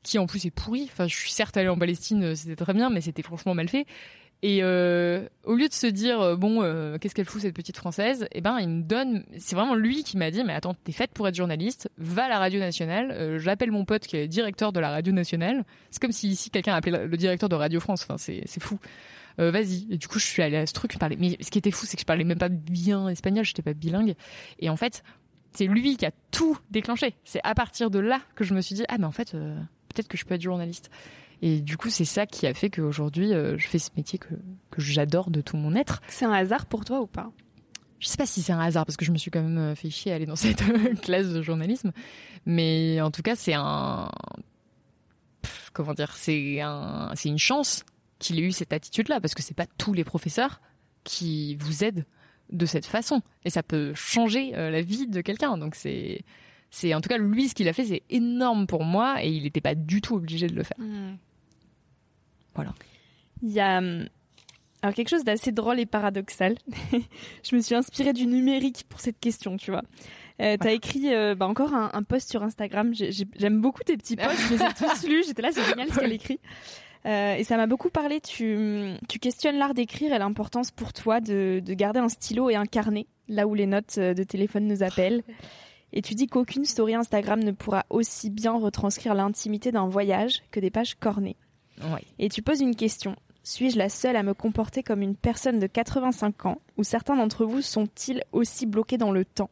qui 0.02 0.18
en 0.18 0.26
plus 0.26 0.46
est 0.46 0.50
pourri. 0.50 0.88
Enfin, 0.92 1.08
je 1.08 1.16
suis 1.16 1.30
certes 1.30 1.56
allée 1.56 1.68
en 1.68 1.78
Palestine, 1.78 2.36
c'était 2.36 2.56
très 2.56 2.74
bien, 2.74 2.90
mais 2.90 3.00
c'était 3.00 3.22
franchement 3.22 3.54
mal 3.54 3.68
fait. 3.68 3.86
Et 4.42 4.60
euh, 4.62 5.28
au 5.44 5.54
lieu 5.54 5.68
de 5.68 5.74
se 5.74 5.86
dire 5.86 6.20
euh, 6.20 6.36
bon 6.36 6.62
euh, 6.62 6.96
qu'est-ce 6.96 7.14
qu'elle 7.14 7.26
fout 7.26 7.42
cette 7.42 7.54
petite 7.54 7.76
française, 7.76 8.26
eh 8.32 8.40
ben 8.40 8.58
il 8.58 8.68
me 8.70 8.82
donne, 8.82 9.24
c'est 9.36 9.54
vraiment 9.54 9.74
lui 9.74 10.02
qui 10.02 10.16
m'a 10.16 10.30
dit 10.30 10.42
mais 10.44 10.54
attends 10.54 10.72
t'es 10.72 10.92
faite 10.92 11.10
pour 11.12 11.28
être 11.28 11.34
journaliste, 11.34 11.90
va 11.98 12.24
à 12.24 12.28
la 12.28 12.38
radio 12.38 12.58
nationale. 12.58 13.10
Euh, 13.10 13.38
j'appelle 13.38 13.70
mon 13.70 13.84
pote 13.84 14.06
qui 14.06 14.16
est 14.16 14.28
directeur 14.28 14.72
de 14.72 14.80
la 14.80 14.88
radio 14.90 15.12
nationale. 15.12 15.64
C'est 15.90 16.00
comme 16.00 16.12
si 16.12 16.28
ici 16.28 16.48
quelqu'un 16.48 16.74
appelait 16.74 17.06
le 17.06 17.16
directeur 17.18 17.50
de 17.50 17.54
Radio 17.54 17.80
France. 17.80 18.02
Enfin 18.04 18.16
c'est 18.16 18.42
c'est 18.46 18.62
fou. 18.62 18.78
Euh, 19.40 19.50
vas-y. 19.50 19.86
Et 19.90 19.98
du 19.98 20.08
coup 20.08 20.18
je 20.18 20.24
suis 20.24 20.42
allée 20.42 20.56
à 20.56 20.66
ce 20.66 20.72
truc, 20.72 20.92
je 20.92 20.98
parlais. 20.98 21.16
Mais 21.20 21.36
ce 21.42 21.50
qui 21.50 21.58
était 21.58 21.70
fou 21.70 21.84
c'est 21.84 21.98
que 21.98 22.02
je 22.02 22.06
parlais 22.06 22.24
même 22.24 22.38
pas 22.38 22.48
bien 22.48 23.08
espagnol, 23.08 23.44
j'étais 23.44 23.62
pas 23.62 23.74
bilingue. 23.74 24.14
Et 24.58 24.70
en 24.70 24.76
fait 24.76 25.02
c'est 25.52 25.66
lui 25.66 25.98
qui 25.98 26.06
a 26.06 26.12
tout 26.30 26.56
déclenché. 26.70 27.14
C'est 27.24 27.40
à 27.44 27.54
partir 27.54 27.90
de 27.90 27.98
là 27.98 28.22
que 28.36 28.44
je 28.44 28.54
me 28.54 28.62
suis 28.62 28.74
dit 28.74 28.84
ah 28.88 28.96
mais 28.96 29.04
en 29.06 29.12
fait 29.12 29.32
peut-être 29.32 30.08
que 30.08 30.16
je 30.16 30.24
peux 30.24 30.34
être 30.34 30.40
journaliste. 30.40 30.90
Et 31.42 31.60
du 31.60 31.76
coup, 31.76 31.88
c'est 31.88 32.04
ça 32.04 32.26
qui 32.26 32.46
a 32.46 32.54
fait 32.54 32.70
qu'aujourd'hui, 32.70 33.32
euh, 33.32 33.56
je 33.56 33.66
fais 33.66 33.78
ce 33.78 33.90
métier 33.96 34.18
que, 34.18 34.34
que 34.70 34.80
j'adore 34.80 35.30
de 35.30 35.40
tout 35.40 35.56
mon 35.56 35.74
être. 35.74 36.02
C'est 36.08 36.26
un 36.26 36.32
hasard 36.32 36.66
pour 36.66 36.84
toi 36.84 37.00
ou 37.00 37.06
pas? 37.06 37.32
Je 38.00 38.08
sais 38.08 38.16
pas 38.16 38.26
si 38.26 38.42
c'est 38.42 38.52
un 38.52 38.60
hasard 38.60 38.86
parce 38.86 38.96
que 38.96 39.04
je 39.04 39.12
me 39.12 39.18
suis 39.18 39.30
quand 39.30 39.42
même 39.42 39.58
euh, 39.58 39.74
fait 39.74 39.90
chier 39.90 40.12
à 40.12 40.14
aller 40.16 40.26
dans 40.26 40.36
cette 40.36 40.62
classe 41.02 41.28
de 41.28 41.42
journalisme, 41.42 41.92
mais 42.46 43.00
en 43.00 43.10
tout 43.10 43.22
cas 43.22 43.36
c'est 43.36 43.54
un 43.54 44.10
comment 45.72 45.94
dire 45.94 46.12
c'est 46.16 46.60
un 46.60 47.12
c'est 47.14 47.28
une 47.28 47.38
chance 47.38 47.84
qu'il 48.18 48.38
ait 48.38 48.42
eu 48.42 48.52
cette 48.52 48.72
attitude 48.72 49.08
là 49.08 49.20
parce 49.20 49.34
que 49.34 49.42
c'est 49.42 49.54
pas 49.54 49.66
tous 49.66 49.92
les 49.92 50.04
professeurs 50.04 50.60
qui 51.04 51.56
vous 51.56 51.84
aident 51.84 52.06
de 52.50 52.66
cette 52.66 52.86
façon 52.86 53.20
et 53.44 53.50
ça 53.50 53.62
peut 53.62 53.92
changer 53.94 54.56
euh, 54.56 54.70
la 54.70 54.80
vie 54.80 55.06
de 55.06 55.20
quelqu'un 55.20 55.56
donc 55.58 55.74
c'est 55.74 56.22
c'est 56.70 56.94
en 56.94 57.00
tout 57.00 57.08
cas 57.08 57.18
lui 57.18 57.48
ce 57.48 57.54
qu'il 57.54 57.68
a 57.68 57.72
fait 57.72 57.84
c'est 57.84 58.02
énorme 58.08 58.66
pour 58.66 58.84
moi 58.84 59.22
et 59.22 59.30
il 59.30 59.42
n'était 59.42 59.60
pas 59.60 59.74
du 59.74 60.00
tout 60.00 60.14
obligé 60.14 60.46
de 60.46 60.54
le 60.54 60.62
faire. 60.62 60.78
Mmh. 60.78 61.16
Voilà. 62.54 62.74
Il 63.42 63.50
y 63.50 63.60
a 63.60 63.78
hum, 63.78 64.06
alors 64.82 64.94
quelque 64.94 65.08
chose 65.08 65.24
d'assez 65.24 65.52
drôle 65.52 65.78
et 65.78 65.86
paradoxal. 65.86 66.56
je 67.42 67.56
me 67.56 67.60
suis 67.60 67.74
inspirée 67.74 68.12
du 68.12 68.26
numérique 68.26 68.84
pour 68.88 69.00
cette 69.00 69.18
question, 69.18 69.56
tu 69.56 69.70
vois. 69.70 69.82
Euh, 70.40 70.56
T'as 70.58 70.72
écrit 70.72 71.14
euh, 71.14 71.34
bah, 71.34 71.46
encore 71.46 71.74
un, 71.74 71.90
un, 71.92 72.02
post 72.02 72.30
sur 72.30 72.42
Instagram. 72.42 72.92
J'aime 72.94 73.60
beaucoup 73.60 73.82
tes 73.82 73.96
petits 73.98 74.16
posts. 74.16 74.40
je 74.48 74.54
les 74.54 74.62
ai 74.62 74.74
tous 74.74 75.06
lus. 75.06 75.24
J'étais 75.26 75.42
là, 75.42 75.50
c'est 75.52 75.64
génial 75.64 75.90
ce 75.92 75.98
qu'elle 75.98 76.12
écrit. 76.12 76.40
Euh, 77.06 77.34
et 77.34 77.44
ça 77.44 77.58
m'a 77.58 77.66
beaucoup 77.66 77.90
parlé. 77.90 78.20
Tu, 78.22 78.94
tu 79.08 79.18
questionnes 79.18 79.58
l'art 79.58 79.74
d'écrire 79.74 80.14
et 80.14 80.18
l'importance 80.18 80.70
pour 80.70 80.94
toi 80.94 81.20
de, 81.20 81.60
de 81.62 81.74
garder 81.74 82.00
un 82.00 82.08
stylo 82.08 82.48
et 82.48 82.56
un 82.56 82.66
carnet 82.66 83.06
là 83.28 83.46
où 83.46 83.54
les 83.54 83.66
notes 83.66 83.98
de 83.98 84.22
téléphone 84.22 84.66
nous 84.66 84.82
appellent. 84.82 85.22
Et 85.92 86.02
tu 86.02 86.14
dis 86.14 86.26
qu'aucune 86.26 86.64
story 86.64 86.94
Instagram 86.94 87.40
ne 87.42 87.52
pourra 87.52 87.84
aussi 87.90 88.30
bien 88.30 88.52
retranscrire 88.52 89.14
l'intimité 89.14 89.72
d'un 89.72 89.88
voyage 89.88 90.42
que 90.50 90.60
des 90.60 90.70
pages 90.70 90.94
cornées. 90.94 91.36
Et 92.18 92.28
tu 92.28 92.42
poses 92.42 92.60
une 92.60 92.76
question. 92.76 93.16
Suis-je 93.42 93.78
la 93.78 93.88
seule 93.88 94.16
à 94.16 94.22
me 94.22 94.34
comporter 94.34 94.82
comme 94.82 95.02
une 95.02 95.16
personne 95.16 95.58
de 95.58 95.66
85 95.66 96.46
ans 96.46 96.60
ou 96.76 96.84
certains 96.84 97.16
d'entre 97.16 97.44
vous 97.44 97.62
sont-ils 97.62 98.22
aussi 98.32 98.66
bloqués 98.66 98.98
dans 98.98 99.12
le 99.12 99.24
temps? 99.24 99.50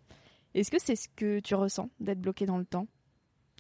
Est-ce 0.55 0.71
que 0.71 0.79
c'est 0.79 0.97
ce 0.97 1.09
que 1.15 1.41
tu 1.41 1.55
ressens 1.55 1.89
d'être 2.01 2.21
bloqué 2.21 2.47
dans 2.47 2.59
le 2.59 2.65
temps? 2.65 2.87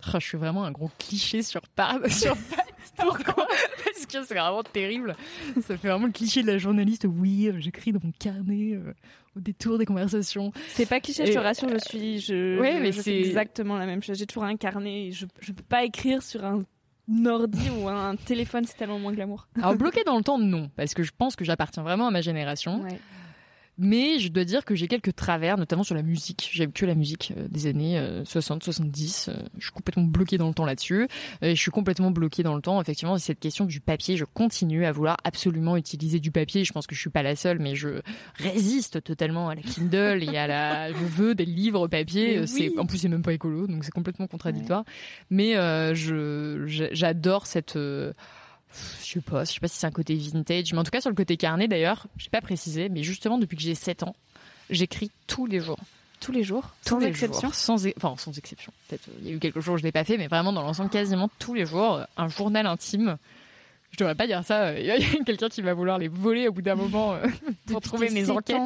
Oh, 0.06 0.18
Je 0.20 0.26
suis 0.26 0.38
vraiment 0.38 0.64
un 0.64 0.70
gros 0.70 0.90
cliché 0.98 1.42
sur, 1.42 1.62
sur 2.08 2.36
Pourquoi? 2.96 3.46
Parce 3.84 4.06
que 4.06 4.24
c'est 4.24 4.34
vraiment 4.34 4.62
terrible. 4.62 5.16
Ça 5.56 5.76
fait 5.76 5.88
vraiment 5.88 6.06
le 6.06 6.12
cliché 6.12 6.42
de 6.42 6.46
la 6.46 6.58
journaliste. 6.58 7.06
Oui, 7.08 7.48
euh, 7.48 7.58
j'écris 7.58 7.92
dans 7.92 8.00
mon 8.02 8.12
carnet 8.12 8.74
euh, 8.74 8.94
au 9.36 9.40
détour 9.40 9.78
des 9.78 9.86
conversations. 9.86 10.52
C'est 10.68 10.86
pas 10.86 11.00
cliché, 11.00 11.26
je 11.26 11.32
te 11.32 11.38
rassure, 11.38 11.68
je 11.68 11.78
suis, 11.78 12.20
je, 12.20 12.58
Ouais, 12.60 12.80
mais 12.80 12.92
je 12.92 13.00
fais 13.00 13.18
exactement 13.20 13.76
la 13.76 13.86
même 13.86 14.02
chose. 14.02 14.18
J'ai 14.18 14.26
toujours 14.26 14.44
un 14.44 14.56
carnet 14.56 15.06
et 15.06 15.12
je, 15.12 15.26
je 15.40 15.52
peux 15.52 15.62
pas 15.62 15.84
écrire 15.84 16.22
sur 16.22 16.44
un 16.44 16.64
ordi 17.26 17.70
ou 17.70 17.88
un 17.88 18.16
téléphone, 18.16 18.64
c'est 18.66 18.76
tellement 18.76 18.98
moins 18.98 19.12
glamour. 19.12 19.46
Alors 19.56 19.76
bloqué 19.76 20.04
dans 20.04 20.16
le 20.16 20.22
temps, 20.22 20.38
non, 20.38 20.70
parce 20.76 20.94
que 20.94 21.02
je 21.02 21.12
pense 21.16 21.36
que 21.36 21.44
j'appartiens 21.44 21.82
vraiment 21.82 22.06
à 22.06 22.10
ma 22.10 22.20
génération. 22.20 22.82
Ouais. 22.82 22.98
Mais 23.78 24.18
je 24.18 24.28
dois 24.28 24.44
dire 24.44 24.64
que 24.64 24.74
j'ai 24.74 24.88
quelques 24.88 25.14
travers, 25.14 25.56
notamment 25.56 25.84
sur 25.84 25.94
la 25.94 26.02
musique. 26.02 26.50
J'aime 26.52 26.72
que 26.72 26.84
la 26.84 26.96
musique 26.96 27.32
euh, 27.36 27.46
des 27.48 27.66
années 27.68 27.96
euh, 27.98 28.24
60, 28.24 28.64
70. 28.64 29.28
euh, 29.28 29.34
je 29.56 29.62
suis 29.64 29.72
complètement 29.72 30.02
bloqué 30.02 30.36
dans 30.36 30.48
le 30.48 30.54
temps 30.54 30.64
là-dessus. 30.64 31.02
Euh, 31.44 31.50
je 31.50 31.54
suis 31.54 31.70
complètement 31.70 32.10
bloqué 32.10 32.42
dans 32.42 32.54
le 32.56 32.60
temps. 32.60 32.80
Effectivement, 32.80 33.16
c'est 33.18 33.26
cette 33.26 33.40
question 33.40 33.66
du 33.66 33.80
papier. 33.80 34.16
Je 34.16 34.24
continue 34.24 34.84
à 34.84 34.90
vouloir 34.92 35.16
absolument 35.22 35.76
utiliser 35.76 36.18
du 36.18 36.30
papier. 36.32 36.64
Je 36.64 36.72
pense 36.72 36.86
que 36.88 36.94
je 36.96 37.00
suis 37.00 37.10
pas 37.10 37.22
la 37.22 37.36
seule, 37.36 37.60
mais 37.60 37.76
je 37.76 38.00
résiste 38.36 39.02
totalement 39.04 39.48
à 39.48 39.54
la 39.54 39.62
Kindle 39.62 40.24
et 40.24 40.36
à 40.36 40.46
la. 40.46 40.92
Je 40.98 41.04
veux 41.04 41.34
des 41.34 41.44
livres 41.44 41.86
papier. 41.86 42.38
Euh, 42.38 42.46
oui. 42.54 42.72
en 42.78 42.86
plus 42.86 42.98
c'est 42.98 43.08
même 43.08 43.22
pas 43.22 43.32
écolo, 43.32 43.66
donc 43.68 43.84
c'est 43.84 43.92
complètement 43.92 44.26
contradictoire. 44.26 44.84
Mais 45.30 45.56
euh, 45.56 45.94
je 45.94 46.64
j'a- 46.66 46.92
j'adore 46.92 47.46
cette. 47.46 47.78
Je 49.04 49.12
sais 49.12 49.20
pas, 49.20 49.44
je 49.44 49.52
sais 49.52 49.60
pas 49.60 49.68
si 49.68 49.78
c'est 49.78 49.86
un 49.86 49.90
côté 49.90 50.14
vintage, 50.14 50.72
mais 50.72 50.78
en 50.78 50.84
tout 50.84 50.90
cas 50.90 51.00
sur 51.00 51.10
le 51.10 51.16
côté 51.16 51.36
carnet 51.36 51.68
d'ailleurs, 51.68 52.06
j'ai 52.18 52.30
pas 52.30 52.40
précisé, 52.40 52.88
mais 52.88 53.02
justement 53.02 53.38
depuis 53.38 53.56
que 53.56 53.62
j'ai 53.62 53.74
7 53.74 54.02
ans, 54.02 54.14
j'écris 54.70 55.10
tous 55.26 55.46
les 55.46 55.60
jours. 55.60 55.78
Tous 56.20 56.32
les 56.32 56.42
jours, 56.42 56.64
Tous 56.84 56.90
sans 56.90 56.98
les 56.98 57.06
exception. 57.06 57.40
jours, 57.42 57.54
sans, 57.54 57.86
enfin 57.96 58.14
sans 58.18 58.36
exception. 58.36 58.72
Peut-être 58.88 59.08
euh, 59.08 59.12
il 59.22 59.28
y 59.28 59.30
a 59.30 59.34
eu 59.34 59.38
quelques 59.38 59.60
jours 59.60 59.76
où 59.76 59.78
je 59.78 59.84
l'ai 59.84 59.92
pas 59.92 60.02
fait, 60.02 60.18
mais 60.18 60.26
vraiment 60.26 60.52
dans 60.52 60.62
l'ensemble 60.62 60.90
quasiment 60.90 61.30
tous 61.38 61.54
les 61.54 61.64
jours, 61.64 61.94
euh, 61.98 62.04
un 62.16 62.26
journal 62.28 62.66
intime. 62.66 63.18
Je 63.92 63.98
devrais 63.98 64.16
pas 64.16 64.26
dire 64.26 64.42
ça. 64.44 64.64
euh, 64.66 64.80
Il 64.80 64.86
y 64.86 64.90
a 64.90 64.98
quelqu'un 65.24 65.48
qui 65.48 65.62
va 65.62 65.74
vouloir 65.74 65.96
les 65.96 66.08
voler 66.08 66.48
au 66.48 66.52
bout 66.52 66.60
d'un 66.62 66.74
moment 66.74 67.14
euh, 67.14 67.24
pour 67.66 67.80
trouver 67.80 68.10
mes 68.10 68.30
enquêtes. 68.30 68.60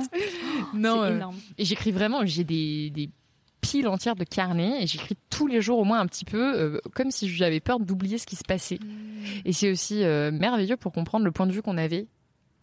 Non, 0.72 1.06
énorme. 1.06 1.36
et 1.58 1.64
j'écris 1.66 1.92
vraiment, 1.92 2.24
j'ai 2.24 2.42
des, 2.44 2.88
des 2.88 3.10
piles 3.60 3.86
entières 3.86 4.16
de 4.16 4.24
carnets 4.24 4.82
et 4.82 4.86
j'écris 4.86 5.16
tous 5.32 5.46
les 5.46 5.62
jours 5.62 5.78
au 5.78 5.84
moins 5.84 5.98
un 5.98 6.06
petit 6.06 6.26
peu, 6.26 6.54
euh, 6.54 6.78
comme 6.94 7.10
si 7.10 7.28
j'avais 7.28 7.60
peur 7.60 7.80
d'oublier 7.80 8.18
ce 8.18 8.26
qui 8.26 8.36
se 8.36 8.44
passait. 8.44 8.78
Et 9.44 9.52
c'est 9.52 9.70
aussi 9.70 10.04
euh, 10.04 10.30
merveilleux 10.30 10.76
pour 10.76 10.92
comprendre 10.92 11.24
le 11.24 11.32
point 11.32 11.46
de 11.46 11.52
vue 11.52 11.62
qu'on 11.62 11.78
avait 11.78 12.06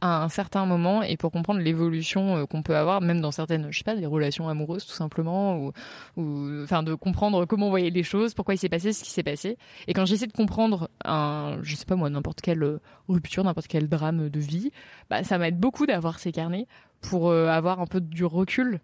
à 0.01 0.23
un 0.23 0.29
certain 0.29 0.65
moment 0.65 1.01
et 1.01 1.17
pour 1.17 1.31
comprendre 1.31 1.59
l'évolution 1.59 2.37
euh, 2.37 2.45
qu'on 2.45 2.61
peut 2.61 2.77
avoir 2.77 3.01
même 3.01 3.19
dans 3.19 3.31
certaines 3.31 3.69
je 3.69 3.79
sais 3.79 3.83
pas 3.83 3.97
des 3.97 4.05
relations 4.05 4.47
amoureuses 4.47 4.85
tout 4.85 4.93
simplement 4.93 5.57
ou 5.57 5.73
ou 6.15 6.63
enfin 6.63 6.83
de 6.83 6.93
comprendre 6.93 7.43
comment 7.45 7.67
on 7.67 7.69
voyait 7.69 7.89
les 7.89 8.03
choses 8.03 8.33
pourquoi 8.33 8.53
il 8.53 8.57
s'est 8.57 8.69
passé 8.69 8.93
ce 8.93 9.03
qui 9.03 9.09
s'est 9.09 9.23
passé 9.23 9.57
et 9.89 9.93
quand 9.93 10.05
j'essaie 10.05 10.27
de 10.27 10.31
comprendre 10.31 10.89
un 11.03 11.57
je 11.63 11.75
sais 11.75 11.83
pas 11.83 11.97
moi 11.97 12.09
n'importe 12.09 12.39
quelle 12.39 12.79
rupture 13.09 13.43
n'importe 13.43 13.67
quel 13.67 13.89
drame 13.89 14.29
de 14.29 14.39
vie 14.39 14.71
bah 15.09 15.25
ça 15.25 15.37
m'aide 15.37 15.59
beaucoup 15.59 15.85
d'avoir 15.85 16.17
ces 16.19 16.31
carnets 16.31 16.65
pour 17.01 17.33
avoir 17.33 17.81
un 17.81 17.85
peu 17.85 17.99
du 17.99 18.23
recul 18.23 18.79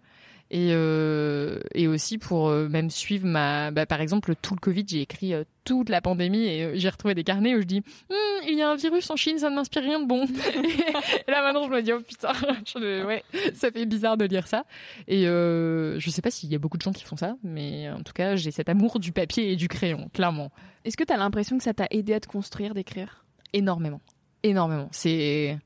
et 0.50 0.68
euh, 0.70 1.58
et 1.74 1.88
aussi 1.88 2.18
pour 2.18 2.48
euh, 2.48 2.68
même 2.68 2.88
suivre 2.90 3.26
ma 3.26 3.70
bah, 3.72 3.84
par 3.86 4.00
exemple 4.00 4.34
tout 4.40 4.54
le 4.54 4.60
Covid 4.60 4.84
j'ai 4.88 5.00
écrit 5.00 5.34
euh, 5.34 5.42
toute 5.64 5.88
la 5.88 6.00
pandémie 6.00 6.46
et 6.46 6.78
j'ai 6.78 6.88
retrouvé 6.88 7.14
des 7.16 7.24
carnets 7.24 7.56
où 7.56 7.60
je 7.60 7.66
dis 7.66 7.82
Hum, 8.10 8.16
il 8.48 8.54
y 8.56 8.62
a 8.62 8.70
un 8.70 8.76
virus 8.76 9.10
en 9.10 9.16
Chine 9.16 9.38
ça 9.38 9.50
ne 9.50 9.56
m'inspire 9.56 9.82
rien 9.82 9.98
de 9.98 10.06
bon 10.06 10.24
et 11.26 11.30
là 11.30 11.42
maintenant 11.42 11.64
je 11.64 11.70
me 11.70 11.82
dis 11.82 11.92
oh 11.92 12.00
putain 12.00 12.32
je- 12.66 13.04
ouais. 13.04 13.24
ça 13.54 13.72
fait 13.72 13.86
bizarre 13.86 14.16
de 14.16 14.24
lire 14.24 14.46
ça 14.46 14.64
et 15.08 15.26
euh, 15.26 15.98
je 15.98 16.10
sais 16.10 16.22
pas 16.22 16.30
s'il 16.30 16.48
y 16.50 16.54
a 16.54 16.58
beaucoup 16.58 16.76
de 16.78 16.82
gens 16.82 16.92
qui 16.92 17.02
font 17.02 17.16
ça 17.16 17.34
mais 17.42 17.90
en 17.90 18.02
tout 18.02 18.12
cas 18.12 18.36
j'ai 18.36 18.52
cet 18.52 18.68
amour 18.68 19.00
du 19.00 19.10
papier 19.10 19.50
et 19.50 19.56
du 19.56 19.66
crayon 19.68 20.08
clairement. 20.14 20.52
Est-ce 20.84 20.96
que 20.96 21.02
t'as 21.02 21.16
l'impression 21.16 21.58
que 21.58 21.64
ça 21.64 21.74
t'a 21.74 21.88
aidé 21.90 22.14
à 22.14 22.20
te 22.20 22.28
construire, 22.28 22.72
d'écrire? 22.72 23.24
Énormément. 23.52 24.00
Énormément. 24.44 24.88
C'est 24.92 25.58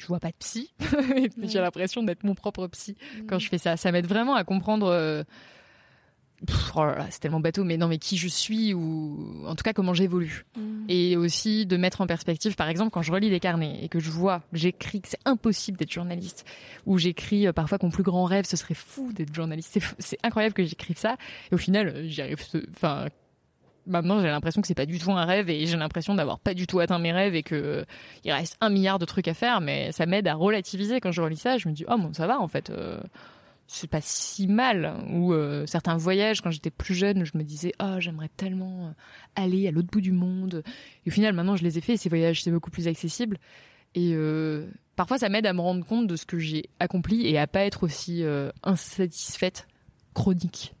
je 0.00 0.06
vois 0.06 0.20
pas 0.20 0.28
de 0.28 0.36
psy 0.38 0.72
j'ai 1.42 1.60
l'impression 1.60 2.02
d'être 2.02 2.24
mon 2.24 2.34
propre 2.34 2.66
psy 2.68 2.96
quand 3.28 3.38
je 3.38 3.48
fais 3.48 3.58
ça. 3.58 3.76
Ça 3.76 3.92
m'aide 3.92 4.06
vraiment 4.06 4.34
à 4.34 4.44
comprendre. 4.44 4.86
euh, 4.86 5.22
oh 6.74 6.86
c'est 7.10 7.20
tellement 7.20 7.40
bateau, 7.40 7.64
mais 7.64 7.76
non, 7.76 7.88
mais 7.88 7.98
qui 7.98 8.16
je 8.16 8.28
suis 8.28 8.72
ou 8.72 9.44
en 9.46 9.54
tout 9.54 9.62
cas 9.62 9.72
comment 9.72 9.94
j'évolue. 9.94 10.46
Mm. 10.56 10.84
Et 10.88 11.16
aussi 11.16 11.66
de 11.66 11.76
mettre 11.76 12.00
en 12.00 12.06
perspective, 12.06 12.54
par 12.56 12.68
exemple, 12.68 12.90
quand 12.90 13.02
je 13.02 13.12
relis 13.12 13.30
des 13.30 13.40
carnets 13.40 13.78
et 13.82 13.88
que 13.88 14.00
je 14.00 14.10
vois, 14.10 14.42
j'écris 14.52 15.02
que 15.02 15.08
c'est 15.08 15.20
impossible 15.26 15.76
d'être 15.76 15.92
journaliste, 15.92 16.46
ou 16.86 16.98
j'écris 16.98 17.46
euh, 17.46 17.52
parfois 17.52 17.78
que 17.78 17.84
mon 17.84 17.92
plus 17.92 18.02
grand 18.02 18.24
rêve 18.24 18.46
ce 18.46 18.56
serait 18.56 18.74
fou 18.74 19.12
d'être 19.12 19.34
journaliste. 19.34 19.78
C'est 19.98 20.18
incroyable 20.22 20.54
que 20.54 20.64
j'écrive 20.64 20.98
ça. 20.98 21.16
Et 21.50 21.54
au 21.54 21.58
final, 21.58 21.88
euh, 21.88 22.08
j'y 22.08 22.22
arrive. 22.22 22.38
Enfin. 22.74 23.06
Maintenant, 23.86 24.20
j'ai 24.20 24.28
l'impression 24.28 24.60
que 24.60 24.66
c'est 24.68 24.74
pas 24.74 24.86
du 24.86 24.98
tout 24.98 25.10
un 25.12 25.24
rêve 25.24 25.50
et 25.50 25.66
j'ai 25.66 25.76
l'impression 25.76 26.14
d'avoir 26.14 26.38
pas 26.38 26.54
du 26.54 26.66
tout 26.66 26.80
atteint 26.80 26.98
mes 26.98 27.12
rêves 27.12 27.34
et 27.34 27.42
que 27.42 27.84
il 28.24 28.32
reste 28.32 28.56
un 28.60 28.70
milliard 28.70 28.98
de 28.98 29.04
trucs 29.04 29.28
à 29.28 29.34
faire, 29.34 29.60
mais 29.60 29.90
ça 29.92 30.06
m'aide 30.06 30.28
à 30.28 30.34
relativiser 30.34 31.00
quand 31.00 31.12
je 31.12 31.22
relis 31.22 31.36
ça. 31.36 31.58
Je 31.58 31.68
me 31.68 31.74
dis, 31.74 31.84
oh 31.88 31.96
bon, 31.96 32.12
ça 32.12 32.26
va 32.26 32.40
en 32.40 32.48
fait. 32.48 32.70
euh, 32.70 33.00
c'est 33.72 33.86
pas 33.88 34.00
si 34.00 34.48
mal. 34.48 34.96
Ou 35.12 35.32
euh, 35.32 35.64
certains 35.66 35.96
voyages, 35.96 36.40
quand 36.40 36.50
j'étais 36.50 36.70
plus 36.70 36.94
jeune, 36.94 37.24
je 37.24 37.38
me 37.38 37.44
disais, 37.44 37.72
oh, 37.80 38.00
j'aimerais 38.00 38.30
tellement 38.36 38.88
euh, 38.88 38.90
aller 39.36 39.68
à 39.68 39.70
l'autre 39.70 39.88
bout 39.90 40.00
du 40.00 40.10
monde. 40.12 40.64
Et 41.06 41.10
au 41.10 41.12
final, 41.12 41.34
maintenant, 41.34 41.54
je 41.54 41.62
les 41.62 41.78
ai 41.78 41.80
faits. 41.80 41.94
et 41.94 41.96
Ces 41.96 42.08
voyages, 42.08 42.42
c'est 42.42 42.50
beaucoup 42.50 42.70
plus 42.70 42.88
accessible. 42.88 43.38
Et 43.94 44.12
euh, 44.14 44.68
parfois, 44.96 45.18
ça 45.18 45.28
m'aide 45.28 45.46
à 45.46 45.52
me 45.52 45.60
rendre 45.60 45.86
compte 45.86 46.08
de 46.08 46.16
ce 46.16 46.26
que 46.26 46.38
j'ai 46.38 46.68
accompli 46.80 47.26
et 47.28 47.38
à 47.38 47.46
pas 47.46 47.60
être 47.60 47.84
aussi 47.84 48.24
insatisfaite, 48.64 49.68
chronique. 50.14 50.74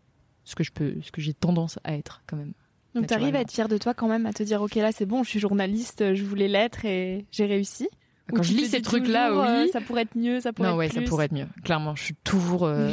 Ce 0.44 0.56
que 0.56 0.64
je 0.64 0.72
peux, 0.72 0.96
ce 1.02 1.12
que 1.12 1.20
j'ai 1.20 1.32
tendance 1.32 1.78
à 1.84 1.94
être 1.94 2.22
quand 2.26 2.36
même. 2.36 2.54
Donc 2.94 3.06
t'arrives 3.06 3.26
à 3.26 3.26
naturellement. 3.28 3.40
être 3.42 3.50
fier 3.52 3.68
de 3.68 3.78
toi 3.78 3.94
quand 3.94 4.08
même, 4.08 4.26
à 4.26 4.32
te 4.32 4.42
dire 4.42 4.60
ok 4.62 4.74
là 4.76 4.90
c'est 4.92 5.06
bon, 5.06 5.22
je 5.22 5.30
suis 5.30 5.38
journaliste, 5.40 6.14
je 6.14 6.24
voulais 6.24 6.48
l'être 6.48 6.84
et 6.84 7.24
j'ai 7.30 7.46
réussi. 7.46 7.88
Ou 8.32 8.36
Quand 8.36 8.42
tu 8.42 8.48
je 8.52 8.56
lis 8.56 8.66
ces 8.66 8.82
trucs-là, 8.82 9.28
toujours, 9.28 9.44
euh, 9.44 9.62
oui. 9.64 9.70
ça 9.72 9.80
pourrait 9.80 10.02
être 10.02 10.16
mieux, 10.16 10.40
ça 10.40 10.52
pourrait 10.52 10.68
non, 10.68 10.74
être 10.74 10.78
ouais, 10.78 10.88
plus. 10.88 11.04
ça 11.04 11.08
pourrait 11.08 11.24
être 11.26 11.32
mieux. 11.34 11.46
Clairement, 11.64 11.94
je 11.96 12.02
suis 12.04 12.14
toujours. 12.24 12.64
euh, 12.64 12.92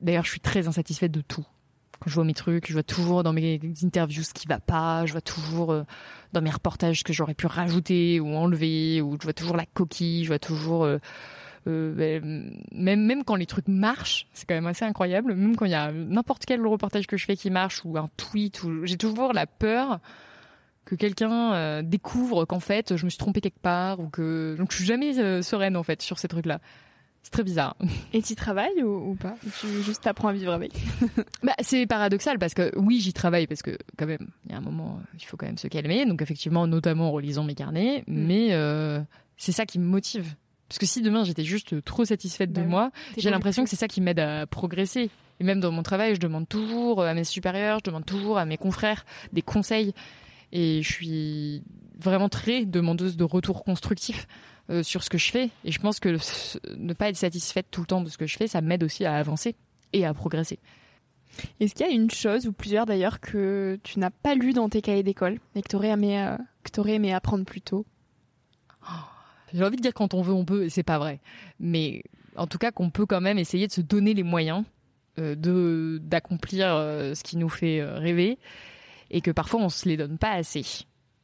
D'ailleurs, 0.00 0.24
je 0.24 0.30
suis 0.30 0.40
très 0.40 0.68
insatisfaite 0.68 1.12
de 1.12 1.20
tout. 1.20 1.44
Quand 2.00 2.08
je 2.08 2.14
vois 2.14 2.24
mes 2.24 2.34
trucs, 2.34 2.68
je 2.68 2.72
vois 2.74 2.82
toujours 2.84 3.22
dans 3.24 3.32
mes 3.32 3.60
interviews 3.82 4.22
ce 4.22 4.32
qui 4.32 4.46
va 4.46 4.60
pas. 4.60 5.04
Je 5.06 5.12
vois 5.12 5.20
toujours 5.20 5.72
euh, 5.72 5.82
dans 6.32 6.40
mes 6.40 6.50
reportages 6.50 7.00
ce 7.00 7.04
que 7.04 7.12
j'aurais 7.12 7.34
pu 7.34 7.46
rajouter 7.46 8.20
ou 8.20 8.28
enlever. 8.34 9.02
Ou 9.02 9.16
je 9.18 9.24
vois 9.24 9.32
toujours 9.32 9.56
la 9.56 9.66
coquille. 9.66 10.22
Je 10.24 10.28
vois 10.28 10.38
toujours. 10.38 10.86
Euh, 11.66 11.94
ben, 11.94 12.52
même 12.72 13.04
même 13.04 13.24
quand 13.24 13.36
les 13.36 13.46
trucs 13.46 13.68
marchent, 13.68 14.26
c'est 14.32 14.46
quand 14.46 14.54
même 14.54 14.66
assez 14.66 14.84
incroyable. 14.84 15.34
Même 15.34 15.56
quand 15.56 15.64
il 15.64 15.72
y 15.72 15.74
a 15.74 15.92
n'importe 15.92 16.44
quel 16.44 16.64
reportage 16.66 17.06
que 17.06 17.16
je 17.16 17.24
fais 17.24 17.36
qui 17.36 17.50
marche 17.50 17.82
ou 17.84 17.96
un 17.98 18.08
tweet, 18.16 18.62
ou 18.62 18.86
j'ai 18.86 18.96
toujours 18.96 19.32
la 19.32 19.46
peur 19.46 20.00
que 20.84 20.94
quelqu'un 20.94 21.52
euh, 21.52 21.82
découvre 21.82 22.46
qu'en 22.46 22.60
fait 22.60 22.96
je 22.96 23.04
me 23.04 23.10
suis 23.10 23.18
trompée 23.18 23.42
quelque 23.42 23.60
part 23.60 24.00
ou 24.00 24.08
que 24.08 24.56
donc 24.56 24.72
je 24.72 24.76
suis 24.76 24.86
jamais 24.86 25.18
euh, 25.18 25.42
sereine 25.42 25.76
en 25.76 25.82
fait 25.82 26.00
sur 26.00 26.18
ces 26.18 26.28
trucs 26.28 26.46
là. 26.46 26.60
C'est 27.22 27.32
très 27.32 27.42
bizarre. 27.42 27.76
Et 28.14 28.22
tu 28.22 28.34
travailles 28.34 28.82
ou, 28.82 29.10
ou 29.10 29.14
pas? 29.14 29.34
Ou 29.46 29.50
Tu 29.60 29.82
juste 29.82 30.02
t'apprends 30.02 30.28
à 30.28 30.32
vivre 30.32 30.52
avec? 30.52 30.72
Bah, 31.42 31.52
c'est 31.60 31.86
paradoxal 31.86 32.38
parce 32.38 32.54
que 32.54 32.72
oui, 32.76 33.00
j'y 33.00 33.12
travaille 33.12 33.46
parce 33.46 33.62
que 33.62 33.76
quand 33.98 34.06
même, 34.06 34.28
il 34.46 34.52
y 34.52 34.54
a 34.54 34.58
un 34.58 34.62
moment, 34.62 35.00
il 35.14 35.24
faut 35.24 35.36
quand 35.36 35.46
même 35.46 35.58
se 35.58 35.68
calmer. 35.68 36.06
Donc 36.06 36.22
effectivement, 36.22 36.66
notamment 36.66 37.08
en 37.08 37.12
relisant 37.12 37.44
mes 37.44 37.54
carnets, 37.54 38.02
mais 38.06 38.48
euh, 38.52 39.00
c'est 39.36 39.52
ça 39.52 39.66
qui 39.66 39.78
me 39.78 39.84
motive. 39.84 40.34
Parce 40.68 40.78
que 40.78 40.86
si 40.86 41.00
demain 41.02 41.24
j'étais 41.24 41.44
juste 41.44 41.82
trop 41.84 42.04
satisfaite 42.04 42.50
de 42.50 42.56
Bah 42.56 42.62
oui. 42.62 42.70
moi, 42.70 42.90
j'ai 43.16 43.30
l'impression 43.30 43.64
que 43.64 43.70
c'est 43.70 43.76
ça 43.76 43.88
qui 43.88 44.00
m'aide 44.00 44.20
à 44.20 44.46
progresser. 44.46 45.10
Et 45.40 45.44
même 45.44 45.60
dans 45.60 45.70
mon 45.70 45.82
travail, 45.82 46.14
je 46.14 46.20
demande 46.20 46.48
toujours 46.48 47.02
à 47.02 47.14
mes 47.14 47.24
supérieurs, 47.24 47.78
je 47.78 47.90
demande 47.90 48.04
toujours 48.04 48.38
à 48.38 48.44
mes 48.44 48.56
confrères 48.56 49.04
des 49.32 49.42
conseils. 49.42 49.94
Et 50.52 50.82
je 50.82 50.90
suis 50.90 51.62
vraiment 51.98 52.28
très 52.28 52.64
demandeuse 52.64 53.16
de 53.16 53.24
retour 53.24 53.64
constructif 53.64 54.26
euh, 54.70 54.82
sur 54.82 55.02
ce 55.02 55.10
que 55.10 55.18
je 55.18 55.30
fais. 55.30 55.50
Et 55.64 55.72
je 55.72 55.78
pense 55.80 56.00
que 56.00 56.16
ne 56.76 56.92
pas 56.92 57.08
être 57.08 57.16
satisfaite 57.16 57.66
tout 57.70 57.80
le 57.80 57.86
temps 57.86 58.00
de 58.00 58.08
ce 58.08 58.18
que 58.18 58.26
je 58.26 58.36
fais, 58.36 58.46
ça 58.46 58.60
m'aide 58.60 58.82
aussi 58.82 59.04
à 59.04 59.14
avancer 59.14 59.56
et 59.92 60.04
à 60.04 60.12
progresser. 60.12 60.58
Est-ce 61.60 61.74
qu'il 61.74 61.86
y 61.86 61.88
a 61.88 61.92
une 61.92 62.10
chose 62.10 62.46
ou 62.46 62.52
plusieurs 62.52 62.86
d'ailleurs 62.86 63.20
que 63.20 63.78
tu 63.82 63.98
n'as 63.98 64.10
pas 64.10 64.34
lu 64.34 64.52
dans 64.52 64.68
tes 64.68 64.82
cahiers 64.82 65.02
d'école 65.02 65.38
et 65.54 65.62
que 65.62 65.68
t'aurais 65.68 65.88
aimé 65.88 66.20
euh, 66.20 66.36
que 66.64 66.70
t'aurais 66.70 66.94
aimé 66.94 67.12
apprendre 67.12 67.44
plus 67.44 67.60
tôt? 67.60 67.86
J'ai 69.52 69.64
envie 69.64 69.76
de 69.76 69.82
dire 69.82 69.94
quand 69.94 70.14
on 70.14 70.22
veut, 70.22 70.32
on 70.32 70.44
peut, 70.44 70.64
et 70.64 70.68
c'est 70.70 70.82
pas 70.82 70.98
vrai. 70.98 71.20
Mais 71.60 72.02
en 72.36 72.46
tout 72.46 72.58
cas, 72.58 72.70
qu'on 72.70 72.90
peut 72.90 73.06
quand 73.06 73.20
même 73.20 73.38
essayer 73.38 73.66
de 73.66 73.72
se 73.72 73.80
donner 73.80 74.14
les 74.14 74.22
moyens 74.22 74.64
euh, 75.18 75.34
de 75.34 75.98
d'accomplir 76.02 76.68
euh, 76.68 77.14
ce 77.14 77.24
qui 77.24 77.36
nous 77.36 77.48
fait 77.48 77.80
euh, 77.80 77.98
rêver, 77.98 78.38
et 79.10 79.20
que 79.20 79.30
parfois 79.30 79.60
on 79.60 79.68
se 79.68 79.88
les 79.88 79.96
donne 79.96 80.18
pas 80.18 80.32
assez. 80.32 80.64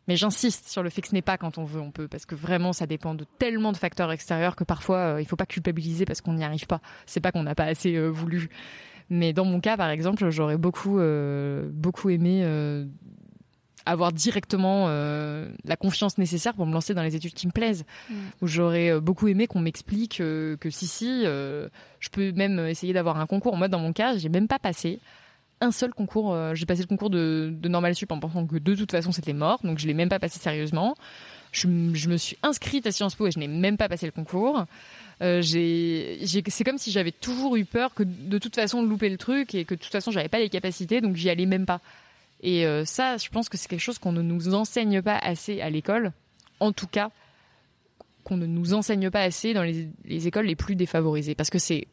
Mais 0.08 0.16
j'insiste 0.16 0.68
sur 0.68 0.82
le 0.82 0.90
fait 0.90 1.00
que 1.00 1.08
ce 1.08 1.14
n'est 1.14 1.22
pas 1.22 1.38
quand 1.38 1.58
on 1.58 1.64
veut, 1.64 1.80
on 1.80 1.90
peut, 1.90 2.08
parce 2.08 2.26
que 2.26 2.34
vraiment 2.34 2.72
ça 2.72 2.86
dépend 2.86 3.14
de 3.14 3.24
tellement 3.38 3.72
de 3.72 3.76
facteurs 3.76 4.10
extérieurs 4.12 4.56
que 4.56 4.64
parfois 4.64 5.16
il 5.20 5.26
faut 5.26 5.36
pas 5.36 5.46
culpabiliser 5.46 6.04
parce 6.04 6.20
qu'on 6.20 6.34
n'y 6.34 6.44
arrive 6.44 6.66
pas. 6.66 6.80
C'est 7.06 7.20
pas 7.20 7.32
qu'on 7.32 7.42
n'a 7.42 7.54
pas 7.54 7.64
assez 7.64 7.98
voulu. 8.08 8.50
Mais 9.10 9.32
dans 9.32 9.44
mon 9.44 9.60
cas, 9.60 9.76
par 9.76 9.90
exemple, 9.90 10.28
j'aurais 10.30 10.58
beaucoup 10.58 10.98
beaucoup 11.72 12.10
aimé 12.10 12.44
avoir 13.86 14.12
directement 14.12 14.86
euh, 14.88 15.48
la 15.64 15.76
confiance 15.76 16.18
nécessaire 16.18 16.54
pour 16.54 16.66
me 16.66 16.72
lancer 16.72 16.94
dans 16.94 17.02
les 17.02 17.16
études 17.16 17.34
qui 17.34 17.46
me 17.46 17.52
plaisent. 17.52 17.84
Où 18.40 18.46
j'aurais 18.46 18.90
euh, 18.90 19.00
beaucoup 19.00 19.28
aimé 19.28 19.46
qu'on 19.46 19.60
m'explique 19.60 20.20
euh, 20.20 20.56
que 20.56 20.70
si 20.70 20.86
si, 20.86 21.22
euh, 21.24 21.68
je 22.00 22.08
peux 22.08 22.32
même 22.32 22.58
essayer 22.60 22.92
d'avoir 22.92 23.18
un 23.18 23.26
concours. 23.26 23.56
Moi, 23.56 23.68
dans 23.68 23.78
mon 23.78 23.92
cas, 23.92 24.16
j'ai 24.16 24.28
même 24.28 24.48
pas 24.48 24.58
passé 24.58 25.00
un 25.60 25.70
seul 25.70 25.94
concours. 25.94 26.36
j'ai 26.54 26.66
passé 26.66 26.82
le 26.82 26.88
concours 26.88 27.08
de, 27.08 27.50
de 27.52 27.68
normal 27.68 27.94
sup 27.94 28.10
en 28.12 28.18
pensant 28.18 28.44
que 28.44 28.56
de 28.56 28.74
toute 28.74 28.90
façon 28.90 29.12
c'était 29.12 29.32
mort, 29.32 29.60
donc 29.62 29.78
je 29.78 29.86
l'ai 29.86 29.94
même 29.94 30.10
pas 30.10 30.18
passé 30.18 30.38
sérieusement. 30.38 30.94
Je, 31.52 31.68
je, 31.94 32.08
me 32.10 32.16
suis 32.16 32.36
inscrite 32.42 32.86
à 32.86 32.92
Sciences 32.92 33.14
Po 33.14 33.28
et 33.28 33.30
je 33.30 33.38
n'ai 33.38 33.48
même 33.48 33.76
pas 33.76 33.88
passé 33.88 34.04
le 34.04 34.12
concours. 34.12 34.66
Euh, 35.22 35.42
c'est 35.42 36.64
comme 36.64 36.78
si 36.78 36.90
j'avais 36.90 37.12
toujours 37.12 37.56
eu 37.56 37.64
peur 37.64 37.94
que 37.94 38.02
de 38.02 38.38
toute 38.38 38.54
façon 38.56 38.82
de 38.82 38.88
louper 38.88 39.08
le 39.08 39.16
truc 39.16 39.54
et 39.54 39.64
que 39.64 39.74
de 39.74 39.80
toute 39.80 39.92
façon 39.92 40.10
j'avais 40.10 40.28
pas 40.28 40.40
les 40.40 40.48
capacités, 40.48 41.00
donc 41.00 41.16
j'y 41.16 41.30
allais 41.30 41.46
même 41.46 41.66
pas. 41.66 41.80
Et 42.40 42.66
euh, 42.66 42.84
ça, 42.84 43.16
je 43.16 43.28
pense 43.30 43.48
que 43.48 43.56
c'est 43.56 43.68
quelque 43.68 43.80
chose 43.80 43.98
qu'on 43.98 44.12
ne 44.12 44.22
nous 44.22 44.54
enseigne 44.54 45.02
pas 45.02 45.16
assez 45.16 45.60
à 45.60 45.70
l'école. 45.70 46.12
En 46.60 46.72
tout 46.72 46.86
cas, 46.86 47.10
qu'on 48.22 48.36
ne 48.36 48.46
nous 48.46 48.74
enseigne 48.74 49.10
pas 49.10 49.22
assez 49.22 49.54
dans 49.54 49.62
les, 49.62 49.88
les 50.04 50.26
écoles 50.26 50.46
les 50.46 50.56
plus 50.56 50.76
défavorisées, 50.76 51.34
parce 51.34 51.50
que 51.50 51.58
c'est 51.58 51.88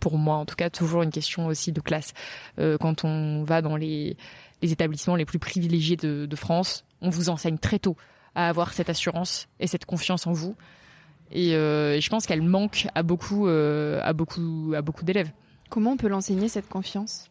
pour 0.00 0.18
moi 0.18 0.36
en 0.36 0.44
tout 0.44 0.56
cas 0.56 0.68
toujours 0.68 1.02
une 1.02 1.10
question 1.10 1.46
aussi 1.46 1.72
de 1.72 1.80
classe. 1.80 2.12
Euh, 2.58 2.76
quand 2.78 3.04
on 3.04 3.42
va 3.44 3.62
dans 3.62 3.76
les, 3.76 4.16
les 4.60 4.72
établissements 4.72 5.16
les 5.16 5.24
plus 5.24 5.38
privilégiés 5.38 5.96
de, 5.96 6.36
France, 6.36 6.84
on 7.00 7.08
vous 7.08 7.30
enseigne 7.30 7.58
très 7.58 7.78
tôt 7.78 7.96
à 8.34 8.48
avoir 8.48 8.72
cette 8.72 8.90
assurance 8.90 9.48
et 9.60 9.66
cette 9.66 9.86
confiance 9.86 10.26
en 10.26 10.32
vous. 10.32 10.56
Et, 11.30 11.54
euh, 11.54 12.00
je 12.00 12.10
pense 12.10 12.26
qu'elle 12.26 12.42
manque 12.42 12.86
à 12.94 13.02
beaucoup, 13.02 13.46
à 13.46 14.12
beaucoup, 14.12 14.74
à 14.76 14.82
beaucoup 14.82 15.04
d'élèves. 15.04 15.30
Comment 15.70 15.92
on 15.92 15.96
peut 15.96 16.08
l'enseigner 16.08 16.48
cette 16.48 16.68
confiance? 16.68 17.30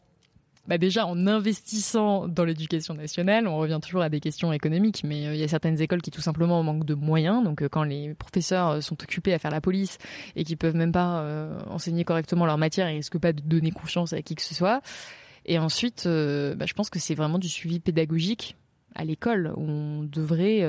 Bah 0.68 0.78
déjà 0.78 1.06
en 1.06 1.28
investissant 1.28 2.28
dans 2.30 2.46
l'éducation 2.46 2.94
nationale, 2.94 3.48
on 3.48 3.58
revient 3.58 3.80
toujours 3.82 4.02
à 4.02 4.08
des 4.08 4.22
questions 4.22 4.54
économiques, 4.54 5.04
mais 5.04 5.28
euh, 5.28 5.36
il 5.36 5.40
y 5.42 5.44
a 5.44 5.48
certaines 5.50 5.82
écoles 5.82 6.02
qui 6.02 6.10
tout 6.10 6.22
simplement 6.22 6.64
manquent 6.64 6.86
de 6.86 6.94
moyens. 6.94 7.44
Donc 7.44 7.62
euh, 7.62 7.68
quand 7.68 7.84
les 7.84 8.14
professeurs 8.14 8.70
euh, 8.70 8.82
sont 8.82 9.02
occupés 9.04 9.34
à 9.34 9.40
faire 9.40 9.52
la 9.52 9.60
police 9.60 9.98
et 10.38 10.46
qui 10.46 10.56
peuvent 10.56 10.76
même 10.76 10.94
pas 10.94 11.04
enseigner 11.70 12.06
correctement 12.06 12.46
leur 12.46 12.58
matière, 12.58 12.90
ils 12.90 12.96
risquent 12.96 13.20
pas 13.20 13.34
de 13.34 13.42
donner 13.42 13.72
confiance 13.72 14.14
à 14.14 14.22
qui 14.22 14.36
que 14.36 14.42
ce 14.42 14.56
soit. 14.56 14.82
Et 15.46 15.60
ensuite, 15.60 16.06
bah, 16.06 16.66
je 16.66 16.74
pense 16.74 16.90
que 16.90 17.00
c'est 17.00 17.16
vraiment 17.16 17.40
du 17.40 17.50
suivi 17.50 17.80
pédagogique 17.80 18.56
à 18.96 19.04
l'école 19.04 19.54
où 19.58 19.62
on 19.62 20.04
devrait 20.04 20.62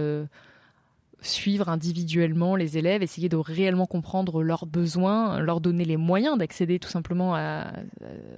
suivre 1.27 1.69
individuellement 1.69 2.57
les 2.57 2.79
élèves, 2.79 3.03
essayer 3.03 3.29
de 3.29 3.37
réellement 3.37 3.87
comprendre 3.87 4.43
leurs 4.43 4.67
besoins, 4.67 5.41
leur 5.41 5.61
donner 5.61 5.85
les 5.85 5.97
moyens 5.97 6.39
d'accéder 6.39 6.79
tout 6.79 6.89
simplement 6.89 7.35
à, 7.35 7.73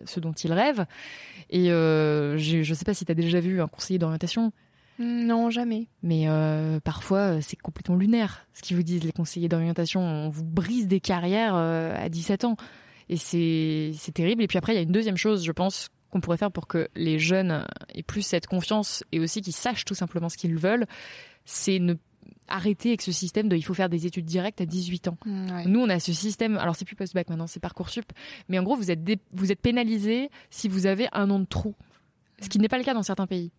ce 0.05 0.20
dont 0.20 0.33
ils 0.33 0.53
rêvent. 0.53 0.87
Et 1.51 1.70
euh, 1.70 2.37
je 2.38 2.59
ne 2.59 2.75
sais 2.75 2.85
pas 2.85 2.94
si 2.94 3.05
tu 3.05 3.12
as 3.12 3.14
déjà 3.14 3.40
vu 3.40 3.61
un 3.61 3.68
conseiller 3.68 3.99
d'orientation. 3.99 4.53
Non, 4.99 5.51
jamais. 5.51 5.88
Mais 6.03 6.25
euh, 6.29 6.81
parfois, 6.81 7.40
c'est 7.42 7.57
complètement 7.57 7.96
lunaire 7.96 8.46
ce 8.55 8.62
qu'ils 8.62 8.77
vous 8.77 8.83
disent, 8.83 9.05
les 9.05 9.12
conseillers 9.12 9.49
d'orientation. 9.49 10.01
On 10.01 10.31
vous 10.31 10.44
brise 10.44 10.88
des 10.88 11.01
carrières 11.01 11.55
euh, 11.55 11.94
à 11.96 12.09
17 12.09 12.44
ans. 12.44 12.57
Et 13.09 13.16
c'est 13.16 14.12
terrible. 14.14 14.42
Et 14.42 14.46
puis 14.46 14.59
après, 14.59 14.72
il 14.72 14.77
y 14.77 14.79
a 14.79 14.83
une 14.83 14.92
deuxième 14.92 15.16
chose, 15.16 15.44
je 15.44 15.53
pense, 15.53 15.90
qu'on 16.11 16.20
pourrait 16.20 16.38
faire 16.38 16.51
pour 16.51 16.66
que 16.66 16.88
les 16.96 17.18
jeunes 17.18 17.66
aient 17.94 18.03
plus 18.03 18.22
cette 18.22 18.46
confiance 18.46 19.05
et 19.12 19.20
aussi 19.20 19.42
qu'ils 19.42 19.55
sachent 19.55 19.85
tout 19.85 19.94
simplement 19.94 20.29
ce 20.29 20.37
qu'ils 20.37 20.57
veulent, 20.57 20.87
c'est 21.44 21.79
ne 21.79 21.94
arrêter 22.48 22.90
avec 22.90 23.02
ce 23.02 23.12
système 23.12 23.48
de 23.48 23.56
il 23.56 23.62
faut 23.62 23.74
faire 23.74 23.88
des 23.88 24.06
études 24.06 24.24
directes 24.26 24.61
à 24.61 24.66
18 24.66 25.09
ans. 25.09 25.16
Mm, 25.24 25.62
Nous, 25.66 25.80
on 25.80 25.88
a 25.88 25.98
ce 26.00 26.12
système, 26.12 26.56
alors 26.59 26.76
c'est 26.76 26.85
plus 26.85 26.96
post-bac 26.96 27.28
maintenant, 27.28 27.46
c'est 27.46 27.61
Parcoursup, 27.61 28.12
mais 28.48 28.59
en 28.59 28.62
gros, 28.62 28.76
vous 28.76 28.90
êtes, 28.90 29.00
vous 29.32 29.52
êtes 29.52 29.61
pénalisé 29.61 30.30
si 30.50 30.68
vous 30.68 30.87
avez 30.87 31.09
un 31.12 31.30
an 31.30 31.38
de 31.40 31.44
trou, 31.46 31.74
ce 32.40 32.48
qui 32.48 32.59
n'est 32.59 32.68
pas 32.68 32.78
le 32.78 32.85
cas 32.85 32.94
dans 32.94 33.02
certains 33.02 33.26
pays. 33.26 33.50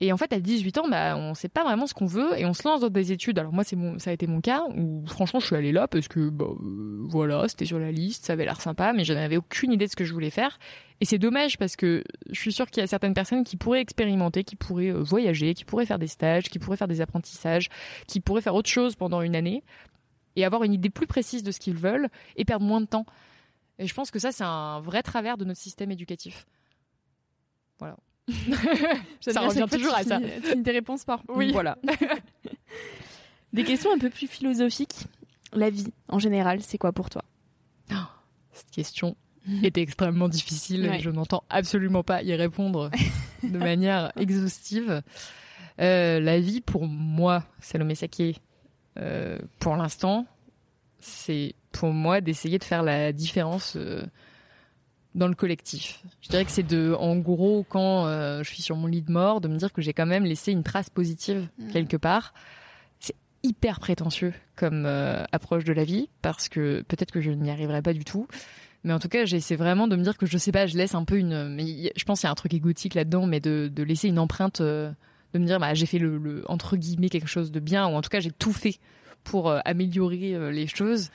Et 0.00 0.12
en 0.12 0.16
fait, 0.16 0.32
à 0.32 0.38
18 0.38 0.78
ans, 0.78 0.88
bah, 0.88 1.16
on 1.16 1.34
sait 1.34 1.48
pas 1.48 1.64
vraiment 1.64 1.88
ce 1.88 1.94
qu'on 1.94 2.06
veut 2.06 2.38
et 2.38 2.46
on 2.46 2.54
se 2.54 2.62
lance 2.66 2.80
dans 2.80 2.88
des 2.88 3.10
études. 3.10 3.38
Alors 3.38 3.52
moi, 3.52 3.64
c'est 3.64 3.74
mon, 3.74 3.98
ça 3.98 4.10
a 4.10 4.12
été 4.12 4.28
mon 4.28 4.40
cas 4.40 4.62
où 4.76 5.04
franchement, 5.06 5.40
je 5.40 5.46
suis 5.46 5.56
allée 5.56 5.72
là 5.72 5.88
parce 5.88 6.06
que 6.06 6.30
bah, 6.30 6.46
euh, 6.48 7.04
voilà, 7.08 7.48
c'était 7.48 7.64
sur 7.64 7.80
la 7.80 7.90
liste, 7.90 8.24
ça 8.24 8.34
avait 8.34 8.44
l'air 8.44 8.60
sympa, 8.60 8.92
mais 8.92 9.04
je 9.04 9.12
n'avais 9.12 9.36
aucune 9.36 9.72
idée 9.72 9.86
de 9.86 9.90
ce 9.90 9.96
que 9.96 10.04
je 10.04 10.12
voulais 10.12 10.30
faire. 10.30 10.60
Et 11.00 11.04
c'est 11.04 11.18
dommage 11.18 11.58
parce 11.58 11.74
que 11.74 12.04
je 12.30 12.40
suis 12.40 12.52
sûre 12.52 12.66
qu'il 12.66 12.80
y 12.80 12.84
a 12.84 12.86
certaines 12.86 13.14
personnes 13.14 13.42
qui 13.42 13.56
pourraient 13.56 13.80
expérimenter, 13.80 14.44
qui 14.44 14.54
pourraient 14.54 14.92
euh, 14.92 15.02
voyager, 15.02 15.54
qui 15.54 15.64
pourraient 15.64 15.86
faire 15.86 15.98
des 15.98 16.06
stages, 16.06 16.44
qui 16.44 16.60
pourraient 16.60 16.76
faire 16.76 16.88
des 16.88 17.00
apprentissages, 17.00 17.68
qui 18.06 18.20
pourraient 18.20 18.42
faire 18.42 18.54
autre 18.54 18.70
chose 18.70 18.94
pendant 18.94 19.20
une 19.20 19.34
année 19.34 19.64
et 20.36 20.44
avoir 20.44 20.62
une 20.62 20.74
idée 20.74 20.90
plus 20.90 21.08
précise 21.08 21.42
de 21.42 21.50
ce 21.50 21.58
qu'ils 21.58 21.76
veulent 21.76 22.08
et 22.36 22.44
perdre 22.44 22.64
moins 22.64 22.80
de 22.80 22.86
temps. 22.86 23.06
Et 23.80 23.86
je 23.88 23.94
pense 23.94 24.12
que 24.12 24.20
ça, 24.20 24.30
c'est 24.30 24.44
un 24.44 24.80
vrai 24.80 25.02
travers 25.02 25.36
de 25.36 25.44
notre 25.44 25.60
système 25.60 25.90
éducatif. 25.90 26.46
Voilà. 27.80 27.96
Ça 29.20 29.40
revient 29.40 29.66
toujours 29.70 29.94
à 29.94 30.02
ça. 30.04 30.20
des 30.56 30.70
réponses 30.70 31.04
par. 31.04 31.22
Oui. 31.28 31.50
Voilà. 31.52 31.78
des 33.52 33.64
questions 33.64 33.92
un 33.92 33.98
peu 33.98 34.10
plus 34.10 34.26
philosophiques. 34.26 35.06
La 35.52 35.70
vie, 35.70 35.86
en 36.08 36.18
général, 36.18 36.60
c'est 36.60 36.78
quoi 36.78 36.92
pour 36.92 37.08
toi? 37.08 37.24
Oh, 37.90 37.94
Cette 38.52 38.70
question 38.70 39.16
est 39.62 39.78
extrêmement 39.78 40.28
difficile. 40.28 40.98
Je 41.00 41.10
n'entends 41.10 41.44
absolument 41.48 42.02
pas 42.02 42.22
y 42.22 42.34
répondre 42.34 42.90
de 43.42 43.58
manière 43.58 44.12
exhaustive. 44.16 45.02
Euh, 45.80 46.20
la 46.20 46.40
vie, 46.40 46.60
pour 46.60 46.86
moi, 46.86 47.44
Salomé 47.60 47.94
Saké, 47.94 48.36
euh, 48.98 49.38
pour 49.58 49.76
l'instant, 49.76 50.26
c'est 51.00 51.54
pour 51.72 51.92
moi 51.92 52.20
d'essayer 52.20 52.58
de 52.58 52.64
faire 52.64 52.82
la 52.82 53.12
différence 53.12 53.76
euh, 53.76 54.02
dans 55.14 55.28
le 55.28 55.34
collectif. 55.34 56.02
Je 56.20 56.28
dirais 56.28 56.44
que 56.44 56.50
c'est 56.50 56.62
de, 56.62 56.94
en 56.98 57.16
gros, 57.16 57.64
quand 57.68 58.06
euh, 58.06 58.42
je 58.42 58.50
suis 58.50 58.62
sur 58.62 58.76
mon 58.76 58.86
lit 58.86 59.02
de 59.02 59.10
mort, 59.10 59.40
de 59.40 59.48
me 59.48 59.56
dire 59.56 59.72
que 59.72 59.82
j'ai 59.82 59.92
quand 59.92 60.06
même 60.06 60.24
laissé 60.24 60.52
une 60.52 60.62
trace 60.62 60.90
positive 60.90 61.48
mmh. 61.58 61.68
quelque 61.72 61.96
part. 61.96 62.34
C'est 63.00 63.14
hyper 63.42 63.80
prétentieux 63.80 64.32
comme 64.56 64.84
euh, 64.86 65.24
approche 65.32 65.64
de 65.64 65.72
la 65.72 65.84
vie 65.84 66.08
parce 66.22 66.48
que 66.48 66.82
peut-être 66.88 67.10
que 67.10 67.20
je 67.20 67.30
n'y 67.30 67.50
arriverai 67.50 67.82
pas 67.82 67.92
du 67.92 68.04
tout. 68.04 68.28
Mais 68.84 68.92
en 68.92 69.00
tout 69.00 69.08
cas, 69.08 69.24
j'essaie 69.24 69.56
vraiment 69.56 69.88
de 69.88 69.96
me 69.96 70.02
dire 70.02 70.16
que 70.16 70.26
je 70.26 70.38
sais 70.38 70.52
pas, 70.52 70.66
je 70.66 70.76
laisse 70.76 70.94
un 70.94 71.04
peu 71.04 71.18
une. 71.18 71.48
Mais 71.54 71.92
je 71.96 72.04
pense 72.04 72.20
qu'il 72.20 72.26
y 72.26 72.28
a 72.28 72.32
un 72.32 72.36
truc 72.36 72.54
égotique 72.54 72.94
là-dedans, 72.94 73.26
mais 73.26 73.40
de, 73.40 73.70
de 73.74 73.82
laisser 73.82 74.08
une 74.08 74.20
empreinte, 74.20 74.60
euh, 74.60 74.92
de 75.34 75.38
me 75.40 75.46
dire, 75.46 75.58
bah 75.58 75.74
j'ai 75.74 75.86
fait 75.86 75.98
le, 75.98 76.16
le, 76.16 76.44
entre 76.48 76.76
guillemets 76.76 77.08
quelque 77.08 77.28
chose 77.28 77.50
de 77.50 77.58
bien, 77.58 77.88
ou 77.88 77.94
en 77.94 78.02
tout 78.02 78.08
cas 78.08 78.20
j'ai 78.20 78.30
tout 78.30 78.52
fait 78.52 78.78
pour 79.24 79.52
améliorer 79.64 80.52
les 80.52 80.66
choses. 80.68 81.10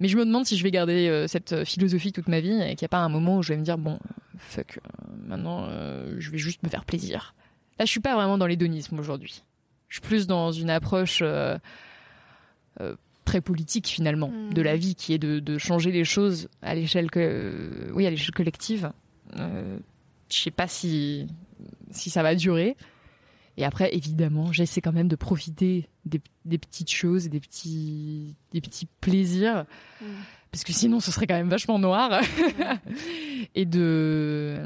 Mais 0.00 0.08
je 0.08 0.16
me 0.16 0.24
demande 0.24 0.46
si 0.46 0.56
je 0.56 0.62
vais 0.62 0.70
garder 0.70 1.08
euh, 1.08 1.26
cette 1.26 1.64
philosophie 1.64 2.12
toute 2.12 2.28
ma 2.28 2.40
vie 2.40 2.60
et 2.60 2.74
qu'il 2.74 2.82
n'y 2.82 2.86
a 2.86 2.88
pas 2.88 2.98
un 2.98 3.08
moment 3.08 3.38
où 3.38 3.42
je 3.42 3.52
vais 3.52 3.58
me 3.58 3.62
dire 3.62 3.78
bon, 3.78 3.98
fuck, 4.38 4.78
euh, 4.78 5.02
maintenant 5.26 5.66
euh, 5.68 6.16
je 6.18 6.30
vais 6.30 6.38
juste 6.38 6.62
me 6.62 6.68
faire 6.68 6.84
plaisir. 6.84 7.34
Là, 7.78 7.84
je 7.84 7.90
suis 7.90 8.00
pas 8.00 8.14
vraiment 8.14 8.38
dans 8.38 8.46
l'hédonisme 8.46 8.98
aujourd'hui. 8.98 9.42
Je 9.88 9.96
suis 9.96 10.06
plus 10.06 10.26
dans 10.26 10.52
une 10.52 10.70
approche 10.70 11.22
très 13.24 13.40
politique 13.40 13.88
finalement 13.88 14.28
hmm. 14.28 14.54
de 14.54 14.62
la 14.62 14.76
vie, 14.76 14.94
qui 14.94 15.12
est 15.12 15.18
de, 15.18 15.38
de 15.38 15.58
changer 15.58 15.92
les 15.92 16.04
choses 16.04 16.48
à 16.62 16.74
l'échelle 16.74 17.08
oui, 17.94 18.06
à 18.06 18.10
l'échelle 18.10 18.34
collective. 18.34 18.90
je 19.36 19.80
sais 20.28 20.50
pas 20.50 20.68
si 20.68 21.26
si 21.90 22.10
ça 22.10 22.22
va 22.22 22.34
durer. 22.34 22.76
Et 23.60 23.64
après, 23.64 23.94
évidemment, 23.94 24.52
j'essaie 24.52 24.80
quand 24.80 24.92
même 24.92 25.08
de 25.08 25.16
profiter 25.16 25.90
des, 26.06 26.22
des, 26.46 26.56
petites 26.56 26.90
choses, 26.90 27.28
des 27.28 27.40
petits, 27.40 28.34
des 28.52 28.62
petits 28.62 28.86
plaisirs, 29.02 29.66
mm. 30.00 30.06
parce 30.50 30.64
que 30.64 30.72
sinon, 30.72 30.98
ce 30.98 31.10
serait 31.10 31.26
quand 31.26 31.34
même 31.34 31.50
vachement 31.50 31.78
noir. 31.78 32.22
et 33.54 33.66
de, 33.66 34.58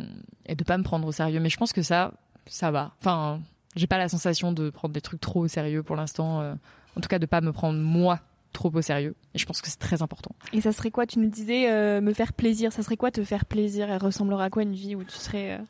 et 0.46 0.54
de 0.54 0.62
pas 0.62 0.78
me 0.78 0.84
prendre 0.84 1.08
au 1.08 1.10
sérieux. 1.10 1.40
Mais 1.40 1.48
je 1.48 1.56
pense 1.56 1.72
que 1.72 1.82
ça, 1.82 2.12
ça 2.46 2.70
va. 2.70 2.94
Enfin, 3.00 3.40
j'ai 3.74 3.88
pas 3.88 3.98
la 3.98 4.08
sensation 4.08 4.52
de 4.52 4.70
prendre 4.70 4.94
des 4.94 5.00
trucs 5.00 5.20
trop 5.20 5.40
au 5.40 5.48
sérieux 5.48 5.82
pour 5.82 5.96
l'instant. 5.96 6.40
Euh, 6.40 6.54
en 6.96 7.00
tout 7.00 7.08
cas, 7.08 7.18
de 7.18 7.26
pas 7.26 7.40
me 7.40 7.52
prendre 7.52 7.80
moi 7.80 8.20
trop 8.52 8.70
au 8.72 8.80
sérieux. 8.80 9.16
Et 9.34 9.38
je 9.38 9.46
pense 9.46 9.60
que 9.60 9.68
c'est 9.68 9.80
très 9.80 10.02
important. 10.02 10.36
Et 10.52 10.60
ça 10.60 10.70
serait 10.70 10.92
quoi 10.92 11.04
Tu 11.04 11.18
nous 11.18 11.30
disais 11.30 11.68
euh, 11.68 12.00
me 12.00 12.12
faire 12.12 12.32
plaisir. 12.32 12.72
Ça 12.72 12.84
serait 12.84 12.96
quoi 12.96 13.10
te 13.10 13.24
faire 13.24 13.44
plaisir? 13.44 13.90
Elle 13.90 14.00
ressemblera 14.00 14.44
à 14.44 14.50
quoi 14.50 14.62
une 14.62 14.74
vie 14.74 14.94
où 14.94 15.02
tu 15.02 15.16
serais 15.16 15.54
euh, 15.54 15.64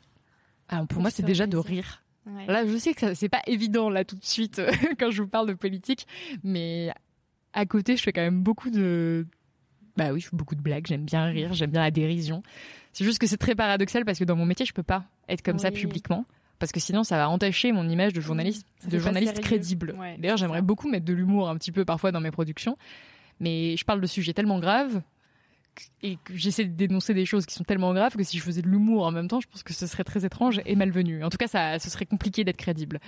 ah, 0.69 0.85
Pour 0.87 1.01
moi, 1.01 1.09
c'est 1.09 1.23
déjà 1.23 1.47
de 1.47 1.57
rire. 1.57 2.03
Là, 2.47 2.65
je 2.65 2.77
sais 2.77 2.93
que 2.93 3.13
c'est 3.13 3.29
pas 3.29 3.41
évident 3.47 3.89
là 3.89 4.03
tout 4.03 4.15
de 4.15 4.25
suite 4.25 4.61
quand 4.99 5.11
je 5.11 5.21
vous 5.21 5.27
parle 5.27 5.47
de 5.47 5.53
politique, 5.53 6.07
mais 6.43 6.91
à 7.53 7.65
côté, 7.65 7.97
je 7.97 8.03
fais 8.03 8.13
quand 8.13 8.21
même 8.21 8.41
beaucoup 8.41 8.69
de 8.69 9.25
bah 9.95 10.11
oui, 10.11 10.19
je 10.19 10.27
fais 10.29 10.35
beaucoup 10.35 10.55
de 10.55 10.61
blagues, 10.61 10.85
j'aime 10.87 11.05
bien 11.05 11.25
rire, 11.25 11.53
j'aime 11.53 11.71
bien 11.71 11.81
la 11.81 11.91
dérision. 11.91 12.43
C'est 12.91 13.05
juste 13.05 13.19
que 13.19 13.27
c'est 13.27 13.37
très 13.37 13.55
paradoxal 13.55 14.05
parce 14.05 14.19
que 14.19 14.23
dans 14.25 14.35
mon 14.35 14.45
métier, 14.45 14.65
je 14.65 14.73
peux 14.73 14.83
pas 14.83 15.05
être 15.29 15.41
comme 15.41 15.59
ça 15.59 15.71
publiquement 15.71 16.25
parce 16.59 16.71
que 16.71 16.79
sinon 16.79 17.03
ça 17.03 17.17
va 17.17 17.29
entacher 17.29 17.71
mon 17.71 17.87
image 17.87 18.13
de 18.13 18.21
journaliste, 18.21 18.65
de 18.87 18.99
journaliste 18.99 19.39
crédible. 19.41 19.95
D'ailleurs, 20.19 20.37
j'aimerais 20.37 20.61
beaucoup 20.61 20.89
mettre 20.89 21.05
de 21.05 21.13
l'humour 21.13 21.49
un 21.49 21.55
petit 21.57 21.71
peu 21.71 21.85
parfois 21.85 22.11
dans 22.11 22.21
mes 22.21 22.31
productions, 22.31 22.77
mais 23.39 23.75
je 23.77 23.85
parle 23.85 24.01
de 24.01 24.07
sujets 24.07 24.33
tellement 24.33 24.59
graves 24.59 25.01
et 26.01 26.17
que 26.23 26.35
j'essaie 26.35 26.65
de 26.65 26.75
dénoncer 26.75 27.13
des 27.13 27.25
choses 27.25 27.45
qui 27.45 27.53
sont 27.53 27.63
tellement 27.63 27.93
graves 27.93 28.15
que 28.15 28.23
si 28.23 28.37
je 28.37 28.43
faisais 28.43 28.61
de 28.61 28.67
l'humour 28.67 29.05
en 29.05 29.11
même 29.11 29.27
temps, 29.27 29.39
je 29.39 29.47
pense 29.47 29.63
que 29.63 29.73
ce 29.73 29.87
serait 29.87 30.03
très 30.03 30.25
étrange 30.25 30.61
et 30.65 30.75
malvenu. 30.75 31.23
En 31.23 31.29
tout 31.29 31.37
cas, 31.37 31.47
ça, 31.47 31.79
ce 31.79 31.89
serait 31.89 32.05
compliqué 32.05 32.43
d'être 32.43 32.57
crédible. 32.57 32.99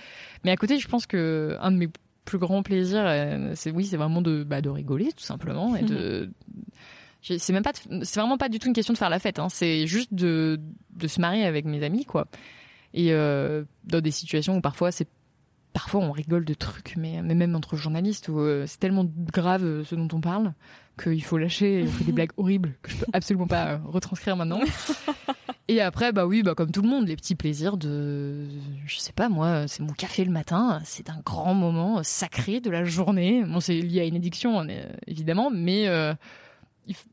Mais 0.43 0.51
à 0.51 0.57
côté, 0.57 0.79
je 0.79 0.87
pense 0.87 1.05
que 1.05 1.57
un 1.59 1.71
de 1.71 1.77
mes 1.77 1.89
plus 2.25 2.37
grands 2.37 2.63
plaisirs, 2.63 3.05
euh, 3.05 3.53
c'est 3.55 3.71
oui, 3.71 3.85
c'est 3.85 3.97
vraiment 3.97 4.21
de 4.21 4.43
bah, 4.43 4.61
de 4.61 4.69
rigoler 4.69 5.11
tout 5.13 5.23
simplement 5.23 5.75
et 5.75 5.83
de 5.83 6.31
c'est 7.21 7.53
même 7.53 7.63
pas 7.63 7.73
c'est 7.73 8.19
vraiment 8.19 8.37
pas 8.37 8.49
du 8.49 8.59
tout 8.59 8.67
une 8.67 8.73
question 8.73 8.93
de 8.93 8.97
faire 8.97 9.09
la 9.09 9.19
fête 9.19 9.39
hein. 9.39 9.49
c'est 9.49 9.87
juste 9.87 10.13
de 10.13 10.59
de 10.95 11.07
se 11.07 11.19
marier 11.19 11.45
avec 11.45 11.65
mes 11.65 11.83
amis 11.83 12.05
quoi 12.05 12.27
et 12.93 13.11
euh, 13.11 13.63
dans 13.83 14.01
des 14.01 14.11
situations 14.11 14.57
où 14.57 14.61
parfois 14.61 14.91
c'est 14.91 15.07
parfois 15.77 16.01
on 16.01 16.11
rigole 16.11 16.43
de 16.43 16.55
trucs, 16.55 16.95
mais, 16.97 17.21
mais 17.21 17.35
même 17.35 17.55
entre 17.55 17.75
journalistes 17.75 18.29
où 18.29 18.39
euh, 18.39 18.65
c'est 18.65 18.79
tellement 18.79 19.05
grave 19.31 19.63
euh, 19.63 19.83
ce 19.83 19.93
dont 19.93 20.07
on 20.11 20.19
parle 20.19 20.53
qu'il 20.99 21.23
faut 21.23 21.37
lâcher 21.37 21.81
et 21.81 21.83
on 21.83 21.91
fait 21.91 22.03
des 22.03 22.11
blagues 22.11 22.31
horribles 22.37 22.73
que 22.81 22.89
je 22.89 22.97
peux 22.97 23.05
absolument 23.13 23.45
pas 23.45 23.73
euh, 23.73 23.77
retranscrire 23.85 24.35
maintenant. 24.35 24.59
Et 25.67 25.79
après, 25.81 26.13
bah 26.13 26.25
oui, 26.25 26.41
bah 26.41 26.55
comme 26.55 26.71
tout 26.71 26.81
le 26.81 26.87
monde, 26.87 27.07
les 27.07 27.15
petits 27.15 27.35
plaisirs 27.35 27.77
de, 27.77 28.47
je 28.87 28.97
sais 28.97 29.11
pas 29.13 29.29
moi, 29.29 29.67
c'est 29.67 29.83
mon 29.83 29.93
café 29.93 30.25
le 30.25 30.31
matin, 30.31 30.81
c'est 30.83 31.11
un 31.11 31.19
grand 31.23 31.53
moment 31.53 32.01
sacré 32.01 32.59
de 32.59 32.71
la 32.71 32.83
journée. 32.83 33.43
Bon, 33.43 33.59
c'est 33.59 33.79
lié 33.79 33.99
à 33.99 34.05
une 34.05 34.15
addiction 34.15 34.65
évidemment, 35.05 35.51
mais 35.51 35.87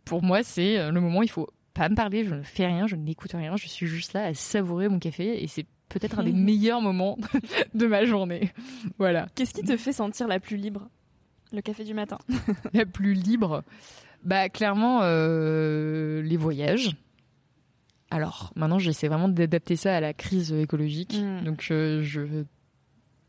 pour 0.04 0.22
moi, 0.22 0.44
c'est 0.44 0.88
le 0.88 1.00
moment 1.00 1.18
où 1.18 1.22
il 1.24 1.30
faut 1.30 1.50
pas 1.74 1.88
me 1.88 1.96
parler, 1.96 2.24
je 2.24 2.36
ne 2.36 2.42
fais 2.44 2.64
rien, 2.64 2.86
je 2.86 2.94
n'écoute 2.94 3.32
rien, 3.32 3.56
je 3.56 3.66
suis 3.66 3.88
juste 3.88 4.12
là 4.12 4.26
à 4.26 4.34
savourer 4.34 4.88
mon 4.88 5.00
café 5.00 5.42
et 5.42 5.48
c'est 5.48 5.66
peut-être 5.88 6.18
un 6.18 6.24
des 6.24 6.32
meilleurs 6.34 6.80
moments 6.80 7.18
de 7.74 7.86
ma 7.86 8.04
journée. 8.04 8.52
Voilà. 8.98 9.28
Qu'est-ce 9.34 9.54
qui 9.54 9.62
te 9.62 9.76
fait 9.76 9.92
sentir 9.92 10.28
la 10.28 10.40
plus 10.40 10.56
libre 10.56 10.88
Le 11.52 11.60
café 11.60 11.84
du 11.84 11.94
matin? 11.94 12.18
la 12.72 12.86
plus 12.86 13.14
libre? 13.14 13.62
Bah 14.24 14.48
clairement 14.48 15.00
euh, 15.02 16.22
les 16.22 16.36
voyages. 16.36 16.96
Alors 18.10 18.52
maintenant 18.56 18.78
j'essaie 18.78 19.08
vraiment 19.08 19.28
d'adapter 19.28 19.76
ça 19.76 19.96
à 19.96 20.00
la 20.00 20.14
crise 20.14 20.52
écologique. 20.52 21.18
Mm. 21.18 21.44
Donc 21.44 21.68
euh, 21.70 22.02
je 22.02 22.44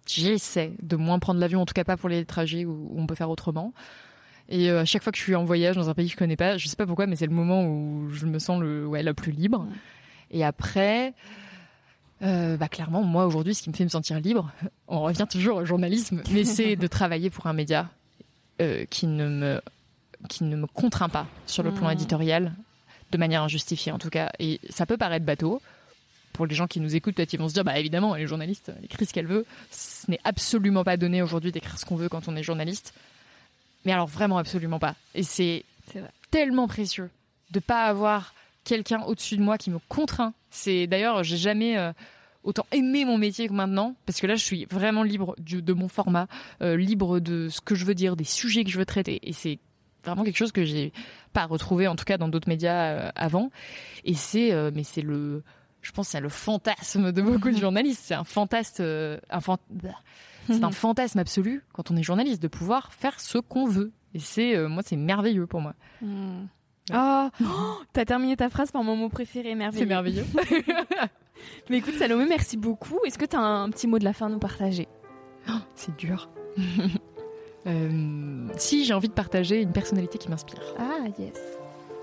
j'essaie 0.08 0.74
de 0.82 0.96
moins 0.96 1.20
prendre 1.20 1.40
l'avion, 1.40 1.62
en 1.62 1.66
tout 1.66 1.74
cas 1.74 1.84
pas 1.84 1.98
pour 1.98 2.10
les 2.10 2.26
trajets 2.26 2.66
où, 2.66 2.94
on 2.96 3.08
peut 3.08 3.16
faire 3.16 3.30
autrement. 3.30 3.74
Et 4.48 4.70
euh, 4.70 4.82
à 4.82 4.86
chaque 4.86 5.02
fois 5.02 5.12
que 5.12 5.18
je 5.18 5.24
suis 5.24 5.36
en 5.36 5.44
voyage 5.44 5.76
dans 5.76 5.90
un 5.90 5.96
pays 5.96 6.06
que 6.06 6.14
je 6.14 6.18
connais 6.18 6.36
pas, 6.36 6.58
je 6.58 6.68
sais 6.68 6.76
pas 6.76 6.86
pourquoi, 6.86 7.08
mais 7.08 7.16
c'est 7.16 7.26
le 7.26 7.34
moment 7.34 7.66
où 7.66 8.10
je 8.12 8.28
me 8.28 8.38
sens 8.38 8.62
le 8.62 8.86
ouais 8.86 9.02
la 9.02 9.14
plus 9.14 9.32
libre. 9.32 9.64
Mm. 9.64 9.74
Et 10.32 10.44
après, 10.44 11.14
euh, 12.22 12.56
bah 12.58 12.70
clairement, 12.70 13.04
moi 13.04 13.26
aujourd'hui, 13.26 13.54
ce 13.54 13.62
qui 13.62 13.70
me 13.70 13.76
fait 13.76 13.84
me 13.84 13.90
sentir 13.90 14.20
libre, 14.20 14.52
on 14.88 15.02
revient 15.02 15.28
toujours 15.30 15.58
au 15.58 15.66
journalisme, 15.66 16.22
mais 16.32 16.46
c'est 16.46 16.76
de 16.76 16.88
travailler 16.88 17.30
pour 17.30 17.48
un 17.48 17.54
média 17.54 17.90
euh, 18.62 18.86
qui 18.90 19.08
ne 19.08 19.28
me 19.28 19.62
qui 20.30 20.44
ne 20.46 20.56
me 20.56 20.66
contraint 20.66 21.10
pas 21.10 21.28
sur 21.46 21.62
le 21.62 21.72
plan 21.72 21.90
mmh. 21.90 21.94
éditorial, 21.94 22.54
de 23.12 23.18
manière 23.18 23.44
injustifiée 23.44 23.92
en 23.92 24.00
tout 24.00 24.10
cas. 24.10 24.32
Et 24.40 24.60
ça 24.70 24.86
peut 24.86 24.98
paraître 24.98 25.26
bateau. 25.26 25.62
Pour 26.34 26.46
les 26.46 26.56
gens 26.56 26.68
qui 26.68 26.82
nous 26.82 26.96
écoutent, 26.96 27.16
peut-être 27.16 27.32
ils 27.32 27.40
vont 27.40 27.48
se 27.48 27.54
dire, 27.54 27.64
bah 27.64 27.80
évidemment, 27.80 28.16
les 28.16 28.28
journalistes, 28.28 28.74
elle 28.76 28.84
écrit 28.84 29.06
ce 29.06 29.14
qu'elle 29.14 29.28
veut. 29.28 29.46
Ce 29.72 30.10
n'est 30.12 30.20
absolument 30.26 30.84
pas 30.84 30.98
donné 30.98 31.22
aujourd'hui 31.22 31.54
d'écrire 31.54 31.80
ce 31.80 31.86
qu'on 31.86 31.96
veut 31.96 32.10
quand 32.10 32.28
on 32.28 32.36
est 32.36 32.44
journaliste. 32.44 32.94
Mais 33.86 33.94
alors 33.94 34.08
vraiment 34.08 34.38
absolument 34.38 34.80
pas. 34.80 34.96
Et 35.14 35.24
c'est 35.24 35.64
tellement 36.32 36.68
précieux 36.68 37.10
de 37.52 37.60
pas 37.60 37.86
avoir 37.86 38.34
quelqu'un 38.66 39.02
au-dessus 39.04 39.38
de 39.38 39.42
moi 39.42 39.58
qui 39.58 39.70
me 39.70 39.80
contraint. 39.88 40.34
C'est 40.50 40.88
d'ailleurs, 40.88 41.24
j'ai 41.24 41.38
jamais 41.38 41.78
euh, 41.78 41.94
autant 42.44 42.66
aimé 42.74 43.06
mon 43.06 43.18
métier 43.18 43.48
que 43.48 43.54
maintenant, 43.54 43.96
parce 44.06 44.20
que 44.20 44.28
là, 44.28 44.36
je 44.36 44.44
suis 44.44 44.66
vraiment 44.66 45.04
libre 45.04 45.36
de 45.40 45.74
mon 45.74 45.88
format, 45.88 46.28
euh, 46.62 46.76
libre 46.76 47.20
de 47.20 47.48
ce 47.48 47.62
que 47.62 47.76
je 47.76 47.86
veux 47.86 47.96
dire, 47.96 48.18
des 48.18 48.26
sujets 48.26 48.66
que 48.66 48.70
je 48.70 48.78
veux 48.78 48.86
traiter, 48.86 49.20
et 49.24 49.32
c'est 49.32 49.60
vraiment 50.04 50.24
quelque 50.24 50.38
chose 50.38 50.52
que 50.52 50.66
j'ai 50.66 50.94
pas 51.34 51.46
retrouvé 51.46 51.88
en 51.88 51.96
tout 51.96 52.06
cas 52.06 52.18
dans 52.18 52.28
d'autres 52.28 52.50
médias 52.50 52.92
euh, 52.92 53.12
avant. 53.16 53.50
Et 54.04 54.14
c'est, 54.14 54.52
mais 54.72 54.84
c'est 54.84 55.02
le, 55.02 55.44
je 55.82 55.92
pense, 55.92 56.10
c'est 56.10 56.20
le 56.20 56.30
fantasme 56.30 57.12
de 57.12 57.22
beaucoup 57.22 57.52
de 57.52 57.58
journalistes. 57.62 58.02
C'est 58.04 58.14
un 58.14 58.24
fantasme, 58.24 58.84
un 58.84 59.40
c'est 60.48 60.64
un 60.64 60.72
fantasme 60.72 61.20
absolu 61.20 61.64
quand 61.74 61.90
on 61.90 61.98
est 61.98 62.04
journaliste 62.04 62.42
de 62.42 62.48
pouvoir 62.48 62.94
faire 62.94 63.20
ce 63.20 63.38
qu'on 63.38 63.66
veut. 63.66 63.92
Et 64.14 64.20
c'est, 64.20 64.58
moi, 64.68 64.82
c'est 64.86 64.96
merveilleux 64.96 65.48
pour 65.48 65.62
moi. 65.62 65.74
Hmm. 66.92 67.30
Oh, 67.42 67.78
t'as 67.94 68.06
terminé 68.06 68.36
ta 68.36 68.50
phrase 68.50 68.72
par 68.72 68.84
mon 68.84 68.96
mot 68.96 69.10
préféré, 69.10 69.56
merveilleux. 69.56 69.84
C'est 69.84 69.90
merveilleux. 69.90 70.26
Mais 71.70 71.78
écoute, 71.78 71.96
Salomé, 71.96 72.26
merci 72.28 72.58
beaucoup. 72.58 73.00
Est-ce 73.06 73.18
que 73.18 73.26
t'as 73.26 73.40
un 73.40 73.70
petit 73.70 73.88
mot 73.88 74.00
de 74.00 74.04
la 74.04 74.14
fin 74.14 74.28
à 74.28 74.30
nous 74.30 74.40
partager? 74.40 74.88
Oh, 75.50 75.54
C'est 75.76 75.96
dur. 75.98 76.30
euh, 77.68 78.48
si 78.58 78.86
j'ai 78.86 78.94
envie 78.94 79.10
de 79.10 79.14
partager 79.14 79.62
une 79.62 79.72
personnalité 79.74 80.18
qui 80.18 80.30
m'inspire. 80.30 80.62
Ah, 80.80 81.08
yes 81.20 81.58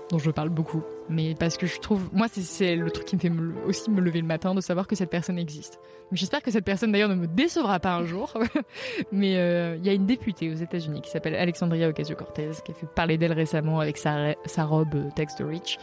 dont 0.09 0.19
je 0.19 0.31
parle 0.31 0.49
beaucoup, 0.49 0.83
mais 1.09 1.35
parce 1.35 1.57
que 1.57 1.65
je 1.65 1.79
trouve, 1.79 2.09
moi 2.13 2.27
c'est 2.29 2.75
le 2.75 2.89
truc 2.91 3.05
qui 3.05 3.15
me 3.15 3.21
fait 3.21 3.31
aussi 3.65 3.89
me 3.89 4.01
lever 4.01 4.21
le 4.21 4.27
matin 4.27 4.53
de 4.53 4.61
savoir 4.61 4.87
que 4.87 4.95
cette 4.95 5.09
personne 5.09 5.39
existe. 5.39 5.79
J'espère 6.11 6.41
que 6.41 6.51
cette 6.51 6.65
personne 6.65 6.91
d'ailleurs 6.91 7.09
ne 7.09 7.15
me 7.15 7.27
décevra 7.27 7.79
pas 7.79 7.95
un 7.95 8.05
jour, 8.05 8.33
mais 9.11 9.37
euh, 9.37 9.75
il 9.77 9.85
y 9.85 9.89
a 9.89 9.93
une 9.93 10.05
députée 10.05 10.51
aux 10.51 10.55
États-Unis 10.55 11.01
qui 11.01 11.09
s'appelle 11.09 11.35
Alexandria 11.35 11.89
Ocasio-Cortez 11.89 12.51
qui 12.63 12.71
a 12.71 12.75
fait 12.75 12.87
parler 12.87 13.17
d'elle 13.17 13.33
récemment 13.33 13.79
avec 13.79 13.97
sa, 13.97 14.35
sa 14.45 14.65
robe 14.65 14.95
euh, 14.95 15.09
Text 15.15 15.39
to 15.39 15.47
Rich, 15.47 15.79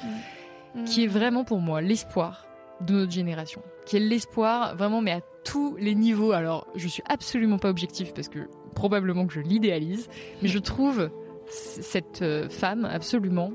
mm. 0.75 0.85
qui 0.85 1.05
est 1.05 1.09
vraiment 1.09 1.45
pour 1.45 1.61
moi 1.61 1.81
l'espoir 1.81 2.47
de 2.81 2.95
notre 2.95 3.13
génération, 3.13 3.63
qui 3.87 3.97
est 3.97 4.01
l'espoir 4.01 4.77
vraiment 4.77 5.01
mais 5.01 5.13
à 5.13 5.21
tous 5.45 5.77
les 5.77 5.95
niveaux. 5.95 6.33
Alors 6.33 6.67
je 6.77 6.89
suis 6.89 7.03
absolument 7.09 7.59
pas 7.59 7.69
objectif 7.69 8.15
parce 8.15 8.29
que 8.29 8.49
probablement 8.75 9.27
que 9.27 9.35
je 9.35 9.41
l'idéalise, 9.41 10.09
mais 10.43 10.49
je 10.49 10.59
trouve 10.59 11.11
cette 11.51 12.23
euh, 12.23 12.49
femme 12.49 12.85
absolument 12.85 13.53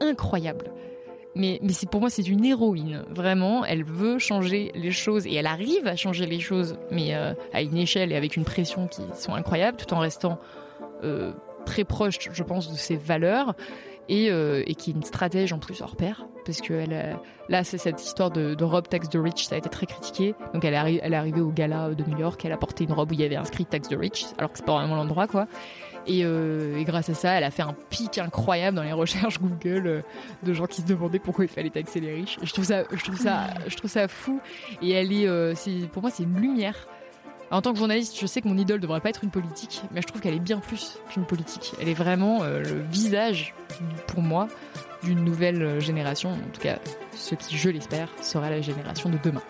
incroyable. 0.00 0.72
Mais, 1.34 1.60
mais 1.62 1.72
pour 1.90 2.00
moi 2.00 2.10
c'est 2.10 2.26
une 2.26 2.44
héroïne 2.44 3.04
vraiment. 3.10 3.64
Elle 3.64 3.84
veut 3.84 4.18
changer 4.18 4.72
les 4.74 4.90
choses 4.90 5.26
et 5.26 5.34
elle 5.34 5.46
arrive 5.46 5.86
à 5.86 5.94
changer 5.94 6.26
les 6.26 6.40
choses, 6.40 6.76
mais 6.90 7.14
euh, 7.14 7.32
à 7.52 7.62
une 7.62 7.76
échelle 7.76 8.12
et 8.12 8.16
avec 8.16 8.36
une 8.36 8.44
pression 8.44 8.88
qui 8.88 9.02
sont 9.14 9.34
incroyables, 9.34 9.76
tout 9.76 9.92
en 9.94 10.00
restant 10.00 10.38
euh, 11.04 11.32
très 11.64 11.84
proche, 11.84 12.18
je 12.32 12.42
pense, 12.42 12.70
de 12.70 12.76
ses 12.76 12.96
valeurs 12.96 13.54
et, 14.08 14.30
euh, 14.30 14.62
et 14.66 14.74
qui 14.74 14.90
est 14.90 14.94
une 14.94 15.02
stratège 15.02 15.52
en 15.52 15.58
plus 15.58 15.80
hors 15.82 15.96
pair 15.96 16.26
parce 16.44 16.60
que 16.60 16.72
elle 16.72 17.18
là 17.48 17.62
c'est 17.62 17.76
cette 17.76 18.02
histoire 18.02 18.30
de, 18.30 18.54
de 18.54 18.64
robe 18.64 18.88
tax 18.88 19.08
de 19.10 19.18
rich 19.18 19.46
ça 19.46 19.54
a 19.54 19.58
été 19.58 19.68
très 19.68 19.86
critiqué 19.86 20.34
donc 20.54 20.64
elle 20.64 20.74
est, 20.74 21.00
elle 21.02 21.12
est 21.12 21.16
arrivée 21.16 21.42
au 21.42 21.50
gala 21.50 21.90
de 21.90 22.04
New 22.04 22.18
York 22.18 22.42
elle 22.44 22.52
a 22.52 22.56
porté 22.56 22.84
une 22.84 22.92
robe 22.92 23.10
où 23.10 23.14
il 23.14 23.20
y 23.20 23.24
avait 23.24 23.36
inscrit 23.36 23.66
tax 23.66 23.88
de 23.88 23.96
rich 23.96 24.24
alors 24.38 24.50
que 24.50 24.58
c'est 24.58 24.64
pas 24.64 24.78
vraiment 24.78 24.96
l'endroit 24.96 25.26
quoi 25.26 25.46
euh, 26.08 26.76
et, 26.76 26.84
grâce 26.84 27.08
à 27.08 27.14
ça, 27.14 27.32
elle 27.32 27.44
a 27.44 27.50
fait 27.50 27.62
un 27.62 27.74
pic 27.90 28.18
incroyable 28.18 28.76
dans 28.76 28.82
les 28.82 28.92
recherches 28.92 29.38
Google 29.40 29.86
euh, 29.86 30.00
de 30.42 30.52
gens 30.52 30.66
qui 30.66 30.82
se 30.82 30.86
demandaient 30.86 31.18
pourquoi 31.18 31.44
il 31.44 31.48
fallait 31.48 31.70
taxer 31.70 32.00
les 32.00 32.14
riches. 32.14 32.38
je 32.42 32.52
trouve 32.52 32.64
ça, 32.64 32.84
je 32.92 33.02
trouve 33.04 33.18
ça, 33.18 33.46
je 33.66 33.76
trouve 33.76 33.90
ça 33.90 34.08
fou. 34.08 34.40
Et 34.82 34.92
elle 34.92 35.12
est, 35.12 35.26
euh, 35.26 35.54
pour 35.92 36.02
moi, 36.02 36.10
c'est 36.10 36.22
une 36.22 36.40
lumière. 36.40 36.88
En 37.50 37.62
tant 37.62 37.72
que 37.72 37.78
journaliste, 37.78 38.18
je 38.20 38.26
sais 38.26 38.42
que 38.42 38.48
mon 38.48 38.58
idole 38.58 38.78
devrait 38.78 39.00
pas 39.00 39.08
être 39.08 39.24
une 39.24 39.30
politique, 39.30 39.82
mais 39.90 40.02
je 40.02 40.06
trouve 40.06 40.20
qu'elle 40.20 40.34
est 40.34 40.38
bien 40.38 40.58
plus 40.58 40.98
qu'une 41.08 41.24
politique. 41.24 41.72
Elle 41.80 41.88
est 41.88 41.94
vraiment 41.94 42.44
le 42.44 42.82
visage, 42.90 43.54
pour 44.06 44.20
moi, 44.20 44.48
d'une 45.02 45.24
nouvelle 45.24 45.80
génération. 45.80 46.28
En 46.28 46.50
tout 46.52 46.60
cas, 46.60 46.78
ce 47.16 47.34
qui, 47.34 47.56
je 47.56 47.70
l'espère, 47.70 48.10
sera 48.20 48.50
la 48.50 48.60
génération 48.60 49.08
de 49.08 49.16
demain. 49.24 49.40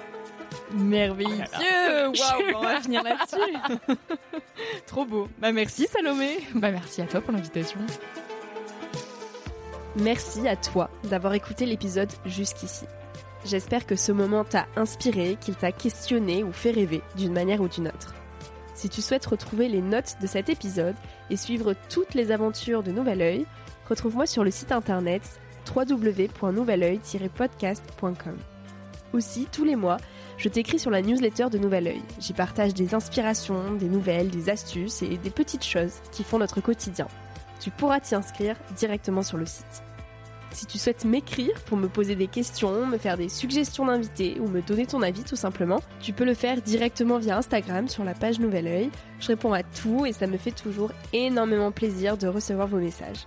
Merveilleux 0.72 1.44
Waouh, 1.58 2.56
on 2.56 2.60
va 2.60 2.80
finir 2.80 3.02
là-dessus. 3.02 3.36
Trop 4.86 5.04
beau. 5.04 5.28
Bah 5.38 5.52
merci 5.52 5.86
Salomé. 5.86 6.38
Bah 6.54 6.70
merci 6.70 7.02
à 7.02 7.06
toi 7.06 7.20
pour 7.20 7.32
l'invitation. 7.32 7.78
Merci 9.96 10.46
à 10.46 10.56
toi 10.56 10.90
d'avoir 11.04 11.34
écouté 11.34 11.66
l'épisode 11.66 12.10
jusqu'ici. 12.24 12.84
J'espère 13.44 13.86
que 13.86 13.96
ce 13.96 14.12
moment 14.12 14.44
t'a 14.44 14.66
inspiré, 14.76 15.36
qu'il 15.40 15.56
t'a 15.56 15.72
questionné 15.72 16.44
ou 16.44 16.52
fait 16.52 16.70
rêver 16.70 17.02
d'une 17.16 17.32
manière 17.32 17.60
ou 17.60 17.68
d'une 17.68 17.88
autre. 17.88 18.14
Si 18.74 18.88
tu 18.88 19.02
souhaites 19.02 19.26
retrouver 19.26 19.68
les 19.68 19.82
notes 19.82 20.16
de 20.20 20.26
cet 20.26 20.48
épisode 20.48 20.96
et 21.30 21.36
suivre 21.36 21.74
toutes 21.88 22.14
les 22.14 22.30
aventures 22.30 22.82
de 22.82 22.92
Nouvel 22.92 23.22
Oeil, 23.22 23.46
retrouve-moi 23.88 24.26
sur 24.26 24.44
le 24.44 24.50
site 24.50 24.70
internet 24.70 25.40
www.nouveloeil-podcast.com. 25.74 28.36
Aussi, 29.12 29.48
tous 29.50 29.64
les 29.64 29.76
mois, 29.76 29.96
je 30.38 30.48
t'écris 30.48 30.78
sur 30.78 30.92
la 30.92 31.02
newsletter 31.02 31.48
de 31.50 31.58
Nouvel 31.58 31.88
Oeil. 31.88 32.02
J'y 32.20 32.32
partage 32.32 32.72
des 32.72 32.94
inspirations, 32.94 33.74
des 33.74 33.88
nouvelles, 33.88 34.30
des 34.30 34.48
astuces 34.48 35.02
et 35.02 35.16
des 35.16 35.30
petites 35.30 35.64
choses 35.64 35.94
qui 36.12 36.22
font 36.22 36.38
notre 36.38 36.60
quotidien. 36.60 37.08
Tu 37.60 37.70
pourras 37.70 37.98
t'y 37.98 38.14
inscrire 38.14 38.56
directement 38.76 39.24
sur 39.24 39.36
le 39.36 39.46
site. 39.46 39.82
Si 40.52 40.64
tu 40.64 40.78
souhaites 40.78 41.04
m'écrire 41.04 41.60
pour 41.66 41.76
me 41.76 41.88
poser 41.88 42.14
des 42.14 42.28
questions, 42.28 42.86
me 42.86 42.98
faire 42.98 43.18
des 43.18 43.28
suggestions 43.28 43.86
d'invités 43.86 44.38
ou 44.40 44.48
me 44.48 44.62
donner 44.62 44.86
ton 44.86 45.02
avis 45.02 45.24
tout 45.24 45.36
simplement, 45.36 45.80
tu 46.00 46.12
peux 46.12 46.24
le 46.24 46.34
faire 46.34 46.62
directement 46.62 47.18
via 47.18 47.36
Instagram 47.36 47.88
sur 47.88 48.04
la 48.04 48.14
page 48.14 48.38
Nouvel 48.38 48.66
Oeil. 48.68 48.90
Je 49.18 49.26
réponds 49.26 49.52
à 49.52 49.64
tout 49.64 50.06
et 50.06 50.12
ça 50.12 50.28
me 50.28 50.38
fait 50.38 50.52
toujours 50.52 50.92
énormément 51.12 51.72
plaisir 51.72 52.16
de 52.16 52.28
recevoir 52.28 52.68
vos 52.68 52.78
messages. 52.78 53.26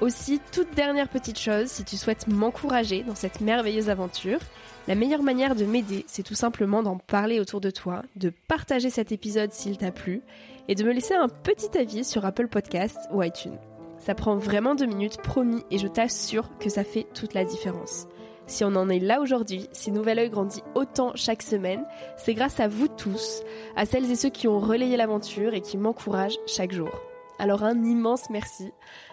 Aussi, 0.00 0.40
toute 0.52 0.74
dernière 0.76 1.08
petite 1.08 1.40
chose, 1.40 1.66
si 1.66 1.82
tu 1.82 1.96
souhaites 1.96 2.28
m'encourager 2.28 3.02
dans 3.02 3.16
cette 3.16 3.40
merveilleuse 3.40 3.90
aventure, 3.90 4.38
la 4.86 4.94
meilleure 4.94 5.24
manière 5.24 5.56
de 5.56 5.64
m'aider, 5.64 6.04
c'est 6.06 6.22
tout 6.22 6.36
simplement 6.36 6.84
d'en 6.84 6.98
parler 6.98 7.40
autour 7.40 7.60
de 7.60 7.70
toi, 7.70 8.02
de 8.14 8.32
partager 8.46 8.90
cet 8.90 9.10
épisode 9.10 9.52
s'il 9.52 9.76
t'a 9.76 9.90
plu, 9.90 10.22
et 10.68 10.76
de 10.76 10.84
me 10.84 10.92
laisser 10.92 11.14
un 11.14 11.28
petit 11.28 11.76
avis 11.76 12.04
sur 12.04 12.24
Apple 12.24 12.46
Podcasts 12.46 13.08
ou 13.12 13.24
iTunes. 13.24 13.58
Ça 13.98 14.14
prend 14.14 14.36
vraiment 14.36 14.76
deux 14.76 14.86
minutes, 14.86 15.20
promis, 15.20 15.64
et 15.72 15.78
je 15.78 15.88
t'assure 15.88 16.48
que 16.60 16.70
ça 16.70 16.84
fait 16.84 17.08
toute 17.12 17.34
la 17.34 17.44
différence. 17.44 18.06
Si 18.46 18.62
on 18.62 18.76
en 18.76 18.88
est 18.88 19.00
là 19.00 19.20
aujourd'hui, 19.20 19.68
si 19.72 19.90
Nouvel 19.90 20.20
Oeil 20.20 20.30
grandit 20.30 20.62
autant 20.76 21.10
chaque 21.16 21.42
semaine, 21.42 21.84
c'est 22.16 22.34
grâce 22.34 22.60
à 22.60 22.68
vous 22.68 22.86
tous, 22.86 23.42
à 23.74 23.84
celles 23.84 24.10
et 24.10 24.16
ceux 24.16 24.30
qui 24.30 24.46
ont 24.46 24.60
relayé 24.60 24.96
l'aventure 24.96 25.54
et 25.54 25.60
qui 25.60 25.76
m'encouragent 25.76 26.38
chaque 26.46 26.72
jour. 26.72 26.90
Alors 27.38 27.62
un 27.62 27.84
immense 27.84 28.30
merci. 28.30 28.72